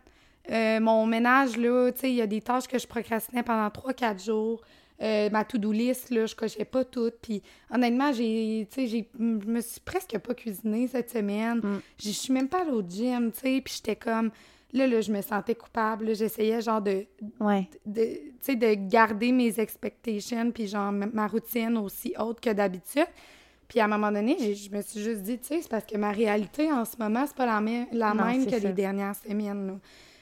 euh, 0.50 0.80
mon 0.80 1.06
ménage, 1.06 1.56
là, 1.56 1.92
tu 1.92 2.00
sais, 2.00 2.10
il 2.10 2.16
y 2.16 2.22
a 2.22 2.26
des 2.26 2.40
tâches 2.40 2.66
que 2.66 2.78
je 2.78 2.86
procrastinais 2.86 3.42
pendant 3.44 3.68
3-4 3.68 4.24
jours. 4.24 4.60
Euh, 5.02 5.28
ma 5.30 5.44
to-do 5.44 5.72
list, 5.72 6.08
là, 6.10 6.24
je 6.26 6.34
cochais 6.34 6.64
pas 6.64 6.84
toutes. 6.84 7.16
Puis 7.20 7.42
honnêtement, 7.70 8.12
j'ai, 8.12 8.66
tu 8.70 8.80
sais, 8.82 8.86
j'ai- 8.86 9.08
je 9.18 9.22
me 9.46 9.60
suis 9.60 9.80
presque 9.80 10.16
pas 10.18 10.34
cuisinée 10.34 10.88
cette 10.88 11.10
semaine. 11.10 11.58
Mm. 11.58 11.80
Je 12.02 12.10
suis 12.10 12.32
même 12.32 12.48
pas 12.48 12.62
allée 12.62 12.70
au 12.70 12.82
gym, 12.82 13.30
tu 13.32 13.40
sais. 13.40 13.60
Puis 13.62 13.74
j'étais 13.76 13.96
comme, 13.96 14.30
là, 14.72 14.86
là, 14.86 15.00
je 15.02 15.12
me 15.12 15.20
sentais 15.20 15.54
coupable. 15.54 16.14
J'essayais, 16.16 16.62
genre, 16.62 16.80
de, 16.80 17.04
Ouais. 17.40 17.68
de, 17.84 18.04
tu 18.04 18.32
sais, 18.40 18.56
de 18.56 18.72
garder 18.88 19.32
mes 19.32 19.60
expectations, 19.60 20.50
puis 20.50 20.66
genre 20.66 20.92
ma, 20.92 21.26
routine 21.26 21.76
aussi 21.76 22.14
haute 22.18 22.40
que 22.40 22.50
d'habitude. 22.50 23.06
Puis 23.68 23.80
à 23.80 23.84
un 23.84 23.88
moment 23.88 24.12
donné, 24.12 24.54
je 24.54 24.70
me 24.74 24.80
suis 24.80 25.02
juste 25.02 25.22
dit, 25.22 25.38
tu 25.38 25.46
sais, 25.48 25.60
c'est 25.62 25.68
parce 25.70 25.84
que 25.84 25.96
ma 25.98 26.12
réalité 26.12 26.72
en 26.72 26.84
ce 26.86 26.96
moment, 26.98 27.24
c'est 27.26 27.36
pas 27.36 27.46
la, 27.46 27.60
même 27.60 27.86
la 27.92 28.14
Non, 28.14 28.24
même 28.24 28.44
que 28.46 28.52
ça. 28.52 28.58
les 28.60 28.72
dernières 28.72 29.16
semaines. 29.16 29.66
là. 29.66 29.74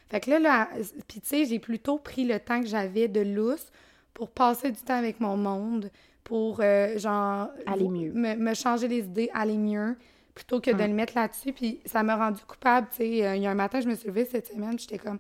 Fait 0.09 0.21
que 0.21 0.31
là, 0.31 0.39
là 0.39 0.69
puis 1.07 1.21
tu 1.21 1.29
sais, 1.29 1.45
j'ai 1.45 1.59
plutôt 1.59 1.99
pris 1.99 2.25
le 2.25 2.41
temps 2.41 2.61
que 2.61 2.67
j'avais 2.67 3.07
de 3.07 3.21
lousse 3.21 3.67
pour 4.15 4.31
passer 4.31 4.71
du 4.71 4.81
temps 4.81 4.97
avec 4.97 5.21
mon 5.21 5.37
monde, 5.37 5.91
pour, 6.23 6.61
euh, 6.61 6.97
genre... 6.99 7.51
Aller 7.67 7.89
mieux. 7.89 8.13
Me, 8.13 8.35
me 8.37 8.55
changer 8.55 8.89
les 8.89 9.01
idées, 9.05 9.29
aller 9.35 9.59
mieux, 9.59 9.97
plutôt 10.35 10.61
que 10.61 10.71
de 10.71 10.81
Hum. 10.83 10.89
le 10.89 10.95
mettre 10.95 11.15
là-dessus. 11.17 11.53
Puis 11.53 11.81
ça 11.85 12.03
m'a 12.03 12.17
rendu 12.17 12.41
coupable, 12.47 12.87
tu 12.91 12.97
sais. 12.99 13.27
Euh, 13.27 13.37
il 13.37 13.43
y 13.43 13.47
a 13.47 13.51
un 13.51 13.55
matin, 13.55 13.81
je 13.81 13.89
me 13.89 13.95
suis 13.95 14.09
levée 14.09 14.25
cette 14.25 14.47
semaine, 14.47 14.79
j'étais 14.79 14.99
comme... 14.99 15.19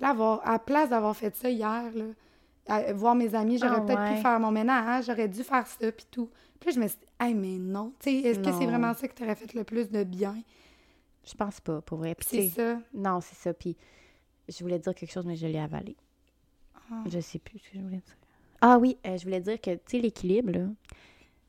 Là, 0.00 0.10
avoir, 0.10 0.46
à 0.46 0.52
la 0.52 0.58
place 0.58 0.88
d'avoir 0.90 1.16
fait 1.16 1.34
ça 1.36 1.48
hier, 1.50 1.84
là, 1.94 2.04
à- 2.68 2.92
voir 2.92 3.14
mes 3.14 3.34
amis, 3.34 3.58
j'aurais 3.58 3.76
Ah, 3.78 3.80
peut-être 3.80 4.00
ouais. 4.00 4.14
pu 4.16 4.22
faire 4.22 4.38
mon 4.40 4.50
ménage, 4.50 5.06
j'aurais 5.06 5.28
dû 5.28 5.42
faire 5.42 5.66
ça, 5.66 5.90
puis 5.92 6.06
tout. 6.10 6.28
Puis 6.60 6.70
là, 6.70 6.74
je 6.76 6.80
me 6.80 6.88
suis 6.88 6.98
dit, 6.98 7.06
hey, 7.20 7.34
mais 7.34 7.58
non. 7.58 7.92
Tu 8.00 8.10
sais, 8.10 8.16
est-ce 8.28 8.38
que 8.40 8.52
c'est 8.52 8.66
vraiment 8.66 8.92
ça 8.94 9.08
qui 9.08 9.14
t'aurait 9.14 9.34
fait 9.34 9.52
le 9.54 9.64
plus 9.64 9.90
de 9.90 10.04
bien? 10.04 10.34
Je 11.24 11.34
pense 11.34 11.60
pas, 11.60 11.80
pour 11.80 11.98
vrai. 11.98 12.14
C'est 12.20 12.48
ça. 12.48 12.78
Non, 12.94 13.20
c'est 13.20 13.34
ça. 13.36 13.52
Puis 13.52 13.76
je 14.48 14.58
voulais 14.62 14.78
dire 14.78 14.94
quelque 14.94 15.10
chose, 15.12 15.26
mais 15.26 15.36
je 15.36 15.46
l'ai 15.46 15.58
avalé. 15.58 15.96
Ah. 16.90 17.02
Je 17.10 17.18
sais 17.20 17.38
plus 17.38 17.58
ce 17.58 17.64
que 17.70 17.78
je 17.78 17.82
voulais 17.82 17.96
dire. 17.96 18.16
Ah 18.60 18.78
oui, 18.78 18.96
euh, 19.06 19.16
je 19.16 19.24
voulais 19.24 19.40
dire 19.40 19.60
que, 19.60 19.70
tu 19.70 19.80
sais, 19.86 19.98
l'équilibre, 19.98 20.52
là, 20.52 20.66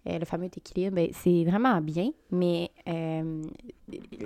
euh, 0.09 0.19
le 0.19 0.25
fameux 0.25 0.45
équilibre, 0.45 0.95
ben, 0.95 1.09
c'est 1.13 1.43
vraiment 1.43 1.81
bien, 1.81 2.11
mais 2.31 2.71
euh, 2.87 3.43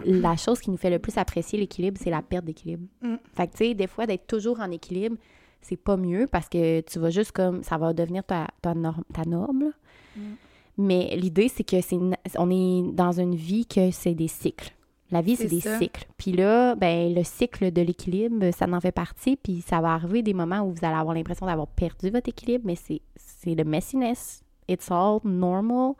la 0.06 0.36
chose 0.36 0.60
qui 0.60 0.70
nous 0.70 0.78
fait 0.78 0.90
le 0.90 1.00
plus 1.00 1.18
apprécier 1.18 1.60
l'équilibre, 1.60 2.00
c'est 2.02 2.10
la 2.10 2.22
perte 2.22 2.46
d'équilibre. 2.46 2.84
Mm. 3.02 3.16
Fait 3.34 3.48
que, 3.48 3.52
tu 3.52 3.58
sais, 3.66 3.74
des 3.74 3.88
fois, 3.88 4.06
d'être 4.06 4.28
toujours 4.28 4.60
en 4.60 4.70
équilibre, 4.72 5.18
c'est 5.62 5.78
pas 5.78 5.98
mieux 5.98 6.28
parce 6.28 6.50
que 6.50 6.82
tu 6.82 7.00
vas 7.00 7.10
juste 7.10 7.32
comme, 7.32 7.64
ça 7.64 7.78
va 7.78 7.94
devenir 7.94 8.24
ta, 8.24 8.48
ta, 8.62 8.74
norme, 8.74 9.04
ta 9.14 9.24
norme, 9.26 9.64
là. 9.66 9.72
Mm. 10.16 10.22
Mais 10.78 11.16
l'idée, 11.16 11.48
c'est 11.48 11.64
que 11.64 11.82
c'est 11.82 11.98
on 12.38 12.50
est 12.50 12.94
dans 12.94 13.20
une 13.20 13.36
vie 13.36 13.66
que 13.66 13.92
c'est 13.92 14.16
des 14.16 14.28
cycles. 14.28 14.74
La 15.12 15.22
vie, 15.22 15.36
c'est 15.36 15.48
des 15.48 15.60
ça. 15.60 15.78
cycles. 15.78 16.06
Puis 16.18 16.32
là, 16.32 16.76
ben, 16.76 17.14
le 17.14 17.24
cycle 17.24 17.72
de 17.72 17.82
l'équilibre, 17.82 18.52
ça 18.52 18.66
en 18.68 18.80
fait 18.80 18.92
partie. 18.92 19.36
Puis 19.36 19.62
ça 19.62 19.82
va 19.82 19.94
arriver 19.94 20.22
des 20.24 20.34
moments 20.34 20.62
où 20.62 20.72
vous 20.72 20.86
allez 20.86 20.96
avoir 20.96 21.14
l'impression 21.14 21.46
d'avoir 21.46 21.68
perdu 21.68 22.10
votre 22.10 22.30
équilibre, 22.30 22.64
mais 22.66 22.76
c'est 22.76 23.02
c'est 23.18 23.56
le 23.56 23.64
messiness. 23.64 24.44
It's 24.68 24.90
all 24.92 25.20
normal. 25.24 25.94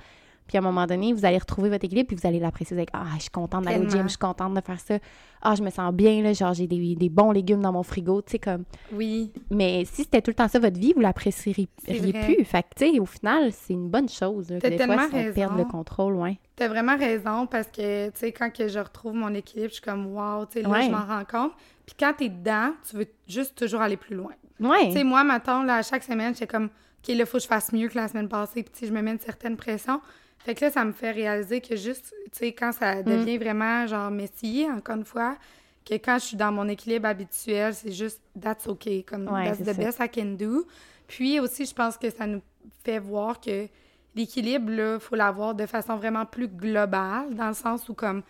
Puis 0.52 0.58
à 0.58 0.60
un 0.60 0.64
moment 0.66 0.86
donné, 0.86 1.14
vous 1.14 1.24
allez 1.24 1.38
retrouver 1.38 1.70
votre 1.70 1.86
équilibre, 1.86 2.08
puis 2.10 2.18
vous 2.18 2.28
allez 2.28 2.38
l'apprécier. 2.38 2.76
Vous 2.76 2.82
allez 2.82 2.90
ah, 2.92 3.06
je 3.16 3.22
suis 3.22 3.30
contente 3.30 3.64
d'aller 3.64 3.80
au 3.86 3.90
gym, 3.90 4.04
je 4.04 4.10
suis 4.10 4.18
contente 4.18 4.54
de 4.54 4.60
faire 4.60 4.82
ça. 4.82 4.96
Ah, 5.42 5.56
je 5.56 5.64
me 5.64 5.70
sens 5.70 5.94
bien, 5.94 6.22
là, 6.22 6.34
genre 6.34 6.54
j'ai 6.54 6.68
des, 6.68 6.94
des 6.94 7.08
bons 7.08 7.32
légumes 7.32 7.62
dans 7.62 7.72
mon 7.72 7.84
frigo, 7.84 8.22
tu 8.22 8.32
sais, 8.34 8.40
comme... 8.40 8.66
Oui. 8.92 9.32
Mais 9.50 9.86
si 9.86 10.04
c'était 10.04 10.22
tout 10.22 10.30
le 10.32 10.36
temps 10.36 10.50
ça, 10.50 10.60
votre 10.60 10.78
vie, 10.78 10.92
vous 10.94 11.00
l'apprécieriez 11.00 11.70
plus. 11.88 12.44
Fait 12.44 12.64
que, 12.64 12.68
tu 12.86 12.92
sais, 12.94 13.00
au 13.00 13.06
final, 13.06 13.54
c'est 13.54 13.72
une 13.72 13.88
bonne 13.88 14.10
chose. 14.10 14.50
là, 14.50 14.60
que 14.60 14.68
des 14.68 14.76
fois, 14.76 14.88
tellement 14.88 15.08
si 15.08 15.16
on 15.16 15.34
perd 15.34 15.52
raison. 15.54 15.56
le 15.56 15.64
contrôle, 15.64 16.14
ouais. 16.16 16.38
T'as 16.58 16.68
vraiment 16.68 16.98
raison 16.98 17.48
parce 17.48 17.68
que, 17.68 18.08
tu 18.10 18.20
sais, 18.20 18.32
quand 18.34 18.52
que 18.52 18.68
je 18.68 18.80
retrouve 18.80 19.14
mon 19.14 19.34
équilibre, 19.34 19.70
je 19.70 19.76
suis 19.76 19.82
comme, 19.82 20.08
wow, 20.08 20.46
tu 20.48 20.54
sais, 20.54 20.62
là, 20.64 20.70
Ouais. 20.70 20.84
je 20.84 20.92
m'en 20.92 21.06
rends 21.06 21.24
compte. 21.24 21.54
Puis 21.86 21.96
quand 21.98 22.12
t'es 22.18 22.28
dedans, 22.28 22.74
tu 22.90 22.98
veux 22.98 23.08
juste 23.26 23.58
toujours 23.58 23.80
aller 23.80 23.96
plus 23.98 24.16
loin. 24.18 24.34
Ouais. 24.60 24.88
Tu 24.88 24.98
sais, 24.98 25.04
moi, 25.06 25.24
maintenant, 25.24 25.64
là, 25.64 25.78
à 25.78 25.82
chaque 25.82 26.04
semaine, 26.04 26.34
j'étais 26.34 26.48
comme, 26.48 26.66
OK, 26.66 27.16
là, 27.16 27.26
faut 27.26 27.38
que 27.38 27.44
je 27.44 27.48
fasse 27.48 27.72
mieux 27.72 27.88
que 27.88 27.98
la 27.98 28.10
semaine 28.10 28.28
passée. 28.28 28.64
Puis, 28.64 28.86
je 28.88 28.94
me 28.94 29.02
mets 29.02 29.12
une 29.14 29.20
certaine 29.20 29.56
pression. 29.56 30.02
Fait 30.46 30.56
que 30.56 30.66
là, 30.66 30.72
ça 30.72 30.84
me 30.86 30.92
fait 30.92 31.12
réaliser 31.12 31.62
que 31.62 31.76
juste, 31.76 32.14
tu 32.26 32.30
sais, 32.40 32.52
quand 32.54 32.70
Mm. 32.70 32.74
ça 32.74 33.04
devient 33.04 33.38
vraiment, 33.38 33.86
genre, 33.88 34.10
messy, 34.12 34.66
encore 34.72 34.96
une 34.96 35.06
fois, 35.06 35.38
que 35.86 35.94
quand 35.96 36.18
je 36.20 36.26
suis 36.26 36.38
dans 36.38 36.52
mon 36.52 36.68
équilibre 36.68 37.08
habituel, 37.08 37.74
c'est 37.74 37.92
juste, 37.92 38.22
that's 38.40 38.68
OK. 38.68 38.88
Comme, 39.06 39.28
Ouais, 39.28 39.46
that's 39.46 39.60
the 39.62 39.66
ça. 39.66 39.74
best 39.74 40.00
I 40.00 40.10
can 40.10 40.36
do. 40.38 40.66
Puis 41.08 41.40
aussi, 41.40 41.66
je 41.66 41.74
pense 41.74 41.98
que 41.98 42.10
ça 42.10 42.26
nous 42.28 42.42
fait 42.84 43.00
voir 43.00 43.40
que 43.40 43.68
l'équilibre, 44.16 44.72
là, 44.72 45.00
faut 45.00 45.16
l'avoir 45.16 45.56
de 45.56 45.66
façon 45.66 45.96
vraiment 45.96 46.26
plus 46.26 46.48
globale, 46.48 47.34
dans 47.36 47.48
le 47.50 47.54
sens 47.54 47.88
où, 47.90 47.94
comme, 47.94 48.24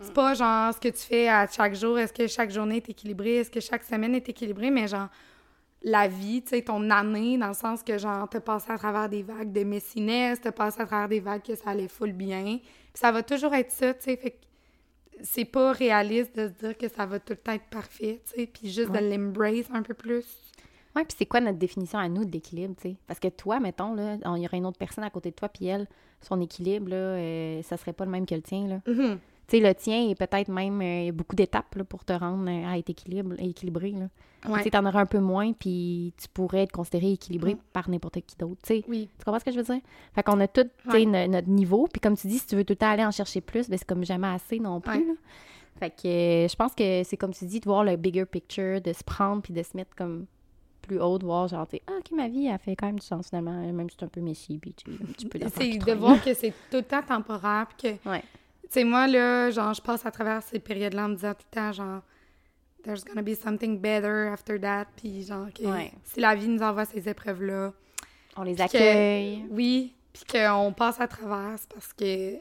c'est 0.00 0.12
pas 0.14 0.34
genre 0.34 0.72
ce 0.72 0.78
que 0.78 0.88
tu 0.88 0.98
fais 1.00 1.28
à 1.28 1.46
chaque 1.48 1.74
jour, 1.74 1.98
est-ce 1.98 2.12
que 2.12 2.26
chaque 2.28 2.50
journée 2.50 2.76
est 2.76 2.88
équilibrée, 2.88 3.36
est-ce 3.38 3.50
que 3.50 3.58
chaque 3.60 3.82
semaine 3.82 4.14
est 4.14 4.28
équilibrée, 4.28 4.70
mais 4.70 4.86
genre, 4.86 5.08
la 5.82 6.08
vie, 6.08 6.42
tu 6.42 6.50
sais, 6.50 6.62
ton 6.62 6.90
année, 6.90 7.38
dans 7.38 7.48
le 7.48 7.54
sens 7.54 7.82
que, 7.82 7.98
genre, 7.98 8.28
t'as 8.28 8.40
passé 8.40 8.70
à 8.72 8.78
travers 8.78 9.08
des 9.08 9.22
vagues 9.22 9.52
de 9.52 9.62
messiness, 9.64 10.40
t'as 10.40 10.52
passé 10.52 10.80
à 10.80 10.86
travers 10.86 11.08
des 11.08 11.20
vagues 11.20 11.42
que 11.42 11.54
ça 11.54 11.70
allait 11.70 11.88
full 11.88 12.12
bien. 12.12 12.58
Puis 12.62 12.92
ça 12.94 13.12
va 13.12 13.22
toujours 13.22 13.54
être 13.54 13.70
ça, 13.70 13.94
tu 13.94 14.02
sais, 14.04 14.16
fait 14.16 14.30
que 14.32 14.36
c'est 15.22 15.44
pas 15.44 15.72
réaliste 15.72 16.36
de 16.36 16.48
se 16.48 16.52
dire 16.66 16.76
que 16.78 16.88
ça 16.88 17.06
va 17.06 17.18
tout 17.20 17.32
le 17.32 17.36
temps 17.38 17.52
être 17.52 17.68
parfait, 17.70 18.20
tu 18.28 18.40
sais, 18.40 18.46
puis 18.46 18.70
juste 18.70 18.90
Ouais. 18.90 19.00
de 19.02 19.14
l'embrace 19.16 19.66
un 19.72 19.82
peu 19.82 19.94
plus. 19.94 20.24
Ouais, 20.96 21.04
puis 21.04 21.14
c'est 21.18 21.26
quoi 21.26 21.40
notre 21.40 21.58
définition 21.58 21.98
à 21.98 22.08
nous 22.08 22.24
d'équilibre, 22.24 22.74
tu 22.76 22.90
sais? 22.90 22.96
Parce 23.06 23.20
que 23.20 23.28
toi, 23.28 23.60
mettons, 23.60 23.94
là, 23.94 24.16
il 24.36 24.42
y 24.42 24.46
aurait 24.46 24.56
une 24.56 24.66
autre 24.66 24.78
personne 24.78 25.04
à 25.04 25.10
côté 25.10 25.30
de 25.30 25.36
toi, 25.36 25.48
puis 25.48 25.66
elle, 25.66 25.86
son 26.22 26.40
équilibre, 26.40 26.88
là, 26.90 26.96
euh, 26.96 27.62
ça 27.62 27.76
serait 27.76 27.92
pas 27.92 28.04
le 28.04 28.10
même 28.10 28.26
que 28.26 28.34
le 28.34 28.42
tien, 28.42 28.66
là. 28.66 28.80
Mhm. 28.92 29.18
Tu 29.48 29.56
sais, 29.56 29.60
le 29.66 29.74
tien 29.74 30.08
est 30.10 30.14
peut-être 30.14 30.48
même 30.48 30.80
euh, 30.82 31.10
beaucoup 31.10 31.34
d'étapes 31.34 31.82
pour 31.84 32.04
te 32.04 32.12
rendre 32.12 32.48
euh, 32.50 32.70
à 32.70 32.76
être 32.78 32.90
équilibre, 32.90 33.34
équilibré, 33.38 33.92
là. 33.92 34.08
Tu 34.44 34.50
Ouais. 34.52 34.70
t'en 34.70 34.84
aurais 34.86 35.00
un 35.00 35.06
peu 35.06 35.18
moins, 35.18 35.52
puis 35.52 36.12
tu 36.16 36.28
pourrais 36.28 36.62
être 36.64 36.70
considéré 36.72 37.12
équilibré 37.12 37.54
Mm. 37.54 37.58
par 37.72 37.88
n'importe 37.90 38.20
qui 38.20 38.36
d'autre, 38.36 38.60
tu 38.62 38.74
sais. 38.74 38.84
Oui. 38.86 39.08
Tu 39.18 39.24
comprends 39.24 39.40
ce 39.40 39.44
que 39.44 39.50
je 39.50 39.56
veux 39.56 39.64
dire? 39.64 39.80
Fait 40.14 40.22
qu'on 40.22 40.38
a 40.40 40.46
tout, 40.46 40.68
Ouais. 40.86 41.04
no- 41.06 41.26
notre 41.26 41.48
niveau, 41.48 41.88
puis 41.90 42.00
comme 42.00 42.16
tu 42.16 42.28
dis, 42.28 42.38
si 42.38 42.46
tu 42.46 42.54
veux 42.56 42.64
tout 42.64 42.72
le 42.74 42.76
temps 42.76 42.90
aller 42.90 43.04
en 43.04 43.10
chercher 43.10 43.40
plus, 43.40 43.68
ben 43.68 43.76
c'est 43.78 43.86
comme 43.88 44.04
jamais 44.04 44.28
assez 44.28 44.60
non 44.60 44.80
plus, 44.80 44.92
Ouais. 44.98 45.06
là. 45.06 45.12
Fait 45.80 45.90
que 45.90 46.06
euh, 46.08 46.48
je 46.48 46.54
pense 46.56 46.74
que 46.74 47.02
c'est 47.04 47.16
comme 47.16 47.32
tu 47.32 47.46
dis, 47.46 47.58
de 47.60 47.64
voir 47.64 47.84
le 47.84 47.96
bigger 47.96 48.26
picture, 48.26 48.80
de 48.80 48.92
se 48.92 49.02
prendre 49.02 49.42
puis 49.42 49.52
de 49.54 49.62
se 49.62 49.76
mettre 49.76 49.94
comme 49.96 50.26
plus 50.82 51.00
haut, 51.00 51.18
de 51.18 51.24
voir 51.24 51.48
genre, 51.48 51.66
tu 51.66 51.78
ah, 51.86 51.92
ok, 51.98 52.12
ma 52.16 52.28
vie, 52.28 52.46
elle 52.46 52.58
fait 52.58 52.76
quand 52.76 52.86
même 52.86 52.98
du 53.00 53.06
sens 53.06 53.28
finalement, 53.28 53.52
même 53.72 53.88
si 53.90 53.96
c'est 53.98 54.04
un 54.04 54.08
peu 54.08 54.20
messy, 54.20 54.58
puis 54.58 54.72
tu 54.74 54.90
un 54.90 55.12
petit 55.12 55.26
peu 55.26 55.38
d'affaires 55.38 55.62
C'est 55.72 55.78
de 55.78 55.92
voir 55.98 56.22
que 56.22 56.32
c'est 56.34 56.50
tout 56.70 56.76
le 56.76 56.82
temps 56.82 57.02
temporaire, 57.02 57.66
puis 57.76 57.92
que 57.92 57.98
sais, 58.70 58.84
moi, 58.84 59.06
là, 59.06 59.50
genre, 59.50 59.72
je 59.74 59.80
passe 59.82 60.04
à 60.06 60.10
travers 60.10 60.42
ces 60.42 60.58
périodes-là 60.58 61.04
en 61.04 61.08
me 61.08 61.14
disant 61.14 61.32
tout 61.34 61.44
le 61.52 61.54
temps, 61.56 61.72
genre, 61.72 62.02
there's 62.82 63.04
gonna 63.04 63.22
be 63.22 63.34
something 63.34 63.78
better 63.80 64.28
after 64.32 64.60
that. 64.60 64.86
Puis, 64.96 65.22
genre, 65.24 65.48
que 65.52 65.62
Ouais. 65.64 65.92
si 66.04 66.20
la 66.20 66.34
vie 66.34 66.48
nous 66.48 66.62
envoie 66.62 66.84
ces 66.84 67.08
épreuves-là, 67.08 67.72
On 68.36 68.42
les 68.42 68.54
que- 68.54 68.62
accueille. 68.62 69.44
oui. 69.50 69.94
puis 70.12 70.24
qu'on 70.32 70.72
passe 70.76 71.00
à 71.00 71.06
travers, 71.06 71.56
parce 71.72 71.92
que 71.92 72.34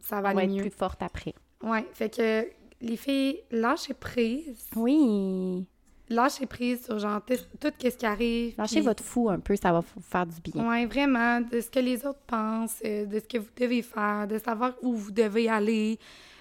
ça 0.00 0.20
va 0.20 0.30
On 0.30 0.34
va 0.34 0.40
aller 0.40 0.44
être 0.44 0.56
mieux. 0.56 0.60
plus 0.62 0.70
forte 0.70 1.02
après. 1.02 1.34
Ouais, 1.62 1.84
fait 1.92 2.14
que 2.14 2.46
les 2.80 2.96
filles, 2.96 3.40
lâchez 3.50 3.94
prise. 3.94 4.68
Oui. 4.76 5.66
Lâchez 6.10 6.44
prise 6.46 6.84
sur 6.84 6.98
genre 6.98 7.20
tout 7.24 7.70
ce 7.80 7.88
qui 7.88 8.04
arrive. 8.06 8.54
Lâchez 8.58 8.76
puis- 8.76 8.84
votre 8.84 9.02
fou 9.02 9.30
un 9.30 9.38
peu, 9.38 9.54
ça 9.56 9.72
va 9.72 9.80
vous 9.80 10.02
faire 10.02 10.26
du 10.26 10.40
bien. 10.40 10.68
Ouais, 10.68 10.84
vraiment, 10.86 11.40
de 11.40 11.60
ce 11.60 11.70
que 11.70 11.78
les 11.78 12.04
autres 12.04 12.18
pensent, 12.26 12.80
euh, 12.84 13.06
de 13.06 13.20
ce 13.20 13.24
que 13.26 13.38
vous 13.38 13.48
devez 13.56 13.82
faire, 13.82 14.26
de 14.26 14.36
savoir 14.38 14.72
où 14.82 14.92
vous 14.94 15.12
devez 15.12 15.48
aller, 15.48 15.98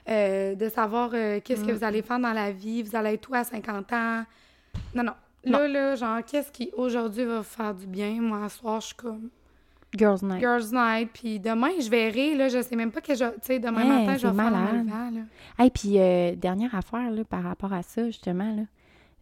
euh, 0.10 0.56
de 0.56 0.70
savoir 0.70 1.12
euh, 1.14 1.40
qu'est-ce 1.44 1.62
Mm. 1.64 1.68
que 1.68 1.72
vous 1.74 1.84
allez 1.84 2.02
faire 2.02 2.20
dans 2.20 2.34
la 2.34 2.52
vie, 2.52 2.82
vous 2.82 2.96
allez 2.96 3.14
être 3.14 3.30
où 3.30 3.36
à 3.36 3.44
50 3.44 3.94
ans. 3.94 4.24
Non, 4.96 5.04
non. 5.04 5.14
Là, 5.46 5.68
là, 5.68 5.96
genre, 5.96 6.20
qu'est-ce 6.26 6.52
qui 6.52 6.70
aujourd'hui 6.76 7.24
va 7.26 7.38
vous 7.38 7.44
faire 7.44 7.74
du 7.74 7.86
bien? 7.88 8.20
Moi, 8.22 8.44
à 8.44 8.50
soir, 8.50 8.82
je 8.82 8.88
suis 8.88 8.96
comme 8.96 9.30
Girls 9.96 10.20
Night. 10.24 10.40
Girls 10.42 10.72
Night, 10.74 11.10
puis 11.14 11.40
demain, 11.40 11.70
je 11.80 11.90
verrai, 11.90 12.36
là, 12.36 12.50
je 12.50 12.62
sais 12.62 12.76
même 12.76 12.92
pas 12.92 13.02
que 13.02 13.14
je. 13.16 13.24
Tu 13.24 13.32
sais, 13.44 13.60
demain 13.60 13.82
Hey, 13.82 13.88
matin, 14.06 14.18
je 14.18 14.28
vais 14.28 14.34
faire 14.34 14.52
malade. 14.52 14.86
là. 14.88 15.22
Hey, 15.64 15.70
puis 15.70 15.94
euh, 16.00 16.36
dernière 16.36 16.76
affaire 16.76 17.10
là, 17.12 17.24
par 17.24 17.44
rapport 17.44 17.72
à 17.72 17.82
ça, 17.84 18.06
justement, 18.08 18.54
là, 18.56 18.64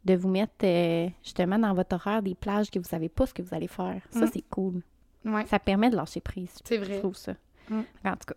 de 0.08 0.16
vous 0.16 0.30
mettre 0.30 0.54
euh, 0.64 1.08
justement 1.24 1.60
dans 1.60 1.74
votre 1.74 1.96
horaire 1.96 2.22
des 2.24 2.34
plages 2.36 2.72
que 2.72 2.80
vous 2.80 2.88
savez 2.88 3.10
pas 3.10 3.26
ce 3.28 3.34
que 3.34 3.42
vous 3.44 3.54
allez 3.54 3.68
faire. 3.68 4.02
Ça, 4.10 4.26
Mm. 4.26 4.30
c'est 4.34 4.44
cool. 4.50 4.82
Ouais, 5.26 5.46
Ça 5.46 5.60
permet 5.60 5.90
de 5.90 5.96
lâcher 5.96 6.22
prise. 6.22 6.56
c'est 6.64 6.78
Je 6.80 6.84
vrai. 6.84 7.00
trouve 7.00 7.16
ça. 7.16 7.34
Mm. 7.70 7.82
En 8.06 8.12
tout 8.12 8.28
cas. 8.28 8.36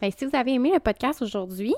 Fait 0.00 0.10
que 0.10 0.18
si 0.18 0.24
vous 0.26 0.34
avez 0.36 0.54
aimé 0.54 0.72
le 0.74 0.80
podcast 0.80 1.22
aujourd'hui, 1.22 1.74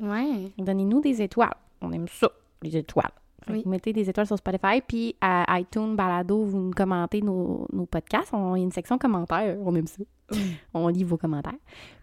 Ouais. 0.00 0.50
donnez-nous 0.58 1.00
des 1.00 1.20
étoiles. 1.22 1.54
On 1.80 1.92
aime 1.92 2.08
ça, 2.08 2.28
les 2.62 2.76
étoiles. 2.76 3.10
Oui. 3.50 3.60
Vous 3.62 3.70
mettez 3.70 3.92
des 3.92 4.08
étoiles 4.08 4.26
sur 4.26 4.38
Spotify, 4.38 4.80
puis 4.80 5.14
à 5.20 5.58
iTunes, 5.60 5.96
Balado, 5.96 6.44
vous 6.44 6.58
nous 6.58 6.70
commentez 6.70 7.20
nos, 7.20 7.66
nos 7.72 7.84
podcasts. 7.84 8.32
On, 8.32 8.54
il 8.56 8.60
y 8.60 8.62
a 8.62 8.64
une 8.64 8.72
section 8.72 8.96
commentaires, 8.96 9.58
on 9.62 9.74
aime 9.74 9.86
ça. 9.86 10.02
On 10.72 10.88
lit 10.88 11.04
vos 11.04 11.18
commentaires. 11.18 11.52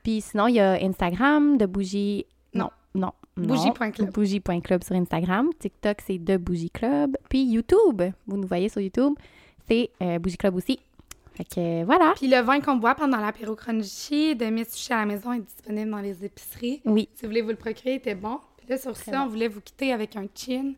Puis 0.03 0.21
sinon, 0.21 0.45
il 0.47 0.55
y 0.55 0.59
a 0.59 0.73
Instagram 0.73 1.57
de 1.57 1.65
Bougie... 1.65 2.27
Non, 2.53 2.69
non. 2.93 3.11
Bougie.club. 3.47 4.11
Bougie.club 4.11 4.83
sur 4.83 4.95
Instagram. 4.95 5.49
TikTok, 5.59 5.97
c'est 6.05 6.17
de 6.17 6.37
Bougie 6.37 6.69
Club. 6.69 7.17
Puis 7.29 7.43
YouTube, 7.43 8.01
vous 8.27 8.37
nous 8.37 8.47
voyez 8.47 8.69
sur 8.69 8.81
YouTube, 8.81 9.13
c'est 9.67 9.89
euh, 10.01 10.19
Bougie 10.19 10.37
Club 10.37 10.55
aussi. 10.55 10.79
Fait 11.33 11.45
que 11.45 11.83
voilà. 11.85 12.13
Puis 12.15 12.27
le 12.27 12.41
vin 12.41 12.59
qu'on 12.59 12.75
boit 12.75 12.95
pendant 12.95 13.17
l'apéro 13.17 13.55
crunchy 13.55 14.35
de 14.35 14.45
Miss 14.45 14.69
Sushi 14.73 14.93
à 14.93 14.97
la 14.97 15.05
maison 15.05 15.33
est 15.33 15.39
disponible 15.39 15.89
dans 15.89 15.99
les 15.99 16.25
épiceries. 16.25 16.81
Oui. 16.85 17.07
Si 17.15 17.23
vous 17.23 17.29
voulez 17.29 17.41
vous 17.41 17.49
le 17.49 17.55
procurer, 17.55 17.93
il 17.93 17.97
était 17.97 18.15
bon. 18.15 18.39
Puis 18.57 18.67
là, 18.67 18.77
sur 18.77 18.95
ça, 18.95 19.11
bon. 19.11 19.19
on 19.19 19.27
voulait 19.27 19.47
vous 19.47 19.61
quitter 19.61 19.93
avec 19.93 20.15
un 20.15 20.25
chin. 20.35 20.73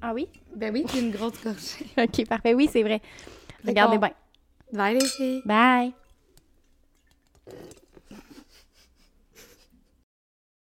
Ah 0.00 0.12
oui? 0.14 0.28
Ben 0.54 0.72
oui, 0.72 0.84
puis 0.86 1.00
une 1.00 1.10
grosse 1.10 1.42
gorgée. 1.42 1.86
OK, 1.98 2.26
parfait. 2.26 2.54
Oui, 2.54 2.68
c'est 2.70 2.82
vrai. 2.82 3.00
Regardez 3.66 3.98
bien. 3.98 4.12
Bye 4.72 4.98
les 4.98 5.06
filles! 5.06 5.42
Bye! 5.46 5.94